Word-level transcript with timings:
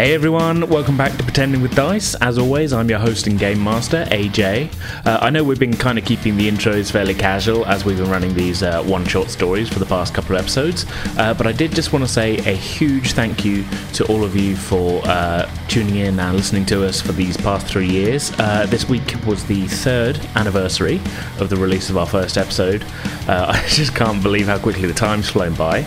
Hey 0.00 0.14
everyone, 0.14 0.66
welcome 0.70 0.96
back 0.96 1.14
to 1.18 1.22
Pretending 1.22 1.60
with 1.60 1.74
Dice. 1.74 2.14
As 2.22 2.38
always, 2.38 2.72
I'm 2.72 2.88
your 2.88 2.98
host 2.98 3.26
and 3.26 3.38
game 3.38 3.62
master, 3.62 4.06
AJ. 4.06 4.72
Uh, 5.04 5.18
I 5.20 5.28
know 5.28 5.44
we've 5.44 5.58
been 5.58 5.76
kind 5.76 5.98
of 5.98 6.06
keeping 6.06 6.38
the 6.38 6.50
intros 6.50 6.90
fairly 6.90 7.12
casual 7.12 7.66
as 7.66 7.84
we've 7.84 7.98
been 7.98 8.08
running 8.08 8.32
these 8.32 8.62
uh, 8.62 8.82
one 8.84 9.04
shot 9.04 9.28
stories 9.28 9.68
for 9.68 9.78
the 9.78 9.84
past 9.84 10.14
couple 10.14 10.36
of 10.36 10.40
episodes, 10.40 10.86
uh, 11.18 11.34
but 11.34 11.46
I 11.46 11.52
did 11.52 11.74
just 11.74 11.92
want 11.92 12.02
to 12.02 12.10
say 12.10 12.38
a 12.38 12.56
huge 12.56 13.12
thank 13.12 13.44
you 13.44 13.62
to 13.92 14.06
all 14.06 14.24
of 14.24 14.34
you 14.34 14.56
for 14.56 15.02
uh, 15.04 15.46
tuning 15.68 15.96
in 15.96 16.18
and 16.18 16.34
listening 16.34 16.64
to 16.66 16.86
us 16.86 17.02
for 17.02 17.12
these 17.12 17.36
past 17.36 17.66
three 17.66 17.86
years. 17.86 18.32
Uh, 18.38 18.64
this 18.70 18.88
week 18.88 19.14
was 19.26 19.44
the 19.44 19.66
third 19.66 20.18
anniversary 20.34 20.98
of 21.40 21.50
the 21.50 21.56
release 21.58 21.90
of 21.90 21.98
our 21.98 22.06
first 22.06 22.38
episode. 22.38 22.84
Uh, 23.28 23.48
I 23.54 23.68
just 23.68 23.94
can't 23.94 24.22
believe 24.22 24.46
how 24.46 24.58
quickly 24.58 24.88
the 24.88 24.94
time's 24.94 25.28
flown 25.28 25.52
by. 25.52 25.84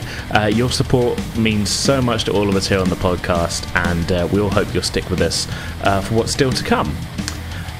your 0.49 0.69
support 0.69 1.19
means 1.35 1.71
so 1.71 1.99
much 1.99 2.25
to 2.25 2.31
all 2.31 2.47
of 2.47 2.55
us 2.55 2.67
here 2.67 2.79
on 2.79 2.89
the 2.89 2.95
podcast, 2.95 3.65
and 3.75 4.02
uh, 4.11 4.27
we 4.31 4.39
all 4.39 4.49
hope 4.49 4.73
you'll 4.73 4.83
stick 4.83 5.09
with 5.09 5.21
us 5.21 5.47
uh, 5.83 6.01
for 6.01 6.15
what's 6.15 6.31
still 6.31 6.51
to 6.51 6.63
come. 6.63 6.95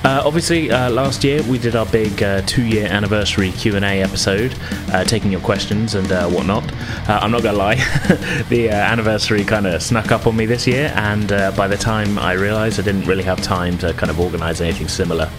Uh, 0.03 0.21
obviously, 0.25 0.69
uh, 0.69 0.89
last 0.89 1.23
year 1.23 1.41
we 1.43 1.57
did 1.57 1.77
our 1.77 1.85
big 1.85 2.21
uh, 2.21 2.41
two-year 2.41 2.87
anniversary 2.87 3.51
Q 3.53 3.77
and 3.77 3.85
A 3.85 4.01
episode, 4.01 4.53
uh, 4.91 5.05
taking 5.05 5.31
your 5.31 5.39
questions 5.39 5.95
and 5.95 6.09
whatnot. 6.33 6.69
I'm 7.07 7.31
not 7.31 7.41
gonna 7.41 7.57
lie, 7.57 7.75
the 8.49 8.69
anniversary 8.69 9.45
kind 9.45 9.65
of 9.65 9.81
snuck 9.81 10.11
up 10.11 10.27
on 10.27 10.35
me 10.35 10.45
this 10.45 10.67
year, 10.67 10.91
and 10.97 11.29
by 11.55 11.69
the 11.69 11.77
time 11.77 12.19
I 12.19 12.33
realised, 12.33 12.81
I 12.81 12.83
didn't 12.83 13.05
really 13.05 13.23
have 13.23 13.41
time 13.41 13.77
to 13.77 13.93
kind 13.93 14.09
of 14.09 14.19
organise 14.19 14.59
anything 14.59 14.89
similar. 14.89 15.29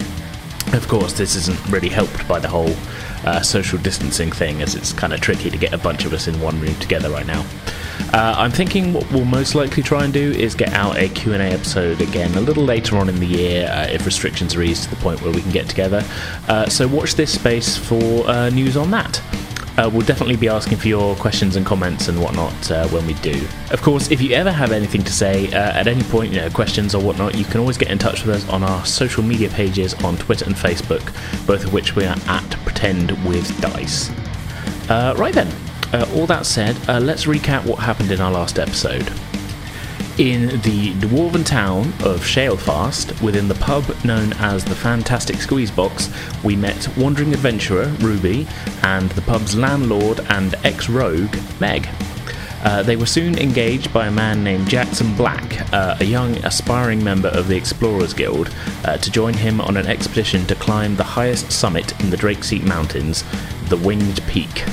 Of 0.73 0.87
course, 0.87 1.13
this 1.13 1.35
isn't 1.35 1.65
really 1.69 1.89
helped 1.89 2.27
by 2.27 2.39
the 2.39 2.47
whole 2.47 2.73
social 3.41 3.79
distancing 3.79 4.31
thing, 4.31 4.61
as 4.61 4.75
it's 4.75 4.93
kind 4.93 5.13
of 5.13 5.19
tricky 5.19 5.49
to 5.49 5.57
get 5.57 5.73
a 5.73 5.77
bunch 5.77 6.05
of 6.05 6.13
us 6.13 6.27
in 6.27 6.39
one 6.39 6.59
room 6.59 6.75
together 6.75 7.09
right 7.09 7.25
now. 7.25 7.43
Uh, 8.13 8.33
I'm 8.37 8.51
thinking 8.51 8.93
what 8.93 9.09
we'll 9.11 9.25
most 9.25 9.55
likely 9.55 9.83
try 9.83 10.03
and 10.05 10.13
do 10.13 10.31
is 10.31 10.55
get 10.55 10.73
out 10.73 10.97
a 10.97 11.09
Q&A 11.09 11.37
episode 11.39 12.01
again 12.01 12.33
a 12.35 12.41
little 12.41 12.63
later 12.63 12.97
on 12.97 13.09
in 13.09 13.19
the 13.19 13.25
year 13.25 13.67
uh, 13.69 13.87
if 13.87 14.05
restrictions 14.05 14.55
are 14.55 14.61
eased 14.61 14.83
to 14.83 14.89
the 14.89 14.95
point 14.97 15.21
where 15.21 15.31
we 15.31 15.41
can 15.41 15.51
get 15.51 15.67
together. 15.67 16.03
Uh, 16.47 16.67
so 16.69 16.87
watch 16.87 17.15
this 17.15 17.33
space 17.33 17.77
for 17.77 18.27
uh, 18.29 18.49
news 18.49 18.77
on 18.77 18.91
that. 18.91 19.21
Uh, 19.77 19.89
we'll 19.91 20.05
definitely 20.05 20.37
be 20.37 20.47
asking 20.47 20.77
for 20.77 20.87
your 20.87 21.15
questions 21.15 21.55
and 21.55 21.65
comments 21.65 22.07
and 22.07 22.21
whatnot 22.21 22.71
uh, 22.71 22.87
when 22.89 23.05
we 23.05 23.13
do. 23.15 23.45
Of 23.71 23.81
course, 23.81 24.09
if 24.09 24.21
you 24.21 24.33
ever 24.33 24.51
have 24.51 24.71
anything 24.71 25.03
to 25.03 25.11
say 25.11 25.47
uh, 25.47 25.73
at 25.73 25.87
any 25.87 26.03
point, 26.03 26.31
you 26.31 26.39
know, 26.39 26.49
questions 26.49 26.95
or 26.95 27.01
whatnot, 27.01 27.35
you 27.35 27.43
can 27.45 27.59
always 27.59 27.77
get 27.77 27.89
in 27.89 27.97
touch 27.97 28.25
with 28.25 28.35
us 28.35 28.49
on 28.49 28.63
our 28.63 28.85
social 28.85 29.23
media 29.23 29.49
pages 29.49 29.93
on 30.03 30.17
Twitter 30.17 30.45
and 30.45 30.55
Facebook, 30.55 31.05
both 31.45 31.65
of 31.65 31.73
which 31.73 31.95
we 31.95 32.05
are 32.05 32.15
at 32.27 32.49
Pretend 32.63 33.11
with 33.25 33.59
Dice. 33.59 34.11
Uh, 34.89 35.13
right 35.17 35.33
then, 35.33 35.51
uh, 35.93 36.09
all 36.15 36.25
that 36.27 36.45
said, 36.45 36.77
uh, 36.87 36.99
let's 36.99 37.25
recap 37.25 37.65
what 37.65 37.79
happened 37.79 38.11
in 38.11 38.21
our 38.21 38.31
last 38.31 38.59
episode. 38.59 39.11
In 40.17 40.61
the 40.61 40.93
dwarven 40.93 41.45
town 41.45 41.87
of 42.01 42.21
Shalefast, 42.21 43.21
within 43.21 43.49
the 43.49 43.55
pub 43.55 43.83
known 44.05 44.31
as 44.33 44.63
the 44.63 44.73
Fantastic 44.73 45.41
Squeeze 45.41 45.69
Box, 45.69 46.09
we 46.41 46.55
met 46.55 46.87
wandering 46.97 47.33
adventurer 47.33 47.87
Ruby 47.99 48.47
and 48.81 49.09
the 49.11 49.21
pub's 49.21 49.57
landlord 49.57 50.21
and 50.29 50.55
ex 50.63 50.87
rogue 50.87 51.35
Meg. 51.59 51.89
Uh, 52.63 52.81
they 52.81 52.95
were 52.95 53.05
soon 53.05 53.37
engaged 53.37 53.91
by 53.91 54.07
a 54.07 54.11
man 54.11 54.41
named 54.41 54.69
Jackson 54.69 55.13
Black, 55.15 55.73
uh, 55.73 55.97
a 55.99 56.05
young 56.05 56.37
aspiring 56.45 57.03
member 57.03 57.27
of 57.27 57.49
the 57.49 57.57
Explorers 57.57 58.13
Guild, 58.13 58.49
uh, 58.85 58.95
to 58.95 59.11
join 59.11 59.33
him 59.33 59.59
on 59.59 59.75
an 59.75 59.85
expedition 59.85 60.45
to 60.45 60.55
climb 60.55 60.95
the 60.95 61.03
highest 61.03 61.51
summit 61.51 61.91
in 61.99 62.09
the 62.09 62.17
Drakeseat 62.17 62.63
Mountains, 62.63 63.25
the 63.67 63.75
Winged 63.75 64.25
Peak. 64.27 64.63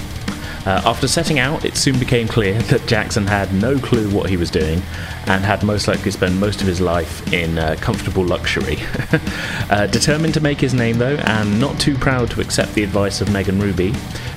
Uh, 0.65 0.81
after 0.85 1.09
setting 1.09 1.39
out, 1.39 1.65
it 1.65 1.77
soon 1.77 1.99
became 1.99 2.29
clear 2.29 2.61
that 2.63 2.87
Jackson 2.87 3.27
had 3.27 3.53
no 3.53 3.79
clue 3.79 4.09
what 4.11 4.31
he 4.31 4.37
was 4.37 4.51
doing 4.51 4.81
and 5.27 5.45
had 5.45 5.63
most 5.63 5.89
likely 5.89 6.11
spent 6.11 6.35
most 6.37 6.61
of 6.61 6.67
his 6.67 6.81
life 6.81 7.33
in 7.33 7.59
uh, 7.59 7.77
comfortable 7.81 8.25
luxury. 8.25 8.79
uh, 9.71 9.87
determined 9.89 10.35
to 10.35 10.41
make 10.41 10.61
his 10.61 10.75
name, 10.75 10.99
though, 10.99 11.17
and 11.25 11.61
not 11.61 11.79
too 11.81 11.97
proud 11.97 12.31
to 12.31 12.41
accept 12.41 12.75
the 12.75 12.83
advice 12.83 13.21
of 13.21 13.33
Meg 13.33 13.49
and 13.49 13.63
Ruby, 13.63 13.93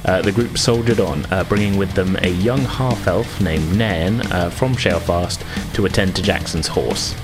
uh, 0.05 0.21
the 0.21 0.31
group 0.31 0.57
soldiered 0.57 0.99
on, 0.99 1.25
uh, 1.31 1.43
bringing 1.45 1.77
with 1.77 1.91
them 1.93 2.15
a 2.21 2.29
young 2.29 2.59
half 2.59 3.07
elf 3.07 3.41
named 3.41 3.75
Nairn 3.75 4.21
uh, 4.31 4.49
from 4.49 4.73
Shalefast 4.73 5.73
to 5.73 5.85
attend 5.85 6.15
to 6.15 6.21
Jackson's 6.21 6.67
horse. 6.67 7.15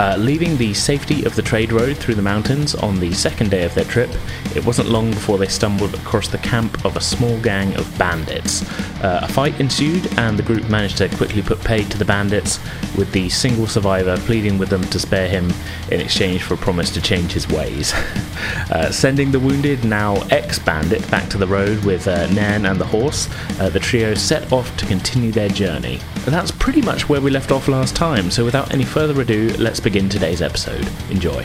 Uh, 0.00 0.16
leaving 0.16 0.56
the 0.56 0.72
safety 0.72 1.24
of 1.26 1.36
the 1.36 1.42
trade 1.42 1.72
road 1.72 1.94
through 1.94 2.14
the 2.14 2.22
mountains 2.22 2.74
on 2.74 2.98
the 3.00 3.12
second 3.12 3.50
day 3.50 3.64
of 3.64 3.74
their 3.74 3.84
trip, 3.84 4.08
it 4.56 4.64
wasn't 4.64 4.88
long 4.88 5.10
before 5.10 5.36
they 5.36 5.46
stumbled 5.46 5.92
across 5.92 6.26
the 6.26 6.38
camp 6.38 6.82
of 6.86 6.96
a 6.96 7.00
small 7.02 7.38
gang 7.42 7.76
of 7.76 7.98
bandits. 7.98 8.62
Uh, 9.02 9.20
a 9.22 9.28
fight 9.28 9.60
ensued, 9.60 10.10
and 10.18 10.38
the 10.38 10.42
group 10.42 10.66
managed 10.70 10.96
to 10.96 11.06
quickly 11.16 11.42
put 11.42 11.60
paid 11.60 11.90
to 11.90 11.98
the 11.98 12.04
bandits, 12.06 12.58
with 12.96 13.12
the 13.12 13.28
single 13.28 13.66
survivor 13.66 14.16
pleading 14.20 14.56
with 14.56 14.70
them 14.70 14.82
to 14.84 14.98
spare 14.98 15.28
him 15.28 15.52
in 15.90 16.00
exchange 16.00 16.42
for 16.42 16.54
a 16.54 16.56
promise 16.56 16.88
to 16.88 17.02
change 17.02 17.32
his 17.32 17.46
ways. 17.48 17.92
uh, 18.70 18.90
sending 18.90 19.30
the 19.30 19.38
wounded, 19.38 19.84
now 19.84 20.14
ex 20.30 20.58
bandit, 20.58 21.08
back 21.10 21.28
to 21.28 21.36
the 21.36 21.46
road 21.46 21.84
with 21.84 22.08
uh, 22.08 22.26
Nairn 22.28 22.64
and 22.64 22.80
the 22.80 22.86
horse, 22.86 23.28
uh, 23.60 23.68
the 23.68 23.78
trio 23.78 24.14
set 24.14 24.50
off 24.50 24.74
to 24.78 24.86
continue 24.86 25.30
their 25.30 25.50
journey. 25.50 26.00
That's 26.24 26.50
pretty 26.60 26.82
much 26.82 27.08
where 27.08 27.20
we 27.20 27.30
left 27.30 27.50
off 27.50 27.66
last 27.66 27.96
time, 27.96 28.30
so 28.30 28.44
without 28.44 28.72
any 28.72 28.84
further 28.84 29.20
ado, 29.20 29.48
let's 29.58 29.80
begin 29.80 30.08
today's 30.08 30.42
episode. 30.42 30.86
Enjoy. 31.10 31.44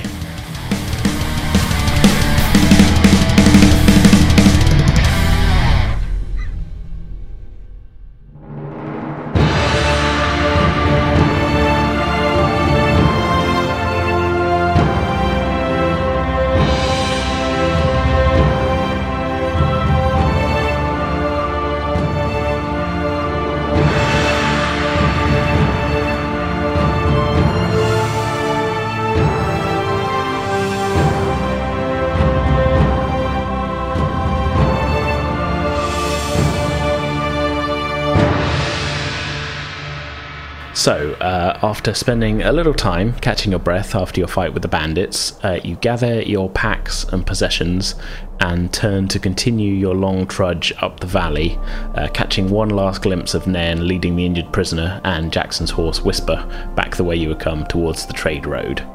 So, 40.85 41.13
uh, 41.13 41.57
after 41.63 41.96
spending 41.96 42.44
a 42.44 42.51
little 42.51 42.72
time 42.72 43.13
catching 43.13 43.51
your 43.51 43.59
breath 43.59 43.96
after 43.96 44.22
your 44.22 44.28
fight 44.28 44.53
with 44.53 44.62
the 44.62 44.68
bandits, 44.68 45.34
uh, 45.44 45.59
you 45.63 45.78
gather 45.78 46.22
your 46.22 46.47
packs 46.47 47.06
and 47.06 47.25
possessions 47.25 47.96
and 48.40 48.72
turn 48.72 49.07
to 49.07 49.18
continue 49.18 49.73
your 49.73 49.96
long 49.96 50.28
trudge 50.28 50.72
up 50.84 51.00
the 51.00 51.07
valley, 51.07 51.57
uh, 51.96 52.07
catching 52.13 52.51
one 52.51 52.69
last 52.69 53.01
glimpse 53.01 53.34
of 53.34 53.47
Nairn 53.47 53.88
leading 53.88 54.16
the 54.16 54.28
injured 54.28 54.53
prisoner 54.53 55.01
and 55.03 55.34
Jackson's 55.34 55.72
horse 55.72 56.01
Whisper 56.06 56.47
back 56.75 56.96
the 56.97 57.03
way 57.03 57.16
you 57.16 57.29
had 57.29 57.40
come 57.40 57.66
towards 57.66 58.06
the 58.06 58.13
trade 58.13 58.46
road. 58.46 58.85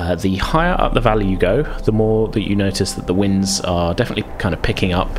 Uh, 0.00 0.14
the 0.14 0.36
higher 0.36 0.74
up 0.80 0.94
the 0.94 1.00
valley 1.00 1.26
you 1.26 1.36
go, 1.36 1.62
the 1.80 1.92
more 1.92 2.26
that 2.28 2.48
you 2.48 2.56
notice 2.56 2.94
that 2.94 3.06
the 3.06 3.12
winds 3.12 3.60
are 3.60 3.92
definitely 3.92 4.24
kind 4.38 4.54
of 4.54 4.62
picking 4.62 4.94
up, 4.94 5.10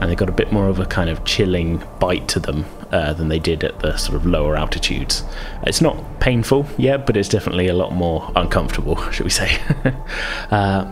and 0.00 0.10
they've 0.10 0.16
got 0.16 0.30
a 0.30 0.32
bit 0.32 0.50
more 0.50 0.68
of 0.68 0.78
a 0.78 0.86
kind 0.86 1.10
of 1.10 1.22
chilling 1.26 1.84
bite 2.00 2.28
to 2.28 2.40
them 2.40 2.64
uh, 2.92 3.12
than 3.12 3.28
they 3.28 3.38
did 3.38 3.62
at 3.62 3.80
the 3.80 3.94
sort 3.98 4.16
of 4.16 4.24
lower 4.24 4.56
altitudes. 4.56 5.22
It's 5.64 5.82
not 5.82 6.18
painful, 6.18 6.66
yeah, 6.78 6.96
but 6.96 7.14
it's 7.14 7.28
definitely 7.28 7.68
a 7.68 7.74
lot 7.74 7.92
more 7.92 8.32
uncomfortable, 8.34 8.96
should 9.10 9.24
we 9.24 9.30
say. 9.30 9.60
uh, 10.50 10.90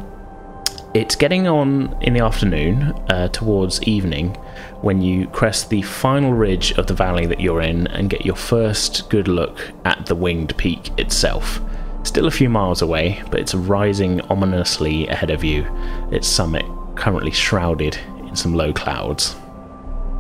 it's 0.93 1.17
getting 1.17 1.49
on 1.49 1.97
in 2.03 2.13
the 2.13 2.21
afternoon 2.21 2.93
uh, 3.09 3.29
towards 3.29 3.83
evening 3.85 4.35
when 4.83 5.01
you 5.01 5.29
crest 5.29 5.71
the 5.71 5.81
final 5.81 6.35
ridge 6.35 6.73
of 6.73 6.89
the 6.89 6.95
valley 6.95 7.25
that 7.25 7.41
you're 7.41 7.63
in 7.63 7.87
and 7.87 8.11
get 8.11 8.27
your 8.27 8.37
first 8.37 9.09
good 9.09 9.29
look 9.29 9.73
at 9.87 10.05
the 10.05 10.15
winged 10.15 10.55
peak 10.59 10.91
itself. 10.99 11.59
Still 12.03 12.27
a 12.27 12.31
few 12.31 12.49
miles 12.49 12.83
away, 12.83 13.23
but 13.31 13.41
it's 13.41 13.55
rising 13.55 14.21
ominously 14.23 15.07
ahead 15.09 15.31
of 15.31 15.45
you, 15.45 15.67
its 16.11 16.27
summit 16.27 16.65
currently 16.97 17.31
shrouded 17.31 17.99
in 18.27 18.37
some 18.37 18.55
low 18.55 18.73
clouds. 18.73 19.37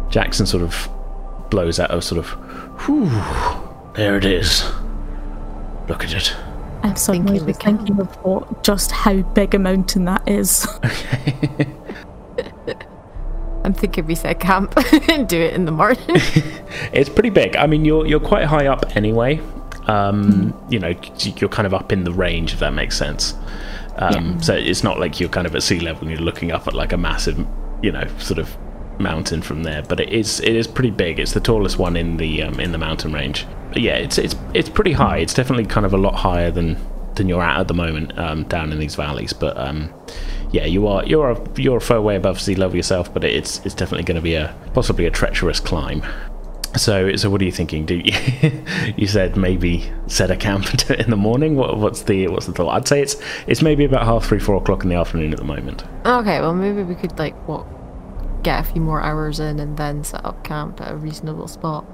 Jackson 0.09 0.47
sort 0.47 0.63
of 0.63 0.89
blows 1.51 1.81
out 1.81 1.93
a 1.93 2.01
sort 2.01 2.19
of, 2.19 2.29
whew, 2.83 3.11
there 3.95 4.17
it 4.17 4.25
is. 4.25 4.65
Look 5.89 6.05
at 6.05 6.15
it. 6.15 6.35
I'm 6.83 6.97
suddenly 6.97 7.39
thinking, 7.39 7.79
thinking 7.79 8.01
of 8.01 8.15
what, 8.25 8.63
just 8.65 8.91
how 8.91 9.21
big 9.23 9.55
a 9.55 9.59
mountain 9.59 10.05
that 10.07 10.27
is. 10.29 10.67
I'm 13.65 13.75
thinking 13.75 14.07
we 14.07 14.15
set 14.15 14.41
camp 14.41 14.75
and 15.09 15.29
do 15.29 15.41
it 15.41 15.55
in 15.55 15.65
the 15.65 15.73
morning. 15.73 16.03
it's 16.93 17.09
pretty 17.09 17.31
big. 17.31 17.57
I 17.57 17.67
mean, 17.67 17.85
you're 17.85 18.07
you're 18.07 18.21
quite 18.21 18.45
high 18.45 18.67
up 18.67 18.97
anyway, 18.97 19.41
um, 19.91 20.55
you 20.71 20.79
know, 20.79 20.95
you're 21.19 21.51
kind 21.51 21.67
of 21.67 21.75
up 21.75 21.91
in 21.91 22.05
the 22.05 22.13
range, 22.13 22.53
if 22.53 22.61
that 22.61 22.73
makes 22.73 22.97
sense. 22.97 23.35
Um, 23.97 24.35
yeah. 24.35 24.39
So 24.39 24.55
it's 24.55 24.85
not 24.85 25.01
like 25.01 25.19
you're 25.19 25.29
kind 25.29 25.47
of 25.47 25.57
at 25.57 25.63
sea 25.65 25.81
level 25.81 26.03
and 26.03 26.11
you're 26.11 26.21
looking 26.21 26.53
up 26.53 26.69
at 26.69 26.75
like 26.75 26.93
a 26.93 26.97
massive, 26.97 27.45
you 27.83 27.91
know, 27.91 28.07
sort 28.19 28.39
of 28.39 28.57
mountain 29.01 29.43
from 29.43 29.65
there. 29.65 29.83
But 29.83 29.99
it 29.99 30.11
is 30.11 30.39
it 30.41 30.55
is 30.55 30.69
pretty 30.69 30.91
big. 30.93 31.19
It's 31.19 31.33
the 31.33 31.41
tallest 31.41 31.79
one 31.79 31.97
in 31.97 32.19
the 32.19 32.45
um, 32.45 32.61
in 32.61 32.71
the 32.71 32.79
mountain 32.79 33.13
range. 33.13 33.47
yeah, 33.75 33.97
it's 33.97 34.17
it's 34.17 34.37
it's 34.55 34.69
pretty 34.69 34.93
high. 34.93 35.19
It's 35.19 35.35
definitely 35.35 35.67
kind 35.67 35.85
of 35.85 35.93
a 35.93 35.99
lot 35.99 36.15
higher 36.15 36.53
than 36.53 36.77
than 37.17 37.29
you're 37.29 37.43
at 37.43 37.59
at 37.59 37.69
the 37.69 37.75
moment 37.75 38.17
um, 38.17 38.45
down 38.45 38.73
in 38.73 38.79
these 38.79 38.95
valleys. 38.95 39.33
But 39.33 39.59
um, 39.59 39.93
yeah, 40.53 40.67
you 40.67 40.87
are 40.87 41.05
you're 41.05 41.33
a, 41.33 41.61
you're 41.61 41.79
a 41.79 41.81
fair 41.81 42.01
way 42.01 42.15
above 42.15 42.41
sea 42.41 42.55
level 42.55 42.77
yourself, 42.77 43.13
but 43.13 43.25
it's 43.25 43.65
it's 43.67 43.75
definitely 43.75 44.05
going 44.05 44.17
to 44.17 44.23
be 44.23 44.35
a 44.35 44.55
possibly 44.73 45.07
a 45.07 45.11
treacherous 45.11 45.59
climb. 45.59 46.05
So 46.77 47.17
so 47.17 47.31
what 47.31 47.41
are 47.43 47.45
you 47.45 47.53
thinking? 47.53 47.85
Do 47.85 47.97
you, 47.97 48.13
you 48.97 49.07
said 49.07 49.37
maybe 49.37 49.91
set 50.07 50.31
a 50.31 50.37
camp 50.37 50.91
in 50.91 51.11
the 51.11 51.17
morning? 51.17 51.57
What, 51.57 51.79
what's 51.79 52.03
the 52.03 52.29
what's 52.29 52.47
the 52.47 52.53
thought? 52.53 52.71
I'd 52.71 52.89
say 52.89 53.03
it's 53.03 53.17
it's 53.47 53.63
maybe 53.63 53.85
about 53.85 54.05
half 54.05 54.25
three 54.27 54.39
four 54.39 54.57
o'clock 54.57 54.83
in 54.85 54.89
the 54.89 54.97
afternoon 54.97 55.33
at 55.33 55.39
the 55.39 55.45
moment. 55.45 55.85
Okay, 56.07 56.41
well 56.41 56.55
maybe 56.55 56.83
we 56.83 56.95
could 56.95 57.19
like 57.19 57.35
what 57.49 57.67
get 58.43 58.61
a 58.61 58.73
few 58.73 58.81
more 58.81 59.01
hours 59.03 59.41
in 59.41 59.59
and 59.59 59.77
then 59.77 60.03
set 60.05 60.25
up 60.25 60.43
camp 60.45 60.81
at 60.81 60.93
a 60.93 60.97
reasonable 60.97 61.49
spot. 61.49 61.85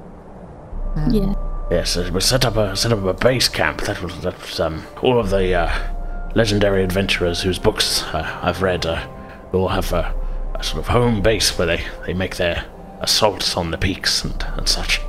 Um, 0.94 1.11
Yeah. 1.11 1.34
Yes, 1.70 1.96
uh, 1.96 2.08
we 2.12 2.20
set 2.20 2.44
up 2.44 2.56
a 2.56 2.76
set 2.76 2.93
up 2.93 3.02
a 3.05 3.14
base 3.14 3.49
camp. 3.49 3.82
That 3.82 4.00
was 4.02 4.20
that 4.20 4.40
was 4.40 4.61
um, 4.61 4.84
all 5.02 5.19
of 5.19 5.31
the 5.31 5.52
uh, 5.55 6.31
legendary 6.34 6.84
adventurers 6.84 7.43
whose 7.43 7.58
books 7.58 8.02
uh, 8.05 8.40
I've 8.43 8.62
read. 8.62 8.87
Uh, 8.87 9.05
all 9.52 9.69
have 9.69 9.90
a, 9.94 10.14
a 10.55 10.62
sort 10.62 10.78
of 10.81 10.88
home 10.88 11.23
base 11.23 11.56
where 11.56 11.67
they, 11.67 11.81
they 12.05 12.12
make 12.12 12.37
their 12.37 12.64
assaults 13.00 13.56
on 13.56 13.70
the 13.70 13.78
peaks 13.78 14.25
and, 14.25 14.43
and 14.56 14.69
such. 14.69 15.00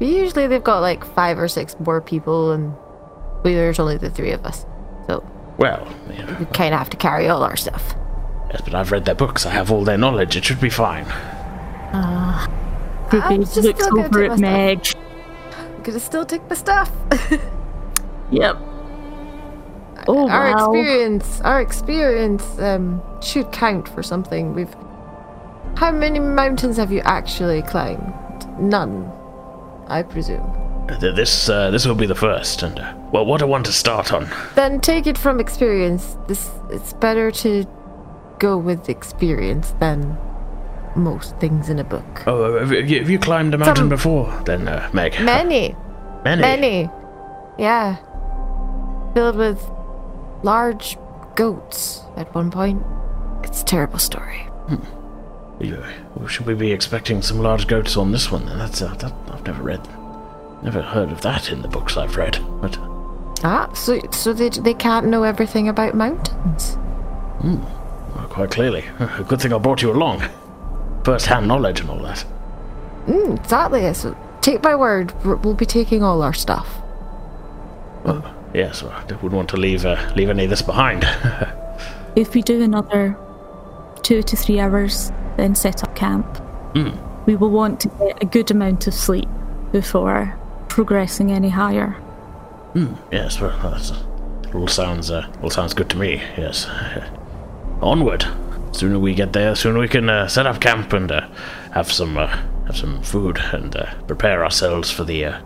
Usually 0.00 0.46
they've 0.46 0.62
got 0.64 0.80
like 0.80 1.04
five 1.04 1.38
or 1.38 1.48
six 1.48 1.76
more 1.80 2.00
people, 2.00 2.52
and 2.52 2.74
we 3.44 3.54
there's 3.54 3.78
only 3.78 3.96
the 3.96 4.10
three 4.10 4.32
of 4.32 4.44
us, 4.44 4.66
so 5.06 5.24
Well, 5.58 5.86
yeah, 6.10 6.38
we 6.38 6.46
kind 6.46 6.74
of 6.74 6.78
have 6.78 6.90
to 6.90 6.96
carry 6.96 7.28
all 7.28 7.42
our 7.42 7.56
stuff. 7.56 7.94
yes, 8.50 8.60
but 8.64 8.74
I've 8.74 8.90
read 8.90 9.04
their 9.04 9.14
books. 9.14 9.46
I 9.46 9.50
have 9.50 9.70
all 9.70 9.84
their 9.84 9.98
knowledge. 9.98 10.36
It 10.36 10.44
should 10.44 10.60
be 10.60 10.70
fine. 10.70 11.04
Ruby 13.12 13.24
I'm 13.26 13.40
just 13.42 13.56
looks 13.56 13.78
still 13.84 13.94
gonna 13.94 14.06
over 14.08 14.22
take 14.22 14.30
at 14.32 14.40
my 14.40 14.48
Meg. 14.50 14.84
Could 15.84 15.94
I 15.94 15.98
still 15.98 16.24
take 16.24 16.48
my 16.48 16.56
stuff? 16.56 16.90
Yep. 18.30 18.56
Oh 20.08 20.28
our 20.28 20.50
wow. 20.50 20.72
experience, 20.72 21.40
our 21.42 21.60
experience, 21.60 22.42
um, 22.58 23.02
should 23.22 23.52
count 23.52 23.86
for 23.88 24.02
something. 24.02 24.54
We've. 24.54 24.74
How 25.76 25.90
many 25.90 26.20
mountains 26.20 26.76
have 26.76 26.92
you 26.92 27.00
actually 27.04 27.62
climbed? 27.62 28.12
None, 28.60 29.10
I 29.88 30.02
presume. 30.02 30.42
Uh, 30.88 30.98
This 30.98 31.48
uh, 31.48 31.70
this 31.70 31.86
will 31.86 31.94
be 31.94 32.06
the 32.06 32.14
first, 32.14 32.62
and 32.62 32.78
uh, 32.78 32.94
well, 33.12 33.24
what 33.26 33.42
a 33.42 33.46
one 33.46 33.62
to 33.64 33.72
start 33.72 34.12
on. 34.12 34.28
Then 34.54 34.80
take 34.80 35.06
it 35.06 35.18
from 35.18 35.40
experience. 35.40 36.16
This 36.28 36.50
it's 36.70 36.92
better 36.92 37.30
to 37.30 37.64
go 38.38 38.56
with 38.58 38.88
experience 38.88 39.72
than 39.80 40.16
most 40.94 41.36
things 41.40 41.68
in 41.70 41.78
a 41.78 41.84
book. 41.84 42.22
Oh, 42.26 42.58
have 42.58 42.70
you, 42.70 42.98
have 43.00 43.10
you 43.10 43.18
climbed 43.18 43.54
a 43.54 43.58
mountain 43.58 43.76
Some- 43.76 43.88
before? 43.88 44.32
Then, 44.44 44.68
uh, 44.68 44.88
Meg. 44.92 45.18
Many, 45.20 45.74
Many. 46.24 46.42
many, 46.42 46.90
yeah, 47.58 47.96
filled 49.14 49.36
with 49.36 49.58
large 50.42 50.96
goats 51.34 52.02
at 52.16 52.32
one 52.34 52.50
point. 52.50 52.82
It's 53.42 53.62
a 53.62 53.64
terrible 53.64 53.98
story. 53.98 54.46
You- 54.70 54.80
Should 56.28 56.46
we 56.46 56.54
be 56.54 56.72
expecting 56.72 57.22
some 57.22 57.38
large 57.40 57.66
goats 57.66 57.96
on 57.96 58.12
this 58.12 58.30
one? 58.30 58.46
Then 58.46 58.58
that's 58.58 58.82
uh, 58.82 58.94
that, 58.94 59.12
I've 59.30 59.44
never 59.46 59.62
read, 59.62 59.80
never 60.62 60.82
heard 60.82 61.10
of 61.12 61.20
that 61.22 61.50
in 61.50 61.62
the 61.62 61.68
books 61.68 61.96
I've 61.96 62.16
read. 62.16 62.38
But 62.60 62.76
Ah, 63.42 63.70
so 63.74 64.00
so 64.10 64.32
they 64.32 64.48
they 64.48 64.74
can't 64.74 65.06
know 65.06 65.22
everything 65.22 65.68
about 65.68 65.94
mountains. 65.94 66.76
well, 67.42 68.26
quite 68.30 68.50
clearly, 68.50 68.84
a 68.98 69.24
good 69.28 69.40
thing 69.40 69.52
I 69.52 69.58
brought 69.58 69.82
you 69.82 69.90
along. 69.92 70.22
First-hand 71.04 71.46
knowledge 71.46 71.80
and 71.80 71.90
all 71.90 71.98
that. 72.02 72.24
Mm, 73.06 73.38
exactly. 73.38 73.92
So 73.94 74.16
take 74.40 74.62
my 74.62 74.74
word, 74.74 75.12
we're- 75.24 75.38
we'll 75.42 75.54
be 75.54 75.66
taking 75.66 76.02
all 76.02 76.22
our 76.22 76.32
stuff. 76.32 76.80
Yes, 78.54 78.82
well, 78.82 78.92
I 78.92 79.02
wouldn't 79.14 79.32
want 79.32 79.48
to 79.50 79.56
leave 79.56 79.84
uh, 79.84 80.12
leave 80.14 80.30
any 80.30 80.44
of 80.44 80.50
this 80.50 80.62
behind. 80.62 81.04
If 82.16 82.32
we 82.32 82.42
do 82.42 82.62
another 82.62 83.16
two 84.04 84.22
to 84.22 84.36
three 84.36 84.60
hours, 84.60 85.10
then 85.36 85.54
set 85.54 85.82
up 85.82 85.96
camp, 85.96 86.40
we 87.26 87.34
will 87.34 87.50
want 87.50 87.80
to 87.80 87.88
get 87.88 88.22
a 88.22 88.26
good 88.26 88.50
amount 88.50 88.86
of 88.86 88.94
sleep 88.94 89.28
before 89.72 90.38
progressing 90.68 91.32
any 91.32 91.48
higher. 91.48 91.96
yes, 93.10 93.40
well, 93.40 93.58
that's, 93.62 93.90
it 93.90 94.54
all 94.54 94.68
sounds 94.68 95.10
uh, 95.10 95.26
all 95.42 95.50
sounds 95.50 95.74
good 95.74 95.88
to 95.90 95.96
me. 95.96 96.16
Yes, 96.36 96.66
onward. 97.80 98.26
Sooner 98.72 98.98
we 98.98 99.14
get 99.14 99.32
there, 99.32 99.54
sooner 99.54 99.78
we 99.78 99.88
can 99.88 100.08
uh, 100.08 100.26
set 100.26 100.46
up 100.46 100.60
camp 100.60 100.92
and 100.92 101.10
uh, 101.10 101.28
have 101.72 101.90
some 101.90 102.16
uh, 102.16 102.26
have 102.66 102.76
some 102.76 103.02
food 103.02 103.38
and 103.52 103.74
uh, 103.76 103.94
prepare 104.06 104.44
ourselves 104.44 104.90
for 104.90 105.04
the 105.04 105.24
uh, 105.24 105.40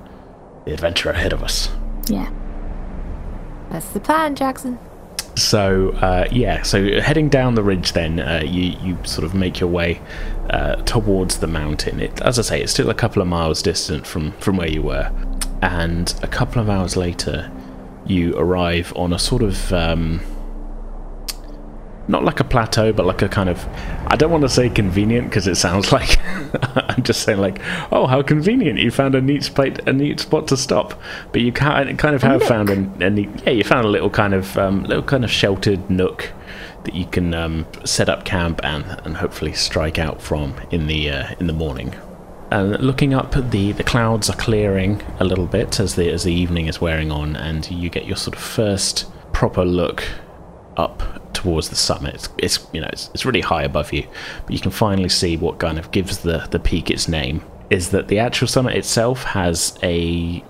the 0.64 0.72
adventure 0.72 1.10
ahead 1.10 1.32
of 1.32 1.42
us. 1.42 1.70
Yeah. 2.08 2.30
That's 3.70 3.88
the 3.90 4.00
plan, 4.00 4.34
Jackson. 4.34 4.78
So 5.38 5.90
uh, 5.90 6.26
yeah, 6.30 6.62
so 6.62 7.00
heading 7.00 7.28
down 7.28 7.54
the 7.54 7.62
ridge, 7.62 7.92
then 7.92 8.20
uh, 8.20 8.42
you 8.44 8.76
you 8.82 8.98
sort 9.04 9.24
of 9.24 9.34
make 9.34 9.60
your 9.60 9.68
way 9.68 10.00
uh, 10.50 10.76
towards 10.76 11.38
the 11.38 11.46
mountain. 11.46 12.00
It, 12.00 12.20
as 12.22 12.38
I 12.38 12.42
say, 12.42 12.62
it's 12.62 12.72
still 12.72 12.90
a 12.90 12.94
couple 12.94 13.22
of 13.22 13.28
miles 13.28 13.62
distant 13.62 14.06
from 14.06 14.32
from 14.32 14.56
where 14.56 14.68
you 14.68 14.82
were, 14.82 15.10
and 15.62 16.12
a 16.22 16.26
couple 16.26 16.60
of 16.60 16.68
hours 16.68 16.96
later, 16.96 17.50
you 18.06 18.36
arrive 18.36 18.92
on 18.96 19.12
a 19.12 19.18
sort 19.18 19.42
of. 19.42 19.72
Um, 19.72 20.20
not 22.08 22.24
like 22.24 22.40
a 22.40 22.44
plateau, 22.44 22.92
but 22.92 23.06
like 23.06 23.22
a 23.22 23.28
kind 23.28 23.48
of. 23.48 23.66
I 24.06 24.16
don't 24.16 24.30
want 24.30 24.42
to 24.42 24.48
say 24.48 24.68
convenient 24.70 25.28
because 25.28 25.46
it 25.46 25.56
sounds 25.56 25.92
like 25.92 26.18
I'm 26.74 27.02
just 27.02 27.22
saying 27.22 27.38
like, 27.38 27.60
oh, 27.92 28.06
how 28.06 28.22
convenient! 28.22 28.78
You 28.78 28.90
found 28.90 29.14
a 29.14 29.20
neat 29.20 29.44
spot, 29.44 29.86
a 29.86 29.92
neat 29.92 30.20
spot 30.20 30.48
to 30.48 30.56
stop. 30.56 31.00
But 31.32 31.42
you 31.42 31.52
kind 31.52 31.98
kind 31.98 32.16
of 32.16 32.22
have 32.22 32.42
found 32.42 32.70
a, 32.70 33.06
a 33.06 33.10
neat, 33.10 33.28
yeah, 33.44 33.52
you 33.52 33.64
found 33.64 33.86
a 33.86 33.90
little 33.90 34.10
kind 34.10 34.34
of 34.34 34.56
um, 34.56 34.84
little 34.84 35.02
kind 35.02 35.24
of 35.24 35.30
sheltered 35.30 35.88
nook 35.90 36.32
that 36.84 36.94
you 36.94 37.06
can 37.06 37.34
um, 37.34 37.66
set 37.84 38.08
up 38.08 38.24
camp 38.24 38.60
and 38.64 38.84
and 39.04 39.18
hopefully 39.18 39.52
strike 39.52 39.98
out 39.98 40.22
from 40.22 40.54
in 40.70 40.86
the 40.86 41.10
uh, 41.10 41.34
in 41.38 41.46
the 41.46 41.52
morning. 41.52 41.94
And 42.50 42.80
looking 42.80 43.12
up, 43.12 43.32
the, 43.32 43.72
the 43.72 43.84
clouds 43.84 44.30
are 44.30 44.36
clearing 44.36 45.02
a 45.20 45.24
little 45.24 45.44
bit 45.44 45.78
as 45.78 45.96
the 45.96 46.10
as 46.10 46.24
the 46.24 46.32
evening 46.32 46.66
is 46.66 46.80
wearing 46.80 47.12
on, 47.12 47.36
and 47.36 47.70
you 47.70 47.90
get 47.90 48.06
your 48.06 48.16
sort 48.16 48.34
of 48.34 48.42
first 48.42 49.04
proper 49.34 49.66
look 49.66 50.02
up 50.78 51.34
towards 51.34 51.68
the 51.68 51.76
summit. 51.76 52.14
It's, 52.14 52.28
it's 52.38 52.66
you 52.72 52.80
know 52.80 52.88
it's, 52.92 53.10
it's 53.12 53.26
really 53.26 53.40
high 53.40 53.62
above 53.62 53.92
you, 53.92 54.06
but 54.44 54.54
you 54.54 54.60
can 54.60 54.70
finally 54.70 55.08
see 55.08 55.36
what 55.36 55.58
kind 55.58 55.78
of 55.78 55.90
gives 55.90 56.18
the 56.18 56.46
the 56.50 56.58
peak 56.58 56.90
its 56.90 57.08
name. 57.08 57.44
Is 57.70 57.90
that 57.90 58.08
the 58.08 58.18
actual 58.18 58.48
summit 58.48 58.76
itself 58.76 59.24
has 59.24 59.78
a 59.82 60.42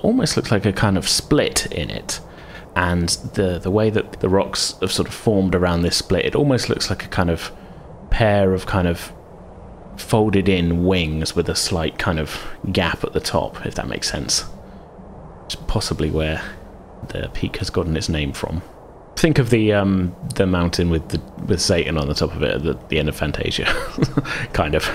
almost 0.00 0.36
looks 0.36 0.50
like 0.50 0.64
a 0.64 0.72
kind 0.72 0.96
of 0.96 1.06
split 1.06 1.66
in 1.66 1.90
it, 1.90 2.20
and 2.74 3.10
the 3.34 3.58
the 3.58 3.70
way 3.70 3.90
that 3.90 4.20
the 4.20 4.28
rocks 4.28 4.74
have 4.80 4.92
sort 4.92 5.08
of 5.08 5.14
formed 5.14 5.54
around 5.54 5.82
this 5.82 5.96
split, 5.96 6.24
it 6.24 6.34
almost 6.34 6.68
looks 6.68 6.88
like 6.88 7.04
a 7.04 7.08
kind 7.08 7.30
of 7.30 7.52
pair 8.10 8.54
of 8.54 8.66
kind 8.66 8.88
of 8.88 9.12
folded 9.96 10.48
in 10.48 10.84
wings 10.84 11.36
with 11.36 11.48
a 11.48 11.54
slight 11.54 11.98
kind 11.98 12.18
of 12.18 12.46
gap 12.72 13.04
at 13.04 13.12
the 13.12 13.20
top, 13.20 13.64
if 13.66 13.74
that 13.74 13.88
makes 13.88 14.10
sense. 14.10 14.44
It's 15.44 15.54
possibly 15.54 16.10
where 16.10 16.42
the 17.08 17.30
peak 17.34 17.56
has 17.56 17.70
gotten 17.70 17.96
its 17.96 18.08
name 18.08 18.32
from. 18.32 18.62
Think 19.16 19.38
of 19.38 19.50
the 19.50 19.72
um, 19.72 20.14
the 20.34 20.46
mountain 20.46 20.90
with 20.90 21.08
the 21.10 21.20
with 21.46 21.60
Satan 21.60 21.98
on 21.98 22.08
the 22.08 22.14
top 22.14 22.34
of 22.34 22.42
it 22.42 22.54
at 22.54 22.62
the, 22.62 22.78
the 22.88 22.98
end 22.98 23.08
of 23.08 23.16
Fantasia, 23.16 23.64
kind 24.52 24.74
of. 24.74 24.88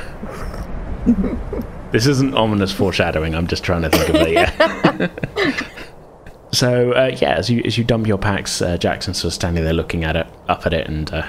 this 1.91 2.05
isn't 2.07 2.33
ominous 2.35 2.71
foreshadowing. 2.71 3.35
I'm 3.35 3.47
just 3.47 3.63
trying 3.63 3.83
to 3.83 3.89
think 3.89 4.09
of 4.09 4.15
it. 4.15 4.31
Yeah. 4.31 5.09
so 6.51 6.91
uh, 6.93 7.15
yeah, 7.21 7.35
as 7.35 7.49
you 7.49 7.61
as 7.65 7.77
you 7.77 7.83
dump 7.83 8.07
your 8.07 8.17
packs, 8.17 8.61
uh, 8.61 8.77
Jackson's 8.77 9.17
sort 9.17 9.29
of 9.29 9.33
standing 9.33 9.63
there 9.63 9.73
looking 9.73 10.03
at 10.03 10.15
it, 10.15 10.27
up 10.47 10.65
at 10.65 10.73
it, 10.73 10.87
and 10.87 11.11
uh, 11.13 11.25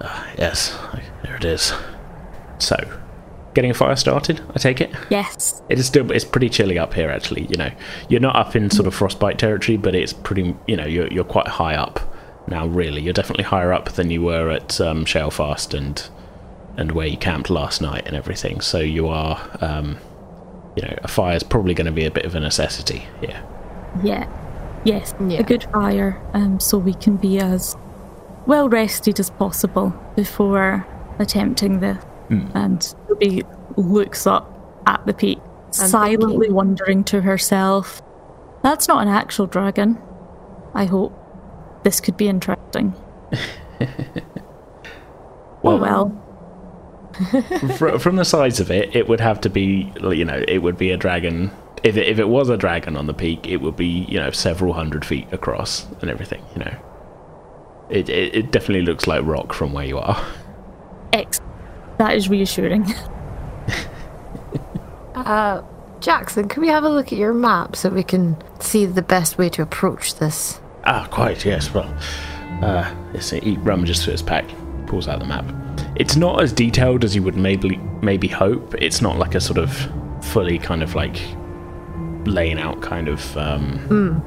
uh, 0.00 0.26
yes, 0.38 0.76
there 1.22 1.36
it 1.36 1.44
is. 1.44 1.72
So, 2.58 2.76
getting 3.54 3.70
a 3.70 3.74
fire 3.74 3.96
started. 3.96 4.40
I 4.54 4.58
take 4.58 4.80
it. 4.80 4.94
Yes. 5.10 5.62
It 5.68 5.78
is 5.78 5.86
still 5.86 6.10
it's 6.12 6.24
pretty 6.24 6.48
chilly 6.48 6.78
up 6.78 6.94
here 6.94 7.10
actually, 7.10 7.46
you 7.46 7.56
know. 7.56 7.70
You're 8.08 8.20
not 8.20 8.36
up 8.36 8.54
in 8.54 8.70
sort 8.70 8.86
of 8.86 8.94
frostbite 8.94 9.38
territory, 9.38 9.76
but 9.76 9.94
it's 9.94 10.12
pretty 10.12 10.54
you 10.66 10.76
know, 10.76 10.86
you're 10.86 11.08
you're 11.08 11.24
quite 11.24 11.48
high 11.48 11.74
up 11.74 12.00
now 12.50 12.66
really. 12.66 13.00
You're 13.00 13.12
definitely 13.12 13.44
higher 13.44 13.72
up 13.72 13.92
than 13.92 14.10
you 14.10 14.22
were 14.22 14.50
at 14.50 14.80
um 14.80 15.04
Shalefast 15.04 15.74
and 15.76 16.08
and 16.76 16.92
where 16.92 17.06
you 17.06 17.16
camped 17.16 17.50
last 17.50 17.80
night 17.80 18.04
and 18.06 18.16
everything. 18.16 18.60
So 18.60 18.78
you 18.78 19.08
are 19.08 19.40
um 19.60 19.98
you 20.76 20.82
know, 20.82 20.94
a 21.02 21.08
fire 21.08 21.36
is 21.36 21.42
probably 21.42 21.74
going 21.74 21.86
to 21.86 21.92
be 21.92 22.04
a 22.04 22.10
bit 22.10 22.24
of 22.24 22.34
a 22.36 22.40
necessity 22.40 23.06
here. 23.20 23.42
Yeah. 24.04 24.28
Yes. 24.84 25.14
Yeah. 25.28 25.40
A 25.40 25.42
good 25.42 25.64
fire, 25.64 26.20
um, 26.32 26.60
so 26.60 26.78
we 26.78 26.94
can 26.94 27.16
be 27.16 27.38
as 27.40 27.76
well 28.46 28.68
rested 28.68 29.18
as 29.18 29.30
possible 29.30 29.92
before 30.16 30.86
attempting 31.18 31.80
this. 31.80 31.98
And 32.54 32.94
Ruby 33.08 33.42
looks 33.76 34.24
up 34.28 34.46
at 34.86 35.04
the 35.04 35.12
peak, 35.12 35.40
silently 35.72 36.28
thinking- 36.46 36.54
wondering 36.54 37.04
to 37.04 37.20
herself, 37.22 38.00
"That's 38.62 38.86
not 38.86 39.02
an 39.02 39.08
actual 39.08 39.46
dragon. 39.46 39.98
I 40.72 40.84
hope 40.84 41.12
this 41.82 42.00
could 42.00 42.16
be 42.16 42.28
interesting." 42.28 42.94
oh 45.64 45.76
well. 45.76 46.16
From 47.98 48.16
the 48.16 48.24
size 48.24 48.60
of 48.60 48.70
it, 48.70 48.96
it 48.96 49.08
would 49.08 49.20
have 49.20 49.40
to 49.42 49.50
be, 49.50 49.92
you 50.00 50.24
know, 50.24 50.42
it 50.48 50.58
would 50.58 50.78
be 50.78 50.90
a 50.90 50.96
dragon 50.96 51.50
if 51.82 51.96
it, 51.96 52.08
if 52.08 52.18
it 52.18 52.28
was 52.28 52.48
a 52.48 52.56
dragon 52.56 52.96
on 52.96 53.06
the 53.06 53.14
peak, 53.14 53.46
it 53.46 53.58
would 53.58 53.76
be 53.76 54.06
you 54.08 54.18
know 54.18 54.30
several 54.30 54.72
hundred 54.72 55.04
feet 55.04 55.26
across 55.32 55.86
and 56.00 56.10
everything. 56.10 56.44
You 56.54 56.64
know, 56.64 56.76
it 57.88 58.08
it, 58.08 58.34
it 58.34 58.52
definitely 58.52 58.82
looks 58.82 59.06
like 59.06 59.24
rock 59.24 59.52
from 59.52 59.72
where 59.72 59.86
you 59.86 59.98
are. 59.98 60.22
X. 61.12 61.40
That 61.98 62.16
is 62.16 62.28
reassuring. 62.28 62.92
Uh, 65.12 65.62
Jackson, 66.00 66.48
can 66.48 66.62
we 66.62 66.68
have 66.68 66.82
a 66.82 66.88
look 66.88 67.12
at 67.12 67.18
your 67.18 67.34
map 67.34 67.76
so 67.76 67.90
we 67.90 68.02
can 68.02 68.42
see 68.58 68.86
the 68.86 69.02
best 69.02 69.36
way 69.36 69.50
to 69.50 69.60
approach 69.60 70.14
this? 70.14 70.59
Ah, 70.84 71.06
quite 71.10 71.44
yes. 71.44 71.72
Well, 71.72 71.92
uh, 72.62 72.92
he 73.42 73.56
rummages 73.58 74.02
through 74.04 74.12
his 74.12 74.22
pack, 74.22 74.44
pulls 74.86 75.08
out 75.08 75.18
the 75.18 75.26
map. 75.26 75.44
It's 75.96 76.16
not 76.16 76.42
as 76.42 76.52
detailed 76.52 77.04
as 77.04 77.14
you 77.14 77.22
would 77.22 77.36
maybe 77.36 77.76
maybe 78.02 78.28
hope. 78.28 78.74
It's 78.80 79.00
not 79.02 79.18
like 79.18 79.34
a 79.34 79.40
sort 79.40 79.58
of 79.58 79.70
fully 80.22 80.58
kind 80.58 80.82
of 80.82 80.94
like 80.94 81.20
laying 82.24 82.58
out 82.58 82.80
kind 82.82 83.08
of 83.08 83.36
um, 83.36 84.22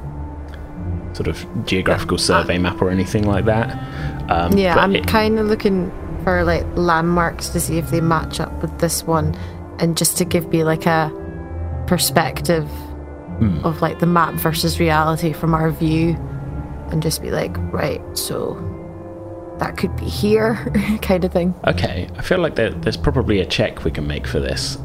sort 1.12 1.28
of 1.28 1.66
geographical 1.66 2.18
survey 2.18 2.58
map 2.58 2.80
or 2.82 2.90
anything 2.90 3.24
like 3.24 3.44
that. 3.46 3.70
Um, 4.30 4.56
Yeah, 4.56 4.76
I'm 4.76 5.00
kind 5.04 5.38
of 5.38 5.46
looking 5.46 5.90
for 6.24 6.44
like 6.44 6.64
landmarks 6.76 7.48
to 7.50 7.60
see 7.60 7.78
if 7.78 7.90
they 7.90 8.00
match 8.00 8.40
up 8.40 8.52
with 8.62 8.78
this 8.78 9.04
one, 9.04 9.34
and 9.78 9.96
just 9.96 10.16
to 10.18 10.24
give 10.24 10.48
me 10.48 10.64
like 10.64 10.86
a 10.86 11.10
perspective 11.86 12.68
of 13.64 13.82
like 13.82 13.98
the 13.98 14.06
map 14.06 14.34
versus 14.34 14.78
reality 14.80 15.32
from 15.32 15.54
our 15.54 15.70
view, 15.70 16.16
and 16.90 17.02
just 17.02 17.22
be 17.22 17.30
like, 17.30 17.56
right, 17.72 18.00
so 18.16 18.54
that 19.58 19.76
could 19.76 19.94
be 19.96 20.06
here, 20.06 20.54
kind 21.02 21.24
of 21.24 21.32
thing. 21.32 21.54
Okay, 21.66 22.08
I 22.16 22.22
feel 22.22 22.38
like 22.38 22.56
there, 22.56 22.70
there's 22.70 22.96
probably 22.96 23.40
a 23.40 23.46
check 23.46 23.84
we 23.84 23.90
can 23.90 24.06
make 24.06 24.26
for 24.26 24.40
this. 24.40 24.78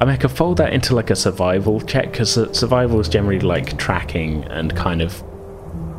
I 0.00 0.04
mean, 0.04 0.14
I 0.14 0.16
could 0.16 0.30
fold 0.30 0.58
that 0.58 0.72
into 0.72 0.94
like 0.94 1.10
a 1.10 1.16
survival 1.16 1.80
check 1.80 2.12
because 2.12 2.34
survival 2.56 3.00
is 3.00 3.08
generally 3.08 3.40
like 3.40 3.76
tracking 3.78 4.44
and 4.44 4.74
kind 4.76 5.02
of 5.02 5.22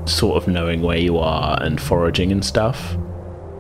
sort 0.06 0.42
of 0.42 0.48
knowing 0.48 0.82
where 0.82 0.98
you 0.98 1.18
are 1.18 1.62
and 1.62 1.80
foraging 1.82 2.32
and 2.32 2.44
stuff. 2.44 2.94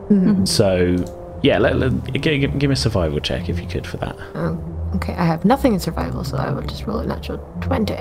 Mm-hmm. 0.09 0.45
So, 0.45 0.95
yeah, 1.43 1.57
let, 1.59 1.77
let, 1.77 2.13
give, 2.13 2.57
give 2.57 2.69
me 2.69 2.73
a 2.73 2.75
survival 2.75 3.19
check 3.19 3.49
if 3.49 3.59
you 3.59 3.67
could 3.67 3.85
for 3.85 3.97
that. 3.97 4.15
Oh, 4.33 4.91
okay, 4.95 5.13
I 5.13 5.25
have 5.25 5.45
nothing 5.45 5.73
in 5.73 5.79
survival, 5.79 6.23
so 6.23 6.37
I 6.37 6.51
will 6.51 6.63
just 6.63 6.85
roll 6.87 6.99
a 6.99 7.05
natural 7.05 7.37
twenty. 7.61 7.95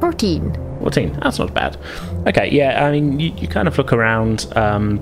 Fourteen. 0.00 0.56
14. 0.78 1.18
That's 1.22 1.38
not 1.38 1.52
bad. 1.54 1.76
Okay, 2.26 2.50
yeah, 2.50 2.86
I 2.86 2.92
mean, 2.92 3.18
you, 3.18 3.32
you 3.36 3.48
kind 3.48 3.68
of 3.68 3.76
look 3.78 3.92
around. 3.92 4.46
Um, 4.56 5.00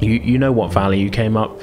you, 0.00 0.12
you 0.12 0.38
know 0.38 0.52
what 0.52 0.72
valley 0.72 0.98
you 0.98 1.10
came 1.10 1.36
up. 1.36 1.60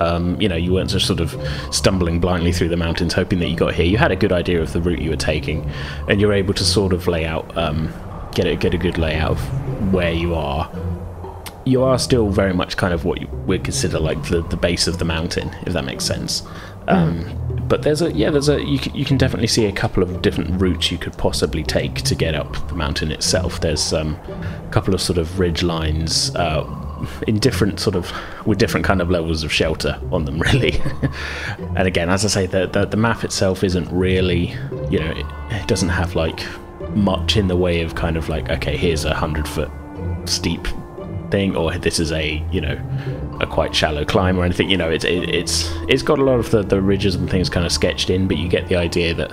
Um, 0.00 0.40
you 0.40 0.48
know, 0.48 0.56
you 0.56 0.72
weren't 0.72 0.88
just 0.88 1.06
sort 1.06 1.20
of 1.20 1.36
stumbling 1.70 2.20
blindly 2.20 2.52
through 2.52 2.70
the 2.70 2.76
mountains 2.76 3.12
hoping 3.12 3.38
that 3.40 3.48
you 3.48 3.56
got 3.56 3.74
here. 3.74 3.84
You 3.84 3.98
had 3.98 4.10
a 4.10 4.16
good 4.16 4.32
idea 4.32 4.62
of 4.62 4.72
the 4.72 4.80
route 4.80 5.00
you 5.00 5.10
were 5.10 5.16
taking, 5.16 5.70
and 6.08 6.20
you're 6.20 6.32
able 6.32 6.54
to 6.54 6.64
sort 6.64 6.94
of 6.94 7.06
lay 7.06 7.26
out, 7.26 7.54
um, 7.56 7.92
get, 8.34 8.46
a, 8.46 8.56
get 8.56 8.72
a 8.72 8.78
good 8.78 8.96
layout 8.96 9.32
of 9.32 9.92
where 9.92 10.12
you 10.12 10.34
are. 10.34 10.70
You 11.66 11.82
are 11.82 11.98
still 11.98 12.30
very 12.30 12.54
much 12.54 12.78
kind 12.78 12.94
of 12.94 13.04
what 13.04 13.20
you 13.20 13.28
would 13.46 13.62
consider 13.62 14.00
like 14.00 14.22
the, 14.30 14.40
the 14.40 14.56
base 14.56 14.86
of 14.86 14.98
the 14.98 15.04
mountain, 15.04 15.54
if 15.66 15.74
that 15.74 15.84
makes 15.84 16.04
sense. 16.04 16.42
Um, 16.88 17.49
but 17.70 17.82
there's 17.82 18.02
a 18.02 18.12
yeah, 18.12 18.30
there's 18.30 18.48
a 18.48 18.62
you 18.62 18.80
can, 18.80 18.94
you 18.94 19.04
can 19.04 19.16
definitely 19.16 19.46
see 19.46 19.64
a 19.64 19.72
couple 19.72 20.02
of 20.02 20.20
different 20.22 20.60
routes 20.60 20.90
you 20.90 20.98
could 20.98 21.16
possibly 21.16 21.62
take 21.62 21.94
to 22.02 22.16
get 22.16 22.34
up 22.34 22.52
the 22.68 22.74
mountain 22.74 23.12
itself. 23.12 23.60
There's 23.60 23.92
um, 23.92 24.16
a 24.26 24.68
couple 24.72 24.92
of 24.92 25.00
sort 25.00 25.18
of 25.18 25.38
ridge 25.38 25.62
lines 25.62 26.34
uh, 26.34 26.66
in 27.28 27.38
different 27.38 27.78
sort 27.78 27.94
of 27.94 28.12
with 28.44 28.58
different 28.58 28.84
kind 28.84 29.00
of 29.00 29.08
levels 29.08 29.44
of 29.44 29.52
shelter 29.52 30.00
on 30.10 30.24
them, 30.24 30.40
really. 30.52 30.82
and 31.76 31.86
again, 31.86 32.10
as 32.10 32.24
I 32.24 32.28
say, 32.28 32.46
the, 32.46 32.66
the 32.66 32.86
the 32.86 32.96
map 32.96 33.22
itself 33.22 33.62
isn't 33.62 33.88
really 33.92 34.48
you 34.90 34.98
know 34.98 35.12
it, 35.12 35.26
it 35.50 35.68
doesn't 35.68 35.90
have 35.90 36.16
like 36.16 36.44
much 36.96 37.36
in 37.36 37.46
the 37.46 37.56
way 37.56 37.82
of 37.82 37.94
kind 37.94 38.16
of 38.16 38.28
like 38.28 38.50
okay, 38.50 38.76
here's 38.76 39.04
a 39.04 39.14
hundred 39.14 39.46
foot 39.46 39.70
steep 40.24 40.66
thing 41.30 41.56
or 41.56 41.76
this 41.78 41.98
is 41.98 42.12
a 42.12 42.44
you 42.50 42.60
know 42.60 42.78
a 43.40 43.46
quite 43.46 43.74
shallow 43.74 44.04
climb 44.04 44.38
or 44.38 44.44
anything 44.44 44.68
you 44.68 44.76
know 44.76 44.90
it's 44.90 45.04
it, 45.04 45.28
it's 45.28 45.70
it's 45.88 46.02
got 46.02 46.18
a 46.18 46.24
lot 46.24 46.38
of 46.38 46.50
the, 46.50 46.62
the 46.62 46.80
ridges 46.80 47.14
and 47.14 47.30
things 47.30 47.48
kind 47.48 47.64
of 47.64 47.72
sketched 47.72 48.10
in 48.10 48.28
but 48.28 48.36
you 48.36 48.48
get 48.48 48.68
the 48.68 48.76
idea 48.76 49.14
that 49.14 49.30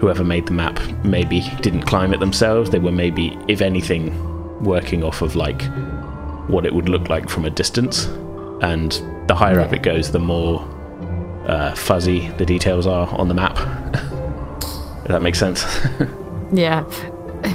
whoever 0.00 0.24
made 0.24 0.46
the 0.46 0.52
map 0.52 0.80
maybe 1.04 1.40
didn't 1.60 1.82
climb 1.82 2.12
it 2.12 2.20
themselves 2.20 2.70
they 2.70 2.78
were 2.78 2.92
maybe 2.92 3.36
if 3.48 3.60
anything 3.60 4.12
working 4.62 5.02
off 5.02 5.22
of 5.22 5.36
like 5.36 5.62
what 6.48 6.64
it 6.64 6.74
would 6.74 6.88
look 6.88 7.08
like 7.08 7.28
from 7.28 7.44
a 7.44 7.50
distance 7.50 8.04
and 8.62 9.02
the 9.28 9.34
higher 9.34 9.60
up 9.60 9.72
it 9.72 9.82
goes 9.82 10.12
the 10.12 10.18
more 10.18 10.60
uh, 11.46 11.74
fuzzy 11.74 12.28
the 12.38 12.44
details 12.44 12.86
are 12.86 13.08
on 13.14 13.28
the 13.28 13.34
map 13.34 13.56
if 15.02 15.08
that 15.08 15.22
makes 15.22 15.38
sense 15.38 15.64
Yeah. 16.52 16.84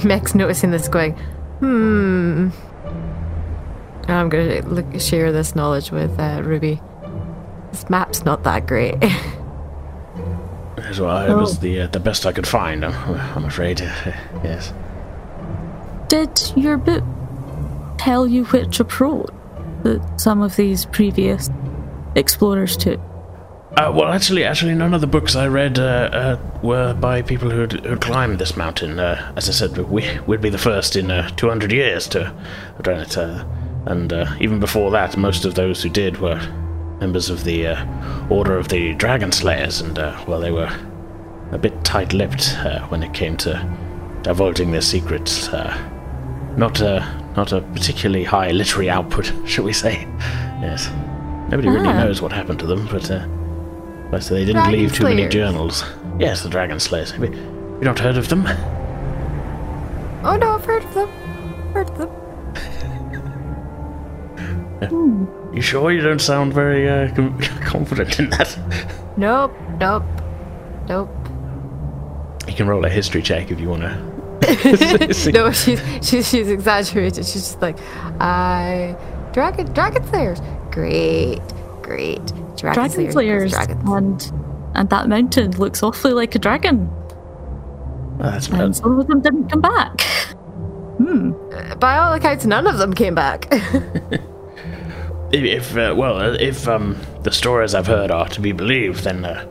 Meg's 0.04 0.34
noticing 0.34 0.70
this 0.70 0.88
going, 0.88 1.12
hmm. 1.58 2.48
I'm 4.08 4.28
going 4.28 4.62
to 4.62 4.68
look, 4.68 5.00
share 5.00 5.32
this 5.32 5.54
knowledge 5.54 5.90
with 5.90 6.18
uh, 6.18 6.42
Ruby. 6.44 6.80
This 7.70 7.88
map's 7.90 8.24
not 8.24 8.42
that 8.44 8.66
great. 8.66 8.96
As 10.78 11.00
well, 11.00 11.30
it 11.30 11.34
was 11.34 11.60
the 11.60 11.82
uh, 11.82 11.86
the 11.86 11.98
best 11.98 12.26
I 12.26 12.32
could 12.32 12.46
find. 12.46 12.84
I'm, 12.84 12.94
I'm 13.36 13.44
afraid. 13.46 13.80
yes. 14.44 14.72
Did 16.08 16.52
your 16.56 16.76
book 16.76 17.02
tell 17.96 18.26
you 18.26 18.44
which 18.46 18.80
approach 18.80 19.30
that 19.82 20.20
some 20.20 20.42
of 20.42 20.56
these 20.56 20.84
previous 20.86 21.48
explorers 22.14 22.76
took? 22.76 23.00
Uh, 23.76 23.90
well, 23.92 24.12
actually, 24.12 24.44
actually, 24.44 24.74
none 24.74 24.94
of 24.94 25.00
the 25.00 25.06
books 25.06 25.34
I 25.34 25.48
read 25.48 25.80
uh, 25.80 25.82
uh, 26.12 26.38
were 26.62 26.94
by 26.94 27.22
people 27.22 27.50
who'd, 27.50 27.72
who'd 27.84 28.00
climbed 28.00 28.38
this 28.38 28.56
mountain. 28.56 29.00
Uh, 29.00 29.32
as 29.36 29.48
I 29.48 29.52
said, 29.52 29.76
we, 29.76 30.08
we'd 30.26 30.40
be 30.40 30.50
the 30.50 30.58
first 30.58 30.94
in 30.94 31.10
uh, 31.10 31.28
200 31.30 31.72
years 31.72 32.06
to 32.08 32.24
have 32.26 32.82
done 32.82 33.00
it. 33.00 33.18
Uh, 33.18 33.44
and 33.86 34.12
uh, 34.12 34.26
even 34.40 34.60
before 34.60 34.90
that, 34.92 35.16
most 35.16 35.44
of 35.44 35.54
those 35.54 35.82
who 35.82 35.88
did 35.88 36.18
were 36.20 36.40
members 37.00 37.28
of 37.30 37.44
the 37.44 37.66
uh, 37.68 38.26
Order 38.30 38.56
of 38.56 38.68
the 38.68 38.94
Dragon 38.94 39.32
Slayers, 39.32 39.80
and, 39.80 39.98
uh, 39.98 40.22
well, 40.26 40.40
they 40.40 40.50
were 40.52 40.70
a 41.52 41.58
bit 41.58 41.84
tight 41.84 42.12
lipped 42.12 42.54
uh, 42.58 42.80
when 42.88 43.02
it 43.02 43.12
came 43.12 43.36
to 43.38 43.52
divulging 44.22 44.70
their 44.72 44.80
secrets. 44.80 45.48
Uh, 45.48 45.76
not, 46.56 46.80
uh, 46.80 47.04
not 47.36 47.52
a 47.52 47.60
particularly 47.60 48.24
high 48.24 48.50
literary 48.52 48.88
output, 48.88 49.32
shall 49.46 49.64
we 49.64 49.72
say. 49.72 50.06
Yes. 50.62 50.88
Nobody 51.50 51.68
really 51.68 51.88
Ah. 51.88 52.04
knows 52.04 52.22
what 52.22 52.32
happened 52.32 52.58
to 52.60 52.66
them, 52.66 52.86
but. 52.90 53.10
Uh, 53.10 53.26
but 54.10 54.22
they 54.24 54.44
didn't 54.44 54.62
Dragon 54.62 54.72
leave 54.80 54.92
too 54.94 55.04
many 55.04 55.26
journals. 55.28 55.82
Yes, 56.20 56.42
the 56.42 56.48
Dragon 56.48 56.78
Slayers. 56.78 57.10
Have 57.10 57.24
you, 57.24 57.32
you 57.32 57.80
not 57.80 57.98
heard 57.98 58.16
of 58.16 58.28
them? 58.28 58.46
oh 60.24 60.36
no, 60.40 60.52
I've 60.54 60.64
heard 60.64 60.84
of 60.84 60.94
them. 60.94 61.08
Heard 61.72 61.90
of 61.90 61.98
them. 61.98 62.10
You 64.82 65.60
sure 65.60 65.92
you 65.92 66.00
don't 66.00 66.20
sound 66.20 66.52
very 66.52 66.88
uh, 66.88 67.14
com- 67.14 67.38
confident 67.64 68.18
in 68.18 68.30
that? 68.30 68.58
Nope, 69.16 69.52
nope, 69.78 70.02
nope. 70.88 71.10
You 72.48 72.54
can 72.54 72.66
roll 72.66 72.84
a 72.84 72.88
history 72.88 73.22
check 73.22 73.50
if 73.50 73.60
you 73.60 73.68
want 73.68 73.82
to. 73.82 74.14
No, 75.32 75.50
she's, 75.52 75.80
she's, 76.06 76.28
she's 76.28 76.48
exaggerated. 76.50 77.24
She's 77.24 77.42
just 77.44 77.62
like, 77.62 77.78
I. 78.20 78.94
Dragon, 79.32 79.72
dragon 79.72 80.04
slayers. 80.08 80.40
Great, 80.70 81.40
great. 81.82 82.24
Dragon, 82.56 82.74
Dragon 82.74 82.90
slayers. 82.90 83.12
slayers, 83.14 83.52
Dragons. 83.52 83.82
and 83.90 84.32
and 84.74 84.90
that 84.90 85.08
mountain 85.08 85.52
looks 85.52 85.82
awfully 85.82 86.12
like 86.12 86.34
a 86.34 86.38
dragon, 86.38 86.90
that's 88.18 88.48
and 88.48 88.76
some 88.76 88.98
of 89.00 89.06
them 89.06 89.20
didn't 89.22 89.48
come 89.48 89.60
back. 89.60 90.00
Hmm. 90.98 91.32
By 91.78 91.96
all 91.98 92.12
accounts, 92.12 92.44
none 92.44 92.66
of 92.66 92.76
them 92.78 92.92
came 92.92 93.14
back. 93.14 93.50
if 95.34 95.76
uh, 95.76 95.94
well, 95.96 96.18
uh, 96.18 96.36
if 96.40 96.68
um, 96.68 96.98
the 97.22 97.32
stories 97.32 97.74
I've 97.74 97.86
heard 97.86 98.10
are 98.10 98.28
to 98.28 98.40
be 98.40 98.52
believed, 98.52 99.04
then 99.04 99.24
uh, 99.24 99.44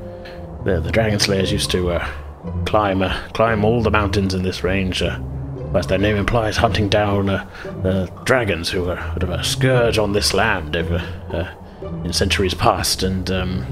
the 0.63 0.80
the 0.80 0.92
Dragon 0.92 1.20
Slayers 1.20 1.52
used 1.52 1.72
to 1.72 1.92
uh, 1.92 2.08
climb 2.66 3.02
uh, 3.02 3.16
climb 3.34 3.63
all 3.63 3.82
the 3.82 3.92
mountains 3.92 4.34
in 4.34 4.44
this 4.44 4.63
range. 4.63 5.02
Uh, 5.02 5.20
as 5.75 5.88
their 5.88 5.98
name 5.98 6.16
implies, 6.18 6.58
hunting 6.58 6.88
down 6.88 7.30
uh, 7.30 8.08
dragons 8.25 8.70
who 8.70 8.84
were 8.84 8.98
sort 8.98 9.24
of 9.24 9.30
a 9.30 9.44
scourge 9.44 9.98
on 9.98 10.13
this 10.13 10.34
land 10.34 10.75
over 10.75 10.98
uh, 11.32 11.52
in 12.04 12.13
centuries 12.13 12.54
past. 12.54 13.04
And 13.04 13.30
um, 13.32 13.66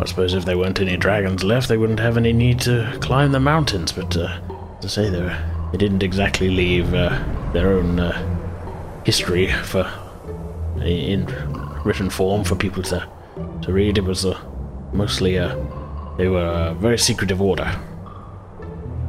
I 0.00 0.04
suppose 0.04 0.34
if 0.34 0.44
there 0.44 0.58
weren't 0.58 0.80
any 0.80 0.96
dragons 0.96 1.44
left, 1.44 1.68
they 1.68 1.76
wouldn't 1.76 2.00
have 2.00 2.16
any 2.16 2.32
need 2.32 2.60
to 2.62 2.98
climb 3.00 3.32
the 3.32 3.40
mountains. 3.40 3.92
But 3.92 4.16
uh, 4.16 4.40
as 4.82 4.92
say, 4.92 5.08
they, 5.08 5.22
were, 5.22 5.38
they 5.72 5.78
didn't 5.78 6.02
exactly 6.02 6.50
leave 6.50 6.92
uh, 6.92 7.22
their 7.52 7.72
own 7.74 8.00
uh, 8.00 9.02
history 9.04 9.52
for 9.52 9.84
in 10.82 11.26
written 11.84 12.10
form 12.10 12.44
for 12.44 12.54
people 12.56 12.82
to 12.84 13.08
to 13.62 13.72
read. 13.72 13.98
It 13.98 14.04
was 14.04 14.24
uh, 14.24 14.38
mostly 14.92 15.38
uh, 15.38 15.54
they 16.16 16.28
were 16.28 16.70
a 16.70 16.74
very 16.74 16.98
secretive 16.98 17.40
order. 17.40 17.78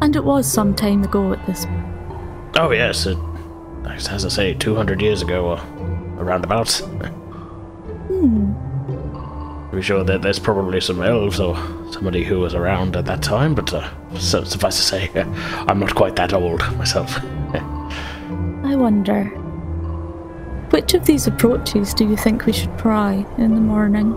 And 0.02 0.16
it 0.16 0.24
was 0.24 0.48
some 0.48 0.74
time 0.76 1.04
ago 1.04 1.34
at 1.34 1.46
this. 1.46 1.66
Oh 2.56 2.72
yes, 2.72 3.06
it, 3.06 3.18
as 3.86 4.26
I 4.26 4.30
say, 4.30 4.54
two 4.54 4.76
hundred 4.76 5.02
years 5.02 5.22
ago 5.22 5.46
or 5.48 5.60
around 6.24 6.44
about. 6.44 6.68
to 9.70 9.76
be 9.76 9.82
sure 9.82 10.04
that 10.04 10.22
there's 10.22 10.40
probably 10.40 10.82
some 10.82 11.02
elves 11.02 11.40
or 11.40 11.56
somebody 11.92 12.24
who 12.24 12.40
was 12.40 12.56
around 12.56 12.96
at 12.96 13.06
that 13.06 13.22
time, 13.22 13.54
but 13.54 13.74
uh, 13.74 13.88
so, 14.18 14.44
suffice 14.44 14.78
to 14.78 14.82
say, 14.82 15.12
I'm 15.68 15.80
not 15.80 15.96
quite 15.96 16.16
that 16.16 16.34
old 16.34 16.62
myself. 16.78 17.18
I 18.64 18.76
wonder. 18.76 19.32
Which 20.72 20.94
of 20.94 21.06
these 21.06 21.28
approaches 21.28 21.94
do 21.94 22.08
you 22.08 22.16
think 22.16 22.46
we 22.46 22.54
should 22.54 22.78
try 22.78 23.26
in 23.38 23.56
the 23.56 23.62
morning? 23.62 24.16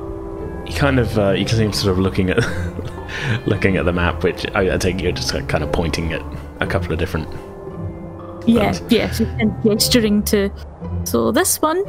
you 0.66 0.74
kind 0.74 0.98
of 0.98 1.18
uh, 1.18 1.30
you 1.30 1.44
can 1.44 1.56
see 1.56 1.64
him 1.64 1.72
sort 1.72 1.92
of 1.92 1.98
looking 1.98 2.30
at 2.30 2.38
looking 3.46 3.76
at 3.76 3.84
the 3.84 3.92
map, 3.92 4.22
which 4.22 4.46
I, 4.54 4.74
I 4.74 4.78
think 4.78 5.02
you're 5.02 5.12
just 5.12 5.32
kind 5.48 5.64
of 5.64 5.72
pointing 5.72 6.12
at 6.12 6.22
a 6.60 6.66
couple 6.66 6.92
of 6.92 6.98
different. 6.98 7.28
Yeah, 8.46 8.66
ones. 8.66 8.82
yeah, 8.88 9.12
and 9.38 9.62
gesturing 9.62 10.22
to. 10.24 10.50
So 11.04 11.32
this 11.32 11.60
one 11.60 11.82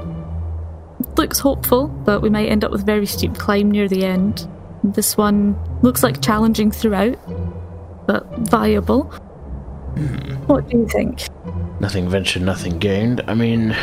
looks 1.18 1.40
hopeful, 1.40 1.88
but 1.88 2.22
we 2.22 2.30
might 2.30 2.48
end 2.48 2.64
up 2.64 2.72
with 2.72 2.82
a 2.82 2.86
very 2.86 3.06
steep 3.06 3.36
climb 3.36 3.72
near 3.72 3.88
the 3.88 4.06
end. 4.06 4.48
This 4.84 5.16
one 5.18 5.58
looks 5.82 6.04
like 6.04 6.22
challenging 6.22 6.72
throughout, 6.72 7.18
but 8.08 8.28
viable. 8.40 9.04
What 10.48 10.70
do 10.70 10.78
you 10.78 10.88
think? 10.88 11.28
Nothing 11.80 12.10
ventured, 12.10 12.42
nothing 12.42 12.80
gained. 12.80 13.22
I 13.28 13.34
mean, 13.34 13.76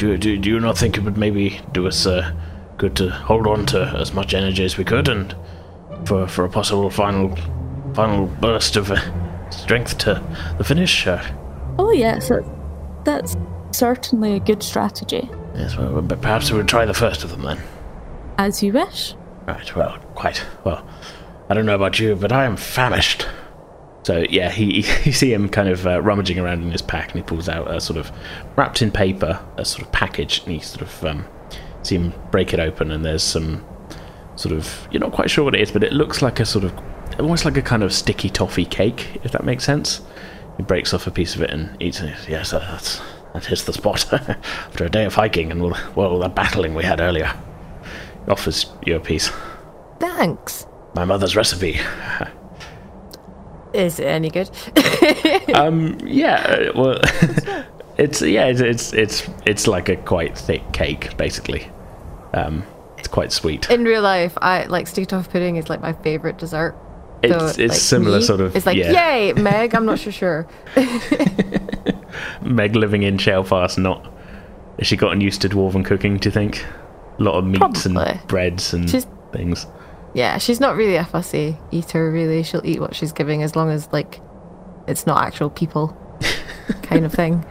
do 0.00 0.16
do, 0.16 0.36
do 0.38 0.48
you 0.50 0.58
not 0.60 0.76
think 0.78 0.96
it 0.96 1.04
would 1.04 1.16
maybe 1.18 1.60
do 1.72 1.86
us 1.86 2.06
uh, 2.06 2.32
good 2.78 2.96
to 2.96 3.10
hold 3.10 3.46
on 3.46 3.66
to 3.66 3.82
as 3.98 4.12
much 4.14 4.32
energy 4.34 4.64
as 4.64 4.76
we 4.78 4.84
could, 4.84 5.08
and 5.08 5.34
for 6.06 6.26
for 6.26 6.44
a 6.44 6.48
possible 6.48 6.90
final 6.90 7.36
final 7.94 8.26
burst 8.26 8.76
of 8.76 8.90
uh, 8.90 9.50
strength 9.50 9.98
to 9.98 10.22
the 10.58 10.64
finish? 10.64 11.06
Uh, 11.06 11.22
Oh 11.78 11.92
yes, 11.92 12.28
that, 12.28 12.44
that's 13.04 13.36
certainly 13.72 14.34
a 14.34 14.40
good 14.40 14.62
strategy. 14.62 15.28
yes, 15.54 15.76
well, 15.76 16.02
but 16.02 16.20
perhaps 16.20 16.50
we 16.50 16.56
would 16.58 16.68
try 16.68 16.84
the 16.84 16.94
first 16.94 17.22
of 17.24 17.30
them 17.30 17.42
then. 17.42 17.58
As 18.38 18.62
you 18.62 18.72
wish. 18.72 19.14
Right, 19.46 19.74
well, 19.76 19.98
quite. 20.14 20.44
Well, 20.64 20.84
I 21.48 21.54
don't 21.54 21.66
know 21.66 21.74
about 21.74 21.98
you, 21.98 22.16
but 22.16 22.32
I 22.32 22.44
am 22.44 22.56
famished. 22.56 23.26
So, 24.02 24.24
yeah, 24.30 24.50
he, 24.50 24.76
you 25.04 25.12
see 25.12 25.32
him 25.32 25.48
kind 25.48 25.68
of 25.68 25.86
uh, 25.86 26.00
rummaging 26.02 26.38
around 26.38 26.62
in 26.62 26.70
his 26.70 26.82
pack 26.82 27.10
and 27.10 27.16
he 27.16 27.22
pulls 27.22 27.48
out 27.48 27.70
a 27.70 27.80
sort 27.80 27.98
of 27.98 28.10
wrapped 28.56 28.82
in 28.82 28.90
paper, 28.90 29.44
a 29.56 29.64
sort 29.64 29.82
of 29.86 29.92
package, 29.92 30.42
and 30.44 30.52
he 30.52 30.60
sort 30.60 30.82
of 30.82 31.04
um, 31.04 31.26
see 31.82 31.96
him 31.96 32.14
break 32.30 32.52
it 32.52 32.60
open 32.60 32.90
and 32.90 33.04
there's 33.04 33.22
some 33.22 33.64
sort 34.36 34.54
of, 34.54 34.88
you're 34.90 35.00
not 35.00 35.12
quite 35.12 35.30
sure 35.30 35.44
what 35.44 35.54
it 35.54 35.60
is, 35.60 35.70
but 35.70 35.84
it 35.84 35.92
looks 35.92 36.22
like 36.22 36.40
a 36.40 36.46
sort 36.46 36.64
of, 36.64 36.72
almost 37.18 37.44
like 37.44 37.56
a 37.56 37.62
kind 37.62 37.82
of 37.82 37.92
sticky 37.92 38.30
toffee 38.30 38.64
cake, 38.64 39.20
if 39.22 39.32
that 39.32 39.44
makes 39.44 39.64
sense. 39.64 40.00
He 40.56 40.62
breaks 40.62 40.94
off 40.94 41.06
a 41.06 41.10
piece 41.10 41.34
of 41.34 41.42
it 41.42 41.50
and 41.50 41.76
eats 41.80 42.00
it. 42.00 42.14
Yes, 42.28 42.52
uh, 42.52 42.58
that's, 42.58 43.00
that 43.34 43.44
hits 43.44 43.64
the 43.64 43.72
spot 43.72 44.10
after 44.12 44.84
a 44.84 44.90
day 44.90 45.04
of 45.04 45.14
hiking 45.14 45.50
and, 45.50 45.62
well, 45.62 45.78
well, 45.94 46.18
that 46.20 46.34
battling 46.34 46.74
we 46.74 46.84
had 46.84 47.00
earlier. 47.00 47.32
Offers 48.28 48.66
you 48.84 48.96
a 48.96 49.00
piece 49.00 49.30
Thanks. 49.98 50.66
my 50.94 51.04
mother's 51.04 51.34
recipe. 51.36 51.80
Is 53.72 53.98
it 54.00 54.06
any 54.06 54.30
good? 54.30 54.50
Um, 55.54 55.98
yeah, 56.04 56.70
well, 56.76 57.00
it's 57.98 58.22
yeah, 58.22 58.46
it's, 58.46 58.60
it's 58.60 58.92
it's 58.92 59.28
it's 59.44 59.66
like 59.66 59.88
a 59.88 59.96
quite 59.96 60.38
thick 60.38 60.62
cake, 60.72 61.16
basically. 61.16 61.68
Um, 62.32 62.62
it's 62.98 63.08
quite 63.08 63.32
sweet. 63.32 63.68
In 63.68 63.84
real 63.84 64.00
life, 64.02 64.36
I 64.40 64.64
like 64.66 64.86
steak 64.86 65.12
off 65.12 65.28
pudding 65.30 65.56
is 65.56 65.68
like 65.68 65.80
my 65.80 65.92
favorite 65.92 66.38
dessert. 66.38 66.76
It's 67.22 67.34
So, 67.34 67.46
it's 67.46 67.58
like, 67.58 67.72
similar 67.72 68.18
me, 68.18 68.24
sort 68.24 68.40
of. 68.40 68.54
It's 68.56 68.64
like 68.64 68.76
yeah, 68.76 68.92
yay, 69.16 69.32
Meg. 69.34 69.74
I'm 69.74 69.84
not 69.86 69.98
so 69.98 70.10
sure. 70.10 70.46
Meg 72.42 72.76
living 72.76 73.02
in 73.02 73.16
Shalefast, 73.18 73.78
not 73.78 74.06
has 74.78 74.86
she 74.86 74.96
gotten 74.96 75.20
used 75.20 75.42
to 75.42 75.48
dwarven 75.48 75.84
cooking? 75.84 76.16
Do 76.16 76.28
you 76.28 76.32
think? 76.32 76.64
A 77.18 77.22
lot 77.22 77.34
of 77.34 77.44
meats 77.44 77.58
Probably. 77.82 78.02
and 78.12 78.26
breads 78.28 78.72
and 78.72 78.88
She's- 78.88 79.06
things. 79.32 79.66
Yeah, 80.14 80.38
she's 80.38 80.58
not 80.60 80.76
really 80.76 80.96
a 80.96 81.04
fussy 81.04 81.56
eater. 81.70 82.10
Really, 82.10 82.42
she'll 82.42 82.64
eat 82.64 82.80
what 82.80 82.94
she's 82.96 83.12
giving 83.12 83.42
as 83.42 83.54
long 83.54 83.70
as 83.70 83.88
like 83.92 84.20
it's 84.88 85.06
not 85.06 85.22
actual 85.24 85.50
people, 85.50 85.96
kind 86.82 87.04
of 87.04 87.12
thing. 87.12 87.44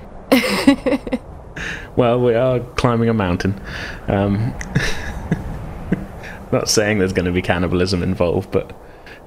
Well, 1.95 2.21
we 2.21 2.33
are 2.35 2.59
climbing 2.59 3.09
a 3.09 3.13
mountain. 3.13 3.59
Um, 4.07 4.53
not 6.51 6.69
saying 6.69 6.99
there's 6.99 7.13
going 7.13 7.25
to 7.25 7.31
be 7.31 7.41
cannibalism 7.41 8.01
involved, 8.03 8.51
but 8.51 8.75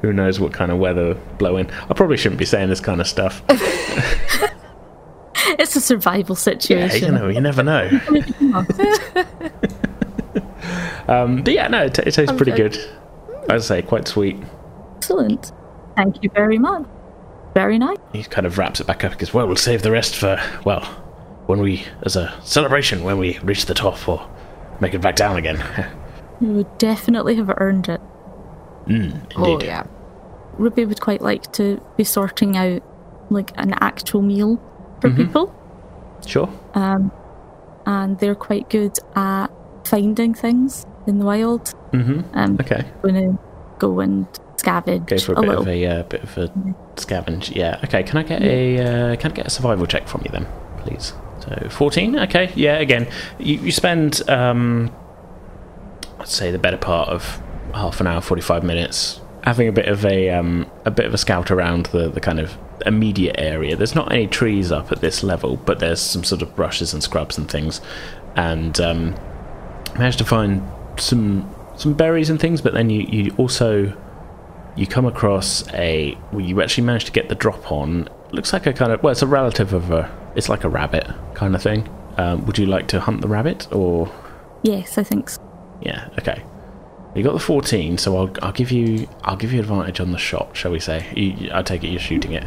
who 0.01 0.13
knows 0.13 0.41
what 0.41 0.53
kind 0.53 0.71
of 0.73 0.79
weather 0.79 1.15
blow 1.39 1.57
in. 1.57 1.71
I 1.89 1.95
probably 1.95 2.17
shouldn't 2.17 2.39
be 2.39 2.45
saying 2.47 2.69
this 2.69 2.81
kind 2.81 3.01
of 3.01 3.07
stuff. 3.07 3.43
It's 5.59 5.75
a 5.77 5.81
survival 5.81 6.35
Yeah, 6.35 6.41
situation. 6.41 7.07
you 7.15 7.19
know, 7.19 7.29
you 7.29 7.41
never 7.41 7.63
know. 7.65 7.91
um, 11.09 11.43
but 11.43 11.53
yeah, 11.53 11.69
no, 11.69 11.85
it, 11.85 11.95
t- 11.95 12.03
it 12.07 12.13
tastes 12.13 12.35
pretty 12.37 12.53
good. 12.53 12.79
As 13.49 13.71
I 13.71 13.77
say, 13.81 13.83
quite 13.87 14.07
sweet. 14.09 14.37
Excellent. 14.97 15.53
Thank 15.97 16.23
you 16.23 16.31
very 16.31 16.59
much. 16.59 16.87
Very 17.55 17.79
nice. 17.79 17.99
He 18.13 18.23
kind 18.23 18.47
of 18.47 18.57
wraps 18.57 18.81
it 18.81 18.87
back 18.87 19.05
up 19.05 19.13
because, 19.13 19.35
well, 19.35 19.47
we'll 19.47 19.57
save 19.57 19.83
the 19.83 19.91
rest 19.91 20.17
for, 20.17 20.41
well, 20.65 20.83
when 21.47 21.61
we, 21.61 21.85
as 22.05 22.17
a 22.17 22.33
celebration, 22.45 23.03
when 23.03 23.19
we 23.19 23.39
reach 23.41 23.67
the 23.67 23.75
top 23.75 24.09
or 24.09 24.27
make 24.81 24.95
it 24.95 25.01
back 25.01 25.17
down 25.17 25.37
again. 25.37 25.63
You 26.41 26.49
would 26.55 26.79
definitely 26.79 27.37
have 27.37 27.53
earned 27.59 27.89
it. 27.89 28.01
Indeed. 28.89 29.23
Oh 29.37 29.61
yeah. 29.63 29.85
Ruby 30.55 30.85
would 30.85 31.01
quite 31.01 31.21
like 31.21 31.53
to 31.53 31.81
be 31.97 32.03
sorting 32.03 32.57
out 32.57 32.83
like 33.31 33.53
an 33.55 33.75
actual 33.81 34.23
meal 34.23 34.57
for 35.01 35.09
Mm-hmm. 35.11 35.23
people, 35.25 36.19
Sure. 36.27 36.49
Um, 36.75 37.13
and 37.87 38.19
they're 38.19 38.35
quite 38.35 38.71
good 38.71 38.99
at 39.15 39.53
finding 39.85 40.35
things 40.35 40.85
in 41.07 41.21
the 41.21 41.25
wild. 41.25 41.75
Mm-hmm. 41.93 42.21
Um, 42.39 42.57
Okay. 42.61 42.85
going 43.03 43.15
to 43.15 43.39
go 43.79 44.01
and 44.01 44.27
scavenge 44.57 45.07
Go 45.07 45.19
for 45.19 45.33
a, 45.33 45.39
a 45.39 45.41
bit 45.41 45.49
little. 45.49 45.63
of 45.63 45.69
a 45.69 45.87
uh, 45.87 46.03
bit 46.05 46.23
of 46.23 46.39
a 46.39 46.49
scavenge. 46.97 47.55
Yeah. 47.55 47.81
Okay. 47.85 48.03
Can 48.03 48.19
I 48.19 48.23
get 48.23 48.43
a 48.43 48.79
uh, 49.13 49.17
can 49.17 49.33
I 49.33 49.35
get 49.35 49.47
a 49.47 49.51
survival 49.51 49.87
check 49.87 50.09
from 50.09 50.23
you 50.25 50.31
then, 50.31 50.47
please? 50.79 51.13
So 51.41 51.69
fourteen. 51.71 52.19
Okay. 52.19 52.53
Yeah. 52.55 52.77
Again, 52.79 53.09
you, 53.39 53.57
you 53.59 53.73
spend 53.73 54.29
um, 54.29 54.91
let's 56.19 56.35
say 56.35 56.51
the 56.51 56.59
better 56.59 56.77
part 56.79 57.09
of 57.09 57.43
half 57.75 58.01
an 58.01 58.07
hour, 58.07 58.21
forty 58.21 58.43
five 58.43 58.63
minutes 58.63 59.21
having 59.45 59.67
a 59.67 59.73
bit 59.73 59.89
of 59.89 60.07
a 60.07 60.31
um, 60.31 60.71
a 60.85 60.91
bit 60.91 61.05
of 61.05 61.13
a 61.13 61.19
scout 61.19 61.51
around 61.51 61.87
the 61.87 62.09
the 62.09 62.21
kind 62.21 62.39
of 62.39 62.57
immediate 62.87 63.35
area. 63.39 63.75
There's 63.77 63.95
not 63.95 64.13
any 64.13 64.27
trees 64.29 64.71
up 64.71 64.93
at 64.93 65.01
this 65.01 65.23
level, 65.25 65.57
but 65.57 65.81
there's 65.81 66.01
some 66.01 66.23
sort 66.25 66.43
of 66.43 66.55
brushes 66.55 66.93
and 66.95 67.03
scrubs 67.03 67.37
and 67.37 67.51
things, 67.51 67.81
and 68.37 68.79
um, 68.81 69.15
managed 69.99 70.19
to 70.19 70.25
find 70.25 70.63
some 70.97 71.53
some 71.83 71.93
berries 71.95 72.31
and 72.31 72.41
things. 72.41 72.61
But 72.61 72.73
then 72.73 72.89
you 72.89 73.03
you 73.03 73.35
also 73.37 73.93
you 74.77 74.87
come 74.87 75.05
across 75.05 75.69
a 75.75 76.17
well, 76.33 76.41
you 76.41 76.63
actually 76.63 76.85
manage 76.85 77.05
to 77.07 77.13
get 77.13 77.29
the 77.29 77.35
drop 77.35 77.71
on. 77.71 78.09
Looks 78.31 78.53
like 78.53 78.67
a 78.67 78.73
kind 78.73 78.93
of 78.93 79.03
well 79.03 79.13
it's 79.13 79.23
a 79.23 79.27
relative 79.27 79.73
of 79.73 79.91
a 79.91 80.11
it's 80.35 80.49
like 80.49 80.65
a 80.65 80.69
rabbit 80.69 81.09
kind 81.35 81.55
of 81.55 81.63
thing. 81.63 81.89
Um, 82.17 82.45
would 82.47 82.59
you 82.59 82.67
like 82.67 82.89
to 82.89 83.01
hunt 83.01 83.21
the 83.21 83.29
rabbit 83.29 83.73
or? 83.73 84.11
Yes, 84.63 84.97
I 84.97 85.03
think 85.03 85.29
so. 85.29 85.43
yeah 85.83 86.09
okay. 86.19 86.43
You 87.15 87.23
got 87.23 87.35
the 87.35 87.41
14 87.41 87.99
so 87.99 88.17
I'll, 88.17 88.31
I'll 88.43 88.53
give 88.53 88.71
you 88.71 89.09
I'll 89.23 89.37
give 89.37 89.53
you 89.53 89.61
advantage 89.61 90.01
on 90.01 90.13
the 90.13 90.19
shot 90.19 90.57
shall 90.57 90.71
we 90.71 90.81
say? 90.81 91.13
You, 91.15 91.51
I 91.53 91.63
take 91.63 91.85
it 91.85 91.89
you're 91.89 92.01
shooting 92.01 92.33
it? 92.33 92.45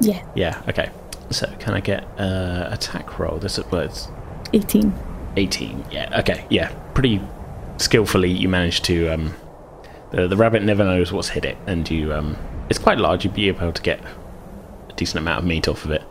Yeah, 0.00 0.24
yeah 0.34 0.62
okay. 0.68 0.90
So 1.30 1.46
can 1.60 1.74
I 1.74 1.80
get 1.80 2.04
uh, 2.18 2.68
attack 2.72 3.18
roll? 3.18 3.38
This 3.38 3.58
is 3.58 3.64
well, 3.70 3.82
it's 3.82 4.08
18. 4.52 4.92
18 5.36 5.84
yeah 5.90 6.18
okay 6.20 6.44
yeah. 6.50 6.70
Pretty 6.94 7.20
skillfully 7.82 8.30
you 8.30 8.48
manage 8.48 8.82
to 8.82 9.08
um 9.08 9.34
the, 10.10 10.28
the 10.28 10.36
rabbit 10.36 10.62
never 10.62 10.84
knows 10.84 11.12
what's 11.12 11.28
hit 11.28 11.44
it 11.44 11.56
and 11.66 11.90
you 11.90 12.12
um 12.12 12.36
it's 12.68 12.78
quite 12.78 12.98
large 12.98 13.24
you'd 13.24 13.34
be 13.34 13.48
able 13.48 13.72
to 13.72 13.82
get 13.82 14.00
a 14.88 14.92
decent 14.94 15.18
amount 15.18 15.40
of 15.40 15.44
meat 15.44 15.68
off 15.68 15.84
of 15.84 15.90
it 15.90 16.02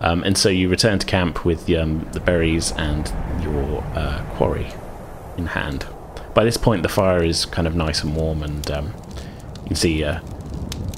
um, 0.00 0.22
and 0.24 0.36
so 0.36 0.48
you 0.48 0.68
return 0.68 0.98
to 0.98 1.06
camp 1.06 1.44
with 1.44 1.70
um, 1.72 2.06
the 2.12 2.20
berries 2.20 2.72
and 2.72 3.12
your 3.42 3.82
uh, 3.94 4.22
quarry 4.34 4.66
in 5.38 5.46
hand 5.46 5.86
by 6.34 6.44
this 6.44 6.56
point 6.56 6.82
the 6.82 6.88
fire 6.88 7.22
is 7.22 7.46
kind 7.46 7.66
of 7.66 7.74
nice 7.74 8.02
and 8.02 8.14
warm 8.16 8.42
and 8.42 8.70
um, 8.70 8.92
you 9.62 9.68
can 9.68 9.76
see 9.76 10.04
uh, 10.04 10.20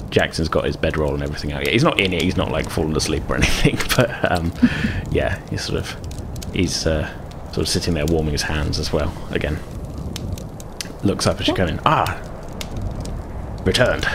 Jackson's 0.09 0.49
got 0.49 0.65
his 0.65 0.77
bedroll 0.77 1.13
and 1.13 1.23
everything 1.23 1.51
out. 1.51 1.65
Yeah, 1.65 1.71
he's 1.71 1.83
not 1.83 1.99
in 1.99 2.13
it. 2.13 2.21
He's 2.21 2.37
not 2.37 2.51
like 2.51 2.69
fallen 2.69 2.95
asleep 2.95 3.29
or 3.29 3.35
anything. 3.41 3.77
But 3.95 4.31
um, 4.31 4.53
yeah, 5.11 5.39
he's 5.49 5.63
sort 5.63 5.79
of 5.79 5.95
he's 6.53 6.87
uh, 6.87 7.11
sort 7.47 7.59
of 7.59 7.67
sitting 7.67 7.93
there 7.93 8.05
warming 8.05 8.31
his 8.31 8.43
hands 8.43 8.79
as 8.79 8.93
well. 8.93 9.11
Again, 9.31 9.59
looks 11.03 11.27
up 11.27 11.39
as 11.39 11.47
you 11.47 11.53
come 11.53 11.69
in. 11.69 11.79
Ah, 11.85 12.19
returned. 13.65 14.05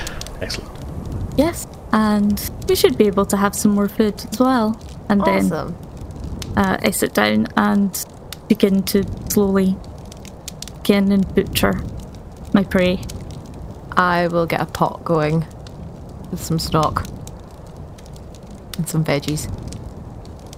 Excellent. 0.41 0.71
Yes, 1.37 1.67
and 1.93 2.51
we 2.69 2.75
should 2.75 2.97
be 2.99 3.07
able 3.07 3.27
to 3.27 3.37
have 3.37 3.55
some 3.55 3.73
more 3.73 3.89
food 3.89 4.15
as 4.31 4.39
well. 4.39 4.79
And 5.09 5.23
then 5.25 5.53
uh, 5.53 6.79
I 6.81 6.91
sit 6.91 7.15
down 7.15 7.49
and 7.57 8.05
begin 8.49 8.83
to 8.85 9.05
slowly 9.31 9.77
skin 10.81 11.13
and 11.13 11.35
butcher 11.35 11.81
my 12.55 12.65
prey. 12.65 13.05
I 13.97 14.27
will 14.29 14.47
get 14.47 14.61
a 14.61 14.67
pot 14.67 15.05
going 15.05 15.47
with 16.31 16.43
some 16.43 16.59
stock 16.59 17.07
and 18.79 18.89
some 18.89 19.05
veggies. 19.05 19.49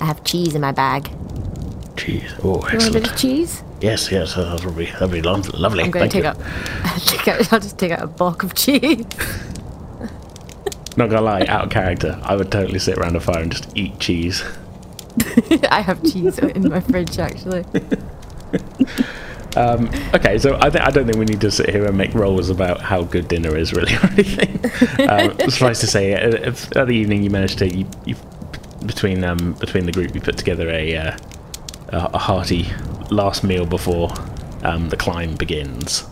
I 0.01 0.05
have 0.07 0.23
cheese 0.25 0.55
in 0.55 0.61
my 0.61 0.73
bag. 0.73 1.11
Cheese. 1.97 2.33
Oh, 2.43 2.67
You 2.69 2.79
want 2.79 2.89
a 2.89 2.93
bit 2.93 3.11
of 3.11 3.17
cheese? 3.17 3.64
Yes, 3.85 4.11
yes, 4.11 4.35
that'll 4.35 4.73
be 4.73 4.87
that'll 4.87 5.09
be 5.09 5.23
lo- 5.23 5.43
lovely. 5.55 5.85
I'm 5.85 5.91
going 5.91 6.09
Thank 6.11 6.13
to 6.13 6.23
take 6.23 6.25
you. 6.25 6.31
out, 6.31 6.97
take 7.07 7.29
out. 7.29 7.53
I'll 7.53 7.61
just 7.61 7.79
take 7.79 7.93
out 7.93 8.03
a 8.03 8.07
block 8.07 8.43
of 8.43 8.55
cheese. 8.55 9.05
Not 10.97 11.11
gonna 11.11 11.21
lie, 11.23 11.45
out 11.47 11.65
of 11.65 11.71
character, 11.71 12.21
I 12.23 12.37
would 12.37 12.51
totally 12.53 12.79
sit 12.79 12.97
around 12.99 13.17
a 13.17 13.21
fire 13.21 13.43
and 13.43 13.53
just 13.53 13.77
eat 13.77 13.99
cheese. 13.99 14.43
I 15.71 15.81
have 15.81 16.03
cheese 16.05 16.39
in 16.39 16.69
my 16.69 16.81
fridge 16.81 17.19
actually. 17.19 17.65
Okay, 19.57 20.39
so 20.39 20.57
I, 20.61 20.71
th- 20.71 20.83
I 20.83 20.91
don't 20.91 21.05
think 21.05 21.17
we 21.17 21.25
need 21.27 21.41
to 21.43 21.51
sit 21.51 21.71
here 21.71 21.85
and 21.85 21.97
make 21.97 22.13
rolls 22.15 22.51
about 22.51 22.81
how 22.81 23.03
good 23.05 23.29
dinner 23.29 23.57
is, 23.57 23.73
really, 23.73 23.95
or 23.95 24.05
anything. 24.07 25.09
um, 25.09 25.39
suffice 25.51 25.81
to 25.81 25.87
say, 25.87 26.15
uh, 26.15 26.49
if 26.49 26.77
at 26.77 26.89
the 26.89 26.95
evening 26.95 27.23
you 27.23 27.31
managed 27.31 27.59
to, 27.59 27.69
you, 27.69 27.87
you 28.05 28.17
between 28.87 29.23
um, 29.25 29.53
between 29.55 29.87
the 29.87 29.93
group, 29.93 30.15
you 30.15 30.21
put 30.21 30.37
together 30.37 30.69
a 30.71 30.97
uh, 30.97 31.17
a, 31.89 32.11
a 32.15 32.19
hearty 32.19 32.67
last 33.11 33.45
meal 33.45 33.67
before 33.67 34.11
um, 34.63 34.89
the 34.89 34.97
climb 34.97 35.35
begins. 35.37 36.05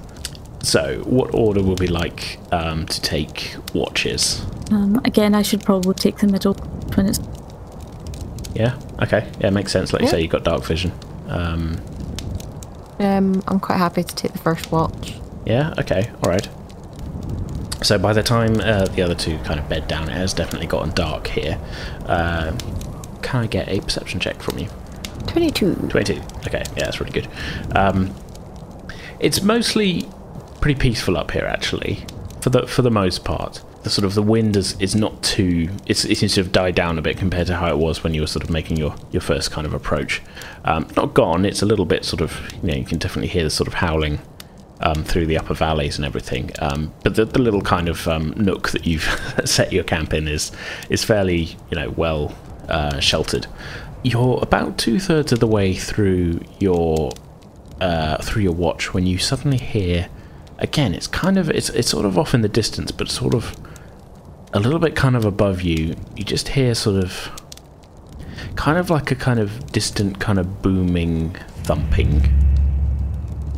So, 0.62 1.02
what 1.04 1.34
order 1.34 1.62
will 1.62 1.76
be 1.76 1.88
like 1.88 2.38
um, 2.52 2.86
to 2.86 3.00
take 3.00 3.56
watches? 3.74 4.44
Um, 4.70 5.00
again, 5.04 5.34
I 5.34 5.42
should 5.42 5.62
probably 5.62 5.94
take 5.94 6.18
the 6.18 6.28
middle 6.28 6.54
when 6.94 7.06
it's. 7.06 7.20
Yeah, 8.54 8.78
okay, 9.02 9.30
yeah, 9.40 9.50
makes 9.50 9.72
sense. 9.72 9.92
Like 9.92 10.02
you 10.02 10.08
say, 10.08 10.20
you've 10.20 10.30
got 10.30 10.44
dark 10.44 10.64
vision. 10.64 10.92
Um, 11.28 11.80
Um, 13.00 13.42
I'm 13.48 13.58
quite 13.58 13.78
happy 13.78 14.04
to 14.04 14.14
take 14.14 14.32
the 14.32 14.38
first 14.38 14.70
watch. 14.70 15.14
Yeah, 15.46 15.74
okay, 15.78 16.10
alright. 16.24 16.48
So 17.82 17.98
by 17.98 18.12
the 18.12 18.22
time 18.22 18.60
uh, 18.60 18.84
the 18.84 19.02
other 19.02 19.16
two 19.16 19.38
kind 19.38 19.58
of 19.58 19.68
bed 19.68 19.88
down, 19.88 20.08
it 20.08 20.12
has 20.12 20.32
definitely 20.32 20.68
gotten 20.68 20.92
dark 20.94 21.26
here. 21.26 21.58
Uh, 22.06 22.52
can 23.22 23.42
I 23.42 23.46
get 23.48 23.68
a 23.68 23.80
perception 23.80 24.20
check 24.20 24.40
from 24.40 24.58
you? 24.58 24.68
Twenty-two. 25.26 25.74
22. 25.88 26.20
Okay, 26.46 26.62
yeah, 26.76 26.84
that's 26.84 27.00
really 27.00 27.12
good. 27.12 27.28
Um, 27.74 28.14
it's 29.20 29.42
mostly 29.42 30.08
pretty 30.60 30.78
peaceful 30.78 31.16
up 31.16 31.30
here, 31.30 31.44
actually, 31.44 32.04
for 32.40 32.50
the 32.50 32.66
for 32.66 32.82
the 32.82 32.90
most 32.90 33.24
part. 33.24 33.62
The 33.82 33.90
sort 33.90 34.04
of 34.04 34.14
the 34.14 34.22
wind 34.22 34.56
is, 34.56 34.80
is 34.80 34.94
not 34.94 35.24
too. 35.24 35.68
It's, 35.86 36.04
it 36.04 36.16
seems 36.16 36.34
to 36.34 36.42
have 36.42 36.52
died 36.52 36.76
down 36.76 36.98
a 36.98 37.02
bit 37.02 37.16
compared 37.16 37.48
to 37.48 37.56
how 37.56 37.68
it 37.68 37.78
was 37.78 38.04
when 38.04 38.14
you 38.14 38.20
were 38.20 38.28
sort 38.28 38.44
of 38.44 38.50
making 38.50 38.76
your, 38.76 38.94
your 39.10 39.20
first 39.20 39.50
kind 39.50 39.66
of 39.66 39.74
approach. 39.74 40.22
Um, 40.64 40.86
not 40.96 41.14
gone. 41.14 41.44
It's 41.44 41.62
a 41.62 41.66
little 41.66 41.84
bit 41.84 42.04
sort 42.04 42.20
of. 42.20 42.40
You 42.62 42.70
know, 42.70 42.76
you 42.76 42.84
can 42.84 42.98
definitely 42.98 43.28
hear 43.28 43.42
the 43.42 43.50
sort 43.50 43.66
of 43.66 43.74
howling 43.74 44.20
um, 44.82 45.04
through 45.04 45.26
the 45.26 45.38
upper 45.38 45.54
valleys 45.54 45.96
and 45.96 46.04
everything. 46.04 46.50
Um, 46.60 46.92
but 47.02 47.14
the, 47.14 47.24
the 47.24 47.40
little 47.40 47.62
kind 47.62 47.88
of 47.88 48.06
um, 48.08 48.34
nook 48.36 48.70
that 48.70 48.86
you've 48.86 49.04
set 49.44 49.72
your 49.72 49.84
camp 49.84 50.12
in 50.12 50.28
is 50.28 50.52
is 50.90 51.04
fairly 51.04 51.56
you 51.70 51.76
know 51.76 51.90
well 51.90 52.34
uh, 52.68 53.00
sheltered. 53.00 53.46
You're 54.02 54.40
about 54.42 54.78
two 54.78 54.98
thirds 54.98 55.32
of 55.32 55.40
the 55.40 55.46
way 55.46 55.74
through 55.74 56.40
your 56.58 57.12
uh, 57.80 58.18
through 58.18 58.42
your 58.42 58.52
watch 58.52 58.92
when 58.92 59.06
you 59.06 59.18
suddenly 59.18 59.58
hear 59.58 60.08
again. 60.58 60.94
It's 60.94 61.06
kind 61.06 61.38
of 61.38 61.50
it's 61.50 61.68
it's 61.70 61.88
sort 61.88 62.04
of 62.04 62.18
off 62.18 62.34
in 62.34 62.42
the 62.42 62.48
distance, 62.48 62.90
but 62.90 63.08
sort 63.08 63.34
of 63.34 63.56
a 64.52 64.60
little 64.60 64.78
bit 64.78 64.94
kind 64.94 65.16
of 65.16 65.24
above 65.24 65.62
you. 65.62 65.96
You 66.16 66.24
just 66.24 66.48
hear 66.48 66.74
sort 66.74 67.02
of 67.02 67.30
kind 68.56 68.78
of 68.78 68.90
like 68.90 69.10
a 69.10 69.14
kind 69.14 69.40
of 69.40 69.72
distant 69.72 70.18
kind 70.20 70.38
of 70.38 70.62
booming 70.62 71.36
thumping. 71.64 72.22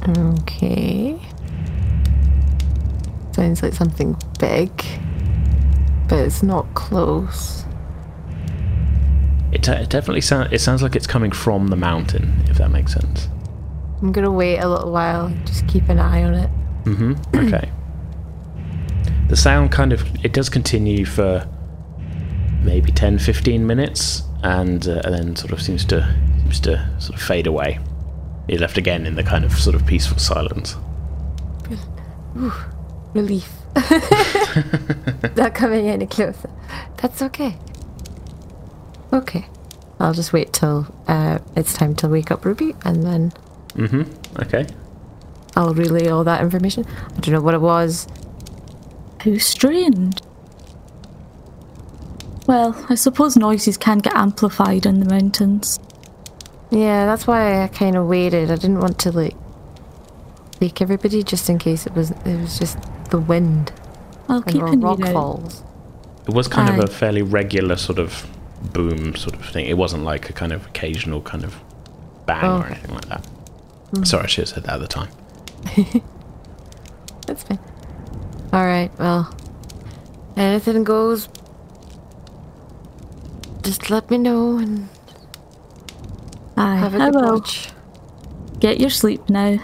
Okay. 0.07 1.19
Sounds 3.33 3.63
like 3.63 3.73
something 3.73 4.17
big, 4.39 4.71
but 6.09 6.21
it's 6.21 6.43
not 6.43 6.73
close. 6.75 7.64
It, 9.69 9.83
it 9.83 9.91
definitely 9.91 10.21
sounds. 10.21 10.53
It 10.53 10.61
sounds 10.61 10.83
like 10.83 10.97
it's 10.97 11.07
coming 11.07 11.31
from 11.33 11.69
the 11.69 11.77
mountain, 11.77 12.43
if 12.49 12.59
that 12.59 12.71
makes 12.71 12.93
sense. 12.93 13.29
I'm 14.03 14.13
gonna 14.13 14.31
wait 14.31 14.59
a 14.59 14.69
little 14.69 14.93
while, 14.93 15.31
just 15.47 15.67
keep 15.69 15.89
an 15.89 15.99
eye 15.99 16.23
on 16.25 16.35
it. 16.35 16.51
Mm-hmm. 16.85 17.15
Okay. 17.47 17.71
the 19.29 19.37
sound 19.37 19.73
kind 19.73 19.93
of 19.93 20.03
it 20.25 20.33
does 20.33 20.49
continue 20.49 21.05
for 21.07 21.49
maybe 22.63 22.93
10, 22.93 23.19
15 23.19 23.67
minutes, 23.67 24.23
and, 24.43 24.87
uh, 24.89 25.01
and 25.05 25.15
then 25.15 25.37
sort 25.37 25.53
of 25.53 25.61
seems 25.63 25.85
to 25.87 26.15
seems 26.43 26.61
to 26.61 26.91
sort 26.99 27.15
of 27.19 27.23
fade 27.23 27.47
away. 27.47 27.79
You're 28.49 28.61
left 28.61 28.77
again 28.77 29.07
in 29.07 29.15
the 29.15 29.23
kind 29.23 29.45
of 29.45 29.53
sort 29.53 29.75
of 29.75 29.87
peaceful 29.87 30.19
silence. 30.19 30.77
Relief. 33.15 33.51
Not 35.37 35.55
coming 35.55 35.89
any 35.89 36.07
closer. 36.07 36.51
That's 36.99 37.23
okay. 37.23 37.57
Okay. 39.13 39.47
I'll 40.05 40.13
just 40.15 40.33
wait 40.33 40.53
till 40.53 40.87
uh, 41.09 41.39
it's 41.57 41.73
time 41.73 41.95
to 41.97 42.09
wake 42.09 42.31
up 42.31 42.45
Ruby, 42.45 42.75
and 42.85 43.03
then 43.03 43.33
Mm-hmm. 43.75 44.03
Okay. 44.43 44.67
I'll 45.57 45.75
relay 45.75 46.09
all 46.09 46.25
that 46.25 46.41
information. 46.41 46.85
I 46.87 47.21
don't 47.21 47.33
know 47.33 47.41
what 47.41 47.55
it 47.55 47.61
was. 47.61 48.07
How 49.21 49.37
strange. 49.39 50.21
Well, 52.47 52.85
I 52.89 52.95
suppose 52.95 53.37
noises 53.37 53.77
can 53.77 53.99
get 53.99 54.15
amplified 54.15 54.85
in 54.87 55.01
the 55.01 55.07
mountains. 55.07 55.79
Yeah, 56.71 57.07
that's 57.07 57.27
why 57.27 57.63
I 57.63 57.69
kind 57.69 57.97
of 57.97 58.07
waited. 58.07 58.51
I 58.51 58.57
didn't 58.57 58.81
want 58.81 58.99
to 59.01 59.13
like 59.13 59.37
wake 60.61 60.83
everybody 60.83 61.23
just 61.23 61.49
in 61.49 61.59
case 61.59 61.87
it 61.87 61.95
was 61.95 62.11
it 62.11 62.41
was 62.41 62.59
just 62.59 62.79
the 63.11 63.19
wind 63.19 63.73
I'll 64.29 64.37
and 64.37 64.47
keep 64.47 64.63
an 64.63 64.81
rock 64.81 65.01
falls. 65.01 65.63
It 66.27 66.35
was 66.35 66.49
kind 66.49 66.69
of 66.69 66.85
a 66.85 66.93
fairly 66.93 67.23
regular 67.23 67.77
sort 67.77 67.99
of 67.99 68.29
boom 68.73 69.15
sort 69.17 69.35
of 69.37 69.45
thing. 69.47 69.67
It 69.67 69.77
wasn't 69.77 70.05
like 70.05 70.31
a 70.31 70.33
kind 70.33 70.53
of 70.53 70.67
occasional 70.67 71.21
kind 71.23 71.45
of 71.45 71.55
bang 72.27 72.45
Oh, 72.45 72.57
or 72.59 72.65
okay. 72.65 72.71
anything 72.75 72.95
like 72.95 73.07
that. 73.07 73.25
Hmm. 73.95 74.03
Sorry, 74.05 74.25
I 74.25 74.27
should 74.27 74.49
have 74.49 74.55
said 74.55 74.65
that 74.65 74.75
at 74.75 74.81
the 74.81 74.87
time. 74.89 75.09
That's 77.27 77.43
fine. 77.45 77.59
All 78.53 78.65
right. 78.65 78.91
Well, 78.99 79.35
anything 80.37 80.85
goes. 80.85 81.29
Just 83.63 83.89
let 83.91 84.11
me 84.11 84.19
know 84.19 84.59
and 84.59 84.89
Aye, 86.57 86.77
have 86.77 86.95
a 86.95 86.99
I 86.99 87.07
good 87.11 87.15
will. 87.15 87.35
watch. 87.35 87.69
Get 88.61 88.79
your 88.81 88.91
sleep 88.91 89.29
now. 89.31 89.59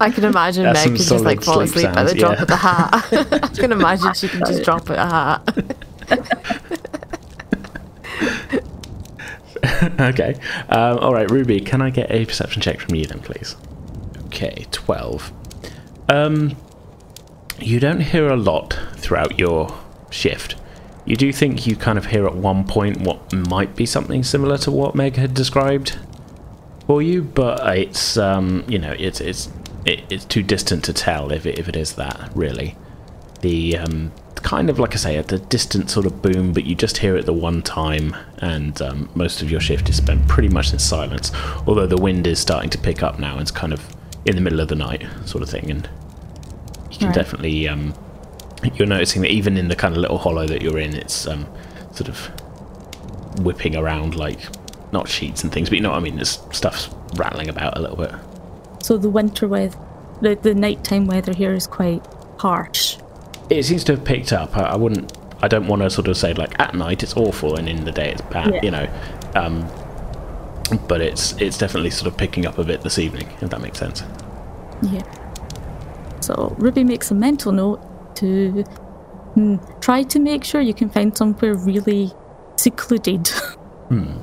I 0.00 0.10
can 0.10 0.24
imagine 0.24 0.64
That's 0.64 0.86
Meg 0.86 0.96
can 0.96 1.04
just 1.04 1.24
like 1.24 1.42
fall 1.42 1.66
sleep 1.66 1.88
asleep 1.88 1.94
by 1.94 2.04
the 2.04 2.14
drop 2.14 2.36
yeah. 2.36 2.42
of 2.42 2.48
the 2.48 2.56
hat. 2.56 3.08
I 3.44 3.48
can 3.48 3.72
imagine 3.72 4.14
she 4.14 4.28
can 4.28 4.40
just 4.40 4.62
drop 4.62 4.90
at 4.90 4.98
a 4.98 5.06
hat. 5.06 5.42
okay. 10.00 10.34
Um, 10.68 10.98
all 10.98 11.12
right, 11.14 11.30
Ruby, 11.30 11.60
can 11.60 11.82
I 11.82 11.90
get 11.90 12.10
a 12.10 12.24
perception 12.24 12.62
check 12.62 12.80
from 12.80 12.94
you 12.94 13.06
then, 13.06 13.20
please? 13.20 13.56
Okay, 14.26 14.66
12. 14.70 15.32
Um, 16.08 16.56
you 17.58 17.80
don't 17.80 18.00
hear 18.00 18.28
a 18.28 18.36
lot 18.36 18.78
throughout 18.96 19.38
your 19.38 19.74
shift. 20.10 20.56
You 21.04 21.16
do 21.16 21.32
think 21.32 21.66
you 21.66 21.76
kind 21.76 21.98
of 21.98 22.06
hear 22.06 22.26
at 22.26 22.34
one 22.34 22.64
point 22.64 23.00
what 23.00 23.32
might 23.32 23.74
be 23.74 23.86
something 23.86 24.22
similar 24.22 24.56
to 24.58 24.70
what 24.70 24.94
Meg 24.94 25.16
had 25.16 25.34
described 25.34 25.98
for 26.92 27.00
you, 27.00 27.22
but 27.22 27.58
it's 27.78 28.18
um, 28.18 28.64
you 28.68 28.78
know 28.78 28.94
it's 28.98 29.18
it's 29.22 29.50
it, 29.86 30.02
it's 30.10 30.26
too 30.26 30.42
distant 30.42 30.84
to 30.84 30.92
tell 30.92 31.32
if 31.32 31.46
it, 31.46 31.58
if 31.58 31.66
it 31.66 31.74
is 31.74 31.94
that 31.94 32.30
really. 32.34 32.76
The 33.40 33.78
um, 33.78 34.12
kind 34.36 34.68
of 34.68 34.78
like 34.78 34.92
I 34.92 34.96
say, 34.98 35.16
at 35.16 35.32
a 35.32 35.38
distant 35.38 35.88
sort 35.88 36.04
of 36.04 36.20
boom, 36.20 36.52
but 36.52 36.64
you 36.64 36.74
just 36.74 36.98
hear 36.98 37.16
it 37.16 37.24
the 37.24 37.32
one 37.32 37.62
time, 37.62 38.14
and 38.38 38.80
um, 38.82 39.08
most 39.14 39.40
of 39.40 39.50
your 39.50 39.58
shift 39.58 39.88
is 39.88 39.96
spent 39.96 40.28
pretty 40.28 40.50
much 40.50 40.70
in 40.74 40.78
silence. 40.78 41.32
Although 41.66 41.86
the 41.86 41.96
wind 41.96 42.26
is 42.26 42.38
starting 42.38 42.68
to 42.68 42.78
pick 42.78 43.02
up 43.02 43.18
now, 43.18 43.32
and 43.32 43.40
it's 43.40 43.50
kind 43.50 43.72
of 43.72 43.80
in 44.26 44.34
the 44.34 44.42
middle 44.42 44.60
of 44.60 44.68
the 44.68 44.76
night 44.76 45.02
sort 45.24 45.42
of 45.42 45.48
thing, 45.48 45.70
and 45.70 45.88
you 46.90 46.98
can 46.98 47.06
Right. 47.08 47.14
definitely 47.14 47.68
um, 47.68 47.94
you're 48.74 48.86
noticing 48.86 49.22
that 49.22 49.30
even 49.30 49.56
in 49.56 49.68
the 49.68 49.76
kind 49.76 49.94
of 49.94 49.98
little 50.02 50.18
hollow 50.18 50.46
that 50.46 50.60
you're 50.60 50.78
in, 50.78 50.94
it's 50.94 51.26
um, 51.26 51.46
sort 51.92 52.10
of 52.10 52.18
whipping 53.40 53.76
around 53.76 54.14
like 54.14 54.40
not 54.92 55.08
sheets 55.08 55.42
and 55.42 55.52
things, 55.52 55.68
but 55.68 55.76
you 55.76 55.82
know 55.82 55.90
what 55.90 55.98
I 55.98 56.00
mean. 56.00 56.16
There's 56.16 56.38
stuff's 56.52 56.90
rattling 57.16 57.48
about 57.48 57.76
a 57.76 57.80
little 57.80 57.96
bit. 57.96 58.12
So 58.82 58.98
the 58.98 59.08
winter 59.08 59.48
weather, 59.48 59.78
the, 60.20 60.34
the 60.34 60.54
nighttime 60.54 61.06
weather 61.06 61.32
here 61.32 61.54
is 61.54 61.66
quite 61.66 62.06
harsh. 62.38 62.98
It 63.50 63.64
seems 63.64 63.84
to 63.84 63.92
have 63.96 64.04
picked 64.04 64.32
up. 64.32 64.56
I, 64.56 64.62
I 64.62 64.76
wouldn't. 64.76 65.16
I 65.42 65.48
don't 65.48 65.66
want 65.66 65.82
to 65.82 65.90
sort 65.90 66.08
of 66.08 66.16
say 66.16 66.34
like 66.34 66.58
at 66.60 66.74
night 66.74 67.02
it's 67.02 67.16
awful 67.16 67.56
and 67.56 67.68
in 67.68 67.84
the 67.84 67.92
day 67.92 68.12
it's 68.12 68.22
bad. 68.22 68.54
Yeah. 68.54 68.60
You 68.62 68.70
know. 68.70 68.88
Um, 69.34 69.68
but 70.88 71.00
it's 71.00 71.32
it's 71.40 71.58
definitely 71.58 71.90
sort 71.90 72.06
of 72.06 72.16
picking 72.16 72.46
up 72.46 72.58
a 72.58 72.64
bit 72.64 72.82
this 72.82 72.98
evening, 72.98 73.28
if 73.40 73.50
that 73.50 73.60
makes 73.60 73.78
sense. 73.78 74.02
Yeah. 74.82 75.02
So 76.20 76.54
Ruby 76.58 76.84
makes 76.84 77.10
a 77.10 77.14
mental 77.14 77.52
note 77.52 78.16
to 78.16 78.62
hmm, 79.34 79.56
try 79.80 80.02
to 80.04 80.18
make 80.18 80.44
sure 80.44 80.60
you 80.60 80.74
can 80.74 80.88
find 80.88 81.16
somewhere 81.16 81.54
really 81.54 82.12
secluded 82.56 83.30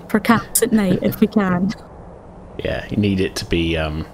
for 0.09 0.19
cats 0.19 0.61
at 0.63 0.71
night 0.71 0.99
if 1.01 1.19
we 1.19 1.27
can. 1.27 1.71
Yeah, 2.63 2.85
you 2.89 2.97
need 2.97 3.19
it 3.21 3.35
to 3.37 3.45
be 3.45 3.77
um, 3.77 4.05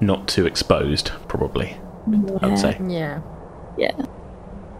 not 0.00 0.26
too 0.28 0.46
exposed, 0.46 1.12
probably. 1.28 1.68
I 1.70 2.10
Yeah. 2.12 2.46
would 2.46 2.58
say. 2.58 2.78
Yeah. 2.88 3.20
Yeah. 3.78 3.92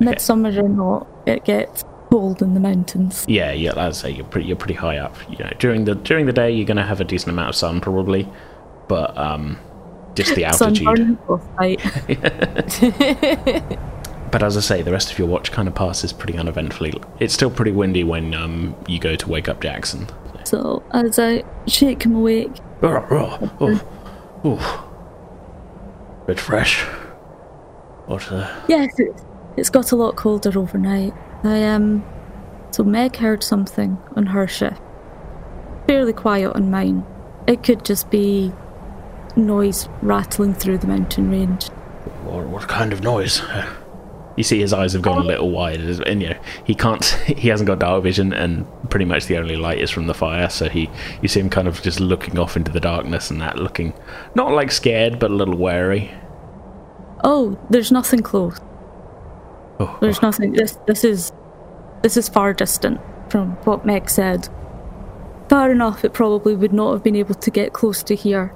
Midsummer 0.01 0.49
or 0.63 0.69
not, 0.69 1.07
it 1.27 1.45
gets 1.45 1.85
cold 2.11 2.43
in 2.43 2.55
the 2.55 2.61
mountains. 2.61 3.25
Yeah, 3.29 3.53
yeah. 3.53 3.73
As 3.77 3.99
I 4.05 4.09
say, 4.09 4.15
you're 4.17 4.25
pretty 4.27 4.49
you're 4.49 4.57
pretty 4.57 4.75
high 4.75 4.97
up. 4.99 5.15
You 5.31 5.39
know, 5.39 5.51
during 5.59 5.85
the 5.85 5.95
during 5.95 6.27
the 6.27 6.33
day, 6.33 6.51
you're 6.51 6.67
going 6.67 6.77
to 6.79 6.83
have 6.85 7.01
a 7.01 7.05
decent 7.05 7.31
amount 7.31 7.51
of 7.51 7.55
sun 7.55 7.81
probably, 7.81 8.27
but 8.89 9.17
um, 9.17 9.59
just 10.15 10.35
the 10.35 10.45
altitude. 10.47 10.87
Sunburn, 10.87 11.19
frostbite. 11.27 11.81
But 14.31 14.43
as 14.43 14.57
I 14.57 14.61
say, 14.61 14.83
the 14.83 14.93
rest 14.93 15.11
of 15.11 15.19
your 15.19 15.27
watch 15.29 15.51
kind 15.51 15.67
of 15.67 15.75
passes 15.75 16.13
pretty 16.13 16.39
uneventfully. 16.39 16.95
It's 17.19 17.35
still 17.35 17.51
pretty 17.51 17.73
windy 17.73 18.05
when 18.05 18.33
um, 18.35 18.77
you 18.87 18.99
go 19.01 19.17
to 19.17 19.29
wake 19.29 19.49
up 19.49 19.61
Jackson. 19.61 20.07
so 20.45 20.83
as 20.93 21.19
I 21.19 21.43
shake 21.67 22.03
him 22.05 22.15
awake, 22.15 22.53
Oh, 22.83 23.07
oh, 23.11 23.51
oh, 23.61 23.81
oh. 24.45 26.23
Bit 26.27 26.41
fresh. 26.41 26.83
What? 28.07 28.31
Uh, 28.33 28.49
yes, 28.69 28.99
it, 28.99 29.21
it's 29.57 29.69
got 29.69 29.93
a 29.93 29.97
lot 29.97 30.17
colder 30.17 30.57
overnight. 30.59 31.13
I 31.45 31.65
um, 31.65 32.05
so 32.71 32.85
Meg 32.85 33.17
heard 33.17 33.43
something 33.43 33.99
on 34.17 34.27
her 34.27 34.47
shift. 34.47 34.81
Fairly 35.87 36.13
quiet 36.13 36.53
on 36.55 36.71
mine. 36.71 37.05
It 37.47 37.63
could 37.63 37.85
just 37.85 38.11
be 38.11 38.53
noise 39.37 39.89
rattling 40.03 40.55
through 40.55 40.79
the 40.79 40.87
mountain 40.87 41.31
range. 41.31 41.67
what, 42.25 42.47
what 42.47 42.69
kind 42.69 42.93
of 42.93 43.03
noise? 43.03 43.43
You 44.37 44.45
see, 44.45 44.61
his 44.61 44.73
eyes 44.73 44.93
have 44.93 45.03
gone 45.03 45.19
a 45.19 45.23
oh. 45.23 45.27
little 45.27 45.51
wide, 45.51 45.81
and 45.81 46.23
you 46.23 46.31
know 46.31 46.41
he 46.65 46.75
can't. 46.75 47.05
He 47.41 47.49
hasn't 47.49 47.67
got 47.67 47.79
dark 47.79 48.03
vision, 48.03 48.33
and 48.33 48.67
pretty 48.91 49.05
much 49.05 49.27
the 49.27 49.39
only 49.39 49.57
light 49.57 49.79
is 49.79 49.91
from 49.91 50.07
the 50.07 50.15
fire. 50.15 50.49
So 50.49 50.69
he, 50.69 50.91
you 51.23 51.29
see 51.29 51.41
him 51.41 51.51
kind 51.51 51.69
of 51.69 51.83
just 51.83 52.01
looking 52.01 52.39
off 52.39 52.57
into 52.57 52.71
the 52.71 52.81
darkness, 52.81 53.31
and 53.31 53.41
that 53.41 53.57
looking 53.57 53.95
not 54.35 54.53
like 54.53 54.71
scared, 54.73 55.19
but 55.19 55.31
a 55.31 55.35
little 55.35 55.57
wary. 55.57 56.13
Oh, 57.23 57.59
there's 57.71 57.93
nothing 57.93 58.21
close. 58.21 58.59
Oh, 59.81 59.97
There's 60.01 60.21
nothing. 60.21 60.53
This 60.53 60.79
this 60.87 61.05
is 61.05 61.33
this 62.03 62.17
is 62.17 62.29
far 62.29 62.53
distant 62.53 63.01
from 63.31 63.53
what 63.65 63.87
Meg 63.87 64.11
said. 64.11 64.49
Far 65.49 65.71
enough, 65.71 66.05
it 66.05 66.13
probably 66.13 66.55
would 66.55 66.73
not 66.73 66.93
have 66.93 67.03
been 67.03 67.17
able 67.17 67.35
to 67.35 67.51
get 67.51 67.73
close 67.73 68.03
to 68.05 68.15
here, 68.15 68.55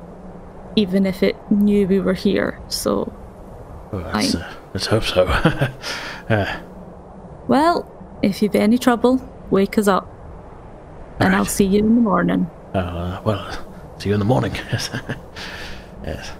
even 0.76 1.06
if 1.06 1.22
it 1.22 1.36
knew 1.50 1.88
we 1.88 1.98
were 1.98 2.14
here. 2.14 2.60
So, 2.68 3.12
oh, 3.92 3.98
let's 4.74 4.86
hope 4.86 5.04
so. 5.04 5.24
uh, 6.28 6.60
well, 7.48 7.90
if 8.22 8.42
you've 8.42 8.54
any 8.54 8.76
trouble, 8.76 9.26
wake 9.50 9.78
us 9.78 9.88
up, 9.88 10.08
and 11.20 11.34
I'll 11.34 11.44
see 11.44 11.64
you 11.64 11.78
in 11.78 11.94
the 11.94 12.00
morning. 12.00 12.50
Uh, 12.74 13.22
well, 13.24 13.66
see 13.98 14.10
you 14.10 14.14
in 14.14 14.18
the 14.18 14.26
morning. 14.26 14.52
Yes. 14.70 14.90
yes. 16.04 16.32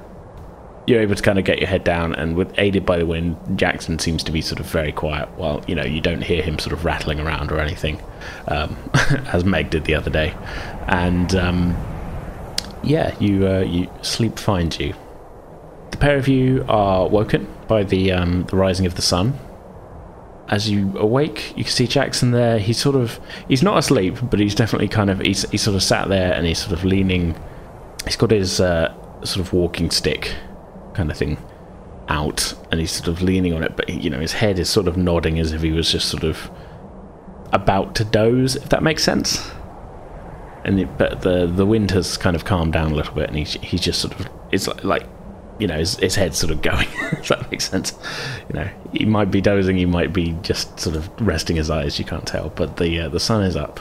You're 0.87 1.01
able 1.01 1.15
to 1.15 1.23
kind 1.23 1.39
of 1.39 1.47
get 1.47 1.61
your 1.61 1.69
head 1.69 1.83
down, 1.83 2.15
and 2.15 2.37
with 2.37 2.53
aided 2.59 2.85
by 2.85 2.99
the 2.99 3.07
wind, 3.07 3.39
Jackson 3.57 3.99
seems 3.99 4.23
to 4.25 4.33
be 4.33 4.43
sort 4.43 4.61
of 4.61 4.67
very 4.67 4.93
quiet. 4.93 5.31
While 5.39 5.65
you 5.67 5.75
know 5.75 5.85
you 5.85 6.03
don't 6.03 6.21
hear 6.21 6.43
him 6.43 6.59
sort 6.59 6.75
of 6.75 6.85
rattling 6.85 7.21
around 7.21 7.51
or 7.51 7.59
anything, 7.59 8.03
um, 8.49 8.77
as 9.33 9.45
Meg 9.45 9.71
did 9.71 9.87
the 9.87 9.95
other 9.95 10.11
day. 10.11 10.35
And 10.87 11.35
um, 11.35 11.75
yeah, 12.83 13.17
you 13.19 13.47
uh, 13.47 13.61
you 13.61 13.89
sleep 14.03 14.39
finds 14.39 14.79
you. 14.79 14.95
Pair 16.05 16.19
of 16.19 16.29
you 16.29 16.67
are 16.69 17.09
woken 17.09 17.49
by 17.67 17.83
the 17.83 18.13
um, 18.13 18.45
the 18.51 18.57
rising 18.57 18.85
of 18.85 18.95
the 18.95 19.01
sun. 19.01 19.39
As 20.49 20.69
you 20.69 20.93
awake, 20.99 21.57
you 21.57 21.65
can 21.65 21.73
see 21.73 21.87
Jackson 21.87 22.31
there. 22.31 22.59
He's 22.59 22.77
sort 22.77 22.95
of 22.95 23.19
he's 23.49 23.63
not 23.63 23.79
asleep, 23.79 24.19
but 24.25 24.39
he's 24.39 24.55
definitely 24.55 24.89
kind 24.89 25.09
of 25.09 25.21
he's 25.21 25.49
he's 25.49 25.63
sort 25.63 25.75
of 25.75 25.83
sat 25.83 26.11
there 26.11 26.35
and 26.35 26.47
he's 26.47 26.59
sort 26.59 26.75
of 26.75 26.85
leaning. 26.85 27.35
He's 28.05 28.17
got 28.17 28.33
his 28.33 28.61
uh, 28.61 28.93
sort 29.25 29.47
of 29.47 29.55
walking 29.55 29.91
stick 29.91 30.35
kind 30.93 31.11
of 31.11 31.17
thing 31.17 31.39
out, 32.09 32.53
and 32.71 32.81
he's 32.81 32.93
sort 32.93 33.09
of 33.09 33.23
leaning 33.23 33.55
on 33.55 33.63
it. 33.63 33.75
But 33.75 33.89
you 33.89 34.11
know, 34.11 34.21
his 34.21 34.35
head 34.35 34.59
is 34.59 34.69
sort 34.69 34.89
of 34.89 34.99
nodding 34.99 35.39
as 35.39 35.53
if 35.53 35.63
he 35.63 35.73
was 35.73 35.91
just 35.91 36.11
sort 36.11 36.23
of 36.23 36.51
about 37.55 37.95
to 37.95 38.05
doze, 38.05 38.57
if 38.57 38.69
that 38.69 38.83
makes 38.83 39.03
sense. 39.03 39.51
And 40.67 40.79
the, 40.79 40.85
but 40.85 41.23
the 41.23 41.47
the 41.47 41.65
wind 41.65 41.93
has 41.93 42.19
kind 42.19 42.37
of 42.37 42.45
calmed 42.45 42.75
down 42.75 42.93
a 42.93 42.95
little 42.95 43.15
bit, 43.15 43.31
and 43.31 43.39
he's 43.39 43.55
he's 43.55 43.81
just 43.81 44.03
sort 44.03 44.21
of 44.21 44.29
it's 44.53 44.69
like 44.85 45.07
you 45.59 45.67
know 45.67 45.79
his, 45.79 45.97
his 45.97 46.15
head's 46.15 46.39
sort 46.39 46.53
of 46.53 46.63
going. 46.63 46.87
if 47.13 47.29
that 47.29 47.51
makes 47.51 47.69
sense, 47.69 47.93
you 48.49 48.55
know 48.55 48.69
he 48.93 49.05
might 49.05 49.31
be 49.31 49.41
dozing, 49.41 49.77
he 49.77 49.87
might 49.87 50.13
be 50.13 50.37
just 50.43 50.79
sort 50.79 50.97
of 50.97 51.11
resting 51.21 51.57
his 51.57 51.71
eyes. 51.71 51.99
You 51.99 52.05
can't 52.05 52.27
tell, 52.27 52.51
but 52.51 52.77
the 52.77 53.01
uh, 53.01 53.09
the 53.09 53.21
sun 53.21 53.43
is 53.45 53.57
up, 53.57 53.81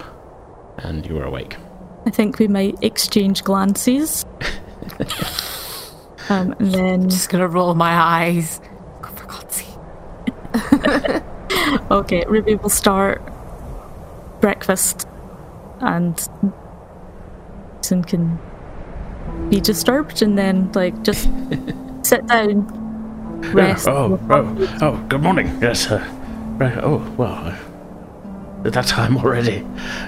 and 0.80 1.06
you 1.06 1.18
are 1.18 1.24
awake. 1.24 1.58
I 2.06 2.10
think 2.10 2.40
we 2.40 2.48
might 2.48 2.76
exchange 2.82 3.44
glances. 3.44 4.26
um, 6.30 6.54
and 6.60 6.74
then, 6.74 7.10
Just 7.10 7.30
gonna 7.30 7.48
roll 7.48 7.76
my 7.76 7.94
eyes. 7.94 8.60
Oh, 9.04 9.14
for 9.16 9.26
God's 9.26 9.56
sake. 9.56 9.68
okay, 11.92 12.26
Ruby 12.28 12.56
will 12.56 12.70
start 12.70 13.22
breakfast, 14.42 15.08
and 15.80 16.28
Jackson 17.84 18.04
can 18.06 18.40
be 19.50 19.60
disturbed, 19.60 20.22
and 20.22 20.38
then 20.38 20.72
like 20.74 21.04
just 21.04 21.30
sit 22.04 22.26
down, 22.28 22.66
rest. 23.54 23.88
Oh, 23.88 24.20
oh, 24.30 24.78
oh, 24.82 25.06
good 25.10 25.22
morning. 25.22 25.48
Yes, 25.62 25.90
uh, 25.90 26.06
right. 26.58 26.78
Oh, 26.84 26.98
well, 27.18 27.34
uh, 27.34 27.56
at 28.66 28.74
that 28.74 28.88
time 28.88 29.18
already. 29.18 29.66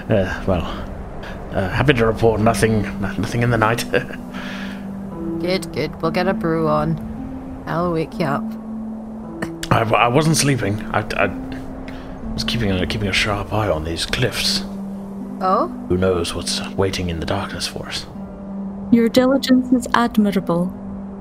Uh, 0.08 0.44
well, 0.46 0.64
uh, 1.52 1.68
happy 1.68 1.94
to 1.94 2.06
report 2.06 2.40
nothing, 2.40 2.82
nothing 3.00 3.42
in 3.42 3.50
the 3.50 3.58
night. 3.58 3.84
Good, 5.40 5.70
good. 5.74 6.02
We'll 6.02 6.10
get 6.10 6.26
a 6.26 6.34
brew 6.34 6.66
on. 6.66 7.62
I'll 7.66 7.92
wake 7.92 8.18
you 8.18 8.24
up. 8.24 8.42
I, 9.70 9.82
I 9.82 10.08
wasn't 10.08 10.36
sleeping. 10.36 10.82
I, 10.86 11.06
I 11.16 11.26
was 12.32 12.42
keeping 12.42 12.70
a, 12.70 12.86
keeping 12.86 13.08
a 13.08 13.12
sharp 13.12 13.52
eye 13.52 13.68
on 13.68 13.84
these 13.84 14.06
cliffs. 14.06 14.62
Oh? 15.40 15.68
Who 15.88 15.98
knows 15.98 16.34
what's 16.34 16.66
waiting 16.70 17.10
in 17.10 17.20
the 17.20 17.26
darkness 17.26 17.66
for 17.66 17.86
us? 17.86 18.06
Your 18.92 19.08
diligence 19.08 19.72
is 19.72 19.88
admirable. 19.94 20.72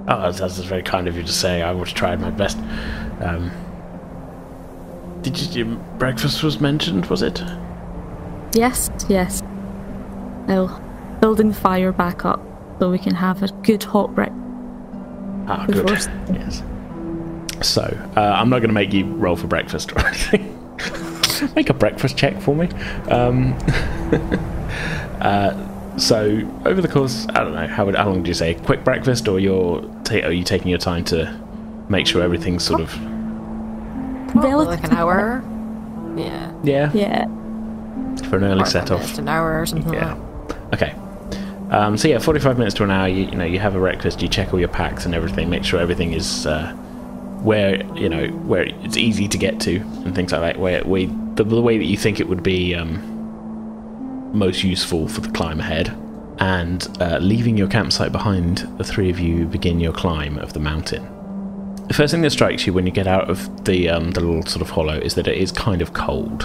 Oh, 0.08 0.22
that's, 0.22 0.40
that's 0.40 0.58
very 0.60 0.84
kind 0.84 1.08
of 1.08 1.16
you 1.18 1.24
to 1.24 1.32
say. 1.32 1.62
I 1.62 1.72
would 1.72 1.88
have 1.88 1.98
tried 1.98 2.22
my 2.22 2.30
best. 2.30 2.58
Um, 3.22 3.52
did 5.22 5.56
you, 5.56 5.66
breakfast 5.98 6.44
was 6.44 6.62
mentioned? 6.62 7.08
Was 7.08 7.24
it? 7.24 7.42
Yes, 8.54 8.90
yes. 9.10 9.42
Now, 10.48 10.80
building 11.22 11.50
the 11.50 11.56
fire 11.56 11.92
back 11.92 12.24
up 12.24 12.40
so 12.78 12.92
we 12.92 13.00
can 13.00 13.16
have 13.16 13.42
a 13.42 13.48
good 13.64 13.84
hot 13.84 14.14
breakfast. 14.14 14.42
Ah, 15.48 15.66
good. 15.68 15.90
Yes. 16.30 16.62
So, 17.62 17.82
uh, 18.16 18.20
I'm 18.20 18.50
not 18.50 18.60
going 18.60 18.70
to 18.70 18.74
make 18.74 18.94
you 18.94 19.06
roll 19.06 19.36
for 19.36 19.48
breakfast 19.48 19.92
or 19.94 20.00
anything. 20.08 20.52
make 21.56 21.70
a 21.72 21.74
breakfast 21.74 22.16
check 22.16 22.40
for 22.40 22.56
me. 22.56 22.68
Um, 23.10 23.58
uh, 25.22 25.75
so, 25.98 26.42
over 26.66 26.82
the 26.82 26.88
course, 26.88 27.26
I 27.30 27.44
don't 27.44 27.54
know, 27.54 27.68
how, 27.68 27.86
would, 27.86 27.96
how 27.96 28.08
long 28.10 28.24
do 28.24 28.28
you 28.30 28.34
say? 28.34 28.56
Quick 28.56 28.84
breakfast, 28.84 29.28
or 29.28 29.40
you're 29.40 29.82
ta- 30.04 30.26
are 30.26 30.32
you 30.32 30.44
taking 30.44 30.68
your 30.68 30.78
time 30.80 31.04
to 31.06 31.40
make 31.90 32.08
sure 32.08 32.22
everything's 32.22 32.64
sort 32.64 32.82
of. 32.82 32.90
Probably 34.32 34.66
like 34.66 34.84
an 34.84 34.92
hour. 34.94 35.44
Yeah. 36.18 36.52
Yeah, 36.64 36.92
Yeah. 36.94 37.26
for 38.30 38.38
an 38.38 38.44
early 38.44 38.64
Or 38.64 38.66
set 38.66 38.92
off. 38.92 39.02
Just 39.02 39.20
an 39.20 39.30
hour 39.30 39.62
or 39.62 39.66
something 39.66 39.94
Yeah. 39.94 40.16
like 40.50 40.74
Okay. 40.74 40.94
Um, 41.72 41.98
so 41.98 42.08
yeah, 42.08 42.20
forty-five 42.20 42.58
minutes 42.58 42.76
to 42.76 42.84
an 42.84 42.92
hour. 42.92 43.08
You, 43.08 43.26
you 43.26 43.36
know, 43.36 43.46
you 43.46 43.60
have 43.60 43.76
a 43.76 43.80
breakfast. 43.80 44.22
You 44.22 44.28
check 44.28 44.54
all 44.54 44.60
your 44.60 44.70
packs 44.70 45.06
and 45.06 45.16
everything. 45.16 45.50
Make 45.50 45.64
sure 45.64 45.80
everything 45.80 46.14
is 46.14 46.46
uh, 46.46 46.72
where 47.42 47.84
you 47.96 48.08
know 48.10 48.28
where 48.28 48.64
it's 48.84 48.98
easy 48.98 49.28
to 49.28 49.38
get 49.38 49.60
to 49.62 49.78
and 50.06 50.14
things 50.14 50.32
like 50.32 50.42
that. 50.42 50.60
Where, 50.60 50.84
where 50.84 51.08
the, 51.36 51.44
the 51.44 51.62
way 51.62 51.78
that 51.78 51.86
you 51.86 51.98
think 51.98 52.20
it 52.20 52.28
would 52.30 52.44
be 52.44 52.76
um, 52.76 53.02
most 54.34 54.64
useful 54.64 55.08
for 55.08 55.22
the 55.22 55.32
climb 55.32 55.60
ahead. 55.60 55.96
And 56.38 56.86
uh, 57.02 57.20
leaving 57.20 57.58
your 57.58 57.68
campsite 57.68 58.12
behind, 58.12 58.58
the 58.78 58.84
three 58.84 59.10
of 59.10 59.20
you 59.20 59.46
begin 59.46 59.80
your 59.80 59.94
climb 59.94 60.38
of 60.38 60.54
the 60.54 60.60
mountain. 60.60 61.08
The 61.88 61.94
first 61.94 62.12
thing 62.12 62.22
that 62.24 62.32
strikes 62.32 62.66
you 62.66 62.74
when 62.74 62.86
you 62.86 62.92
get 62.92 63.08
out 63.08 63.30
of 63.30 63.66
the 63.66 63.90
um, 63.90 64.12
the 64.12 64.20
little 64.20 64.46
sort 64.46 64.62
of 64.62 64.72
hollow 64.72 64.98
is 64.98 65.16
that 65.16 65.28
it 65.28 65.38
is 65.38 65.52
kind 65.52 65.82
of 65.82 65.94
cold, 65.94 66.44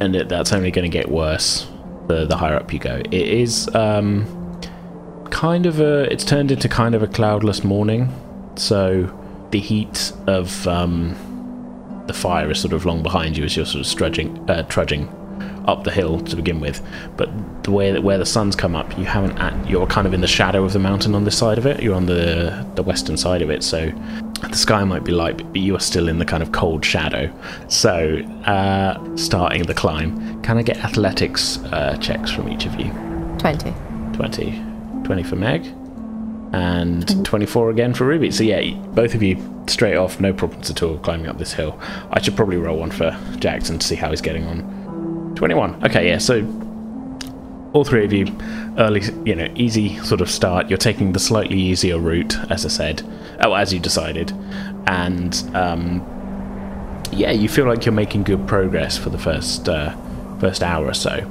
and 0.00 0.16
it, 0.16 0.28
that's 0.28 0.52
only 0.52 0.70
going 0.70 0.90
to 0.90 0.92
get 0.92 1.08
worse 1.08 1.68
the 2.08 2.26
the 2.26 2.36
higher 2.36 2.56
up 2.56 2.72
you 2.72 2.78
go. 2.78 2.96
It 2.96 3.14
is 3.28 3.72
um, 3.74 4.26
kind 5.30 5.66
of 5.66 5.80
a 5.80 6.12
it's 6.12 6.24
turned 6.24 6.50
into 6.50 6.68
kind 6.68 6.94
of 6.94 7.02
a 7.02 7.06
cloudless 7.06 7.62
morning, 7.62 8.12
so 8.56 9.10
the 9.50 9.60
heat 9.60 10.12
of 10.26 10.66
um, 10.66 11.14
the 12.06 12.12
fire 12.12 12.50
is 12.50 12.60
sort 12.60 12.72
of 12.72 12.84
long 12.84 13.02
behind 13.02 13.36
you 13.36 13.44
as 13.44 13.56
you're 13.56 13.66
sort 13.66 13.86
of 13.86 13.94
trudging 13.94 14.50
uh, 14.50 14.64
trudging 14.64 15.08
up 15.66 15.84
the 15.84 15.90
hill 15.90 16.20
to 16.20 16.36
begin 16.36 16.60
with. 16.60 16.80
But 17.16 17.30
the 17.64 17.70
way 17.70 17.92
that 17.92 18.02
where 18.02 18.18
the 18.18 18.26
sun's 18.26 18.56
come 18.56 18.74
up, 18.74 18.96
you 18.98 19.04
haven't 19.04 19.38
at, 19.38 19.68
you're 19.68 19.86
kind 19.86 20.06
of 20.06 20.14
in 20.14 20.20
the 20.20 20.26
shadow 20.26 20.64
of 20.64 20.72
the 20.72 20.78
mountain 20.78 21.14
on 21.14 21.24
this 21.24 21.38
side 21.38 21.58
of 21.58 21.66
it. 21.66 21.82
You're 21.82 21.94
on 21.94 22.06
the 22.06 22.66
the 22.74 22.82
western 22.82 23.16
side 23.16 23.42
of 23.42 23.50
it, 23.50 23.62
so 23.62 23.92
the 24.50 24.56
sky 24.56 24.82
might 24.84 25.04
be 25.04 25.12
light, 25.12 25.38
but 25.38 25.56
you 25.56 25.76
are 25.76 25.80
still 25.80 26.08
in 26.08 26.18
the 26.18 26.24
kind 26.24 26.42
of 26.42 26.52
cold 26.52 26.84
shadow. 26.84 27.32
So, 27.68 28.18
uh, 28.44 29.16
starting 29.16 29.62
the 29.62 29.74
climb, 29.74 30.42
can 30.42 30.58
I 30.58 30.62
get 30.62 30.78
athletics 30.78 31.58
uh, 31.66 31.96
checks 32.00 32.30
from 32.30 32.48
each 32.48 32.66
of 32.66 32.78
you? 32.78 32.90
20. 33.38 33.72
20. 34.14 34.62
20 35.04 35.22
for 35.22 35.36
Meg. 35.36 35.66
And 36.52 37.24
24 37.24 37.70
again 37.70 37.94
for 37.94 38.04
Ruby. 38.04 38.30
So, 38.30 38.42
yeah, 38.42 38.74
both 38.88 39.14
of 39.14 39.22
you 39.22 39.36
straight 39.68 39.96
off, 39.96 40.20
no 40.20 40.32
problems 40.32 40.70
at 40.70 40.82
all 40.82 40.98
climbing 40.98 41.28
up 41.28 41.38
this 41.38 41.52
hill. 41.52 41.78
I 42.10 42.20
should 42.20 42.36
probably 42.36 42.56
roll 42.56 42.78
one 42.78 42.90
for 42.90 43.16
Jackson 43.38 43.78
to 43.78 43.86
see 43.86 43.94
how 43.94 44.10
he's 44.10 44.20
getting 44.20 44.46
on. 44.46 44.71
21. 45.42 45.84
Okay, 45.86 46.06
yeah, 46.06 46.18
so 46.18 46.38
all 47.72 47.82
three 47.82 48.04
of 48.04 48.12
you, 48.12 48.26
early, 48.78 49.02
you 49.24 49.34
know, 49.34 49.52
easy 49.56 49.98
sort 50.04 50.20
of 50.20 50.30
start. 50.30 50.70
You're 50.70 50.78
taking 50.78 51.14
the 51.14 51.18
slightly 51.18 51.58
easier 51.58 51.98
route, 51.98 52.36
as 52.48 52.64
I 52.64 52.68
said, 52.68 53.02
oh, 53.40 53.52
as 53.54 53.74
you 53.74 53.80
decided. 53.80 54.30
And, 54.86 55.34
um, 55.56 56.00
yeah, 57.10 57.32
you 57.32 57.48
feel 57.48 57.66
like 57.66 57.84
you're 57.84 57.92
making 57.92 58.22
good 58.22 58.46
progress 58.46 58.96
for 58.96 59.10
the 59.10 59.18
first, 59.18 59.68
uh, 59.68 59.96
first 60.38 60.62
hour 60.62 60.86
or 60.86 60.94
so. 60.94 61.28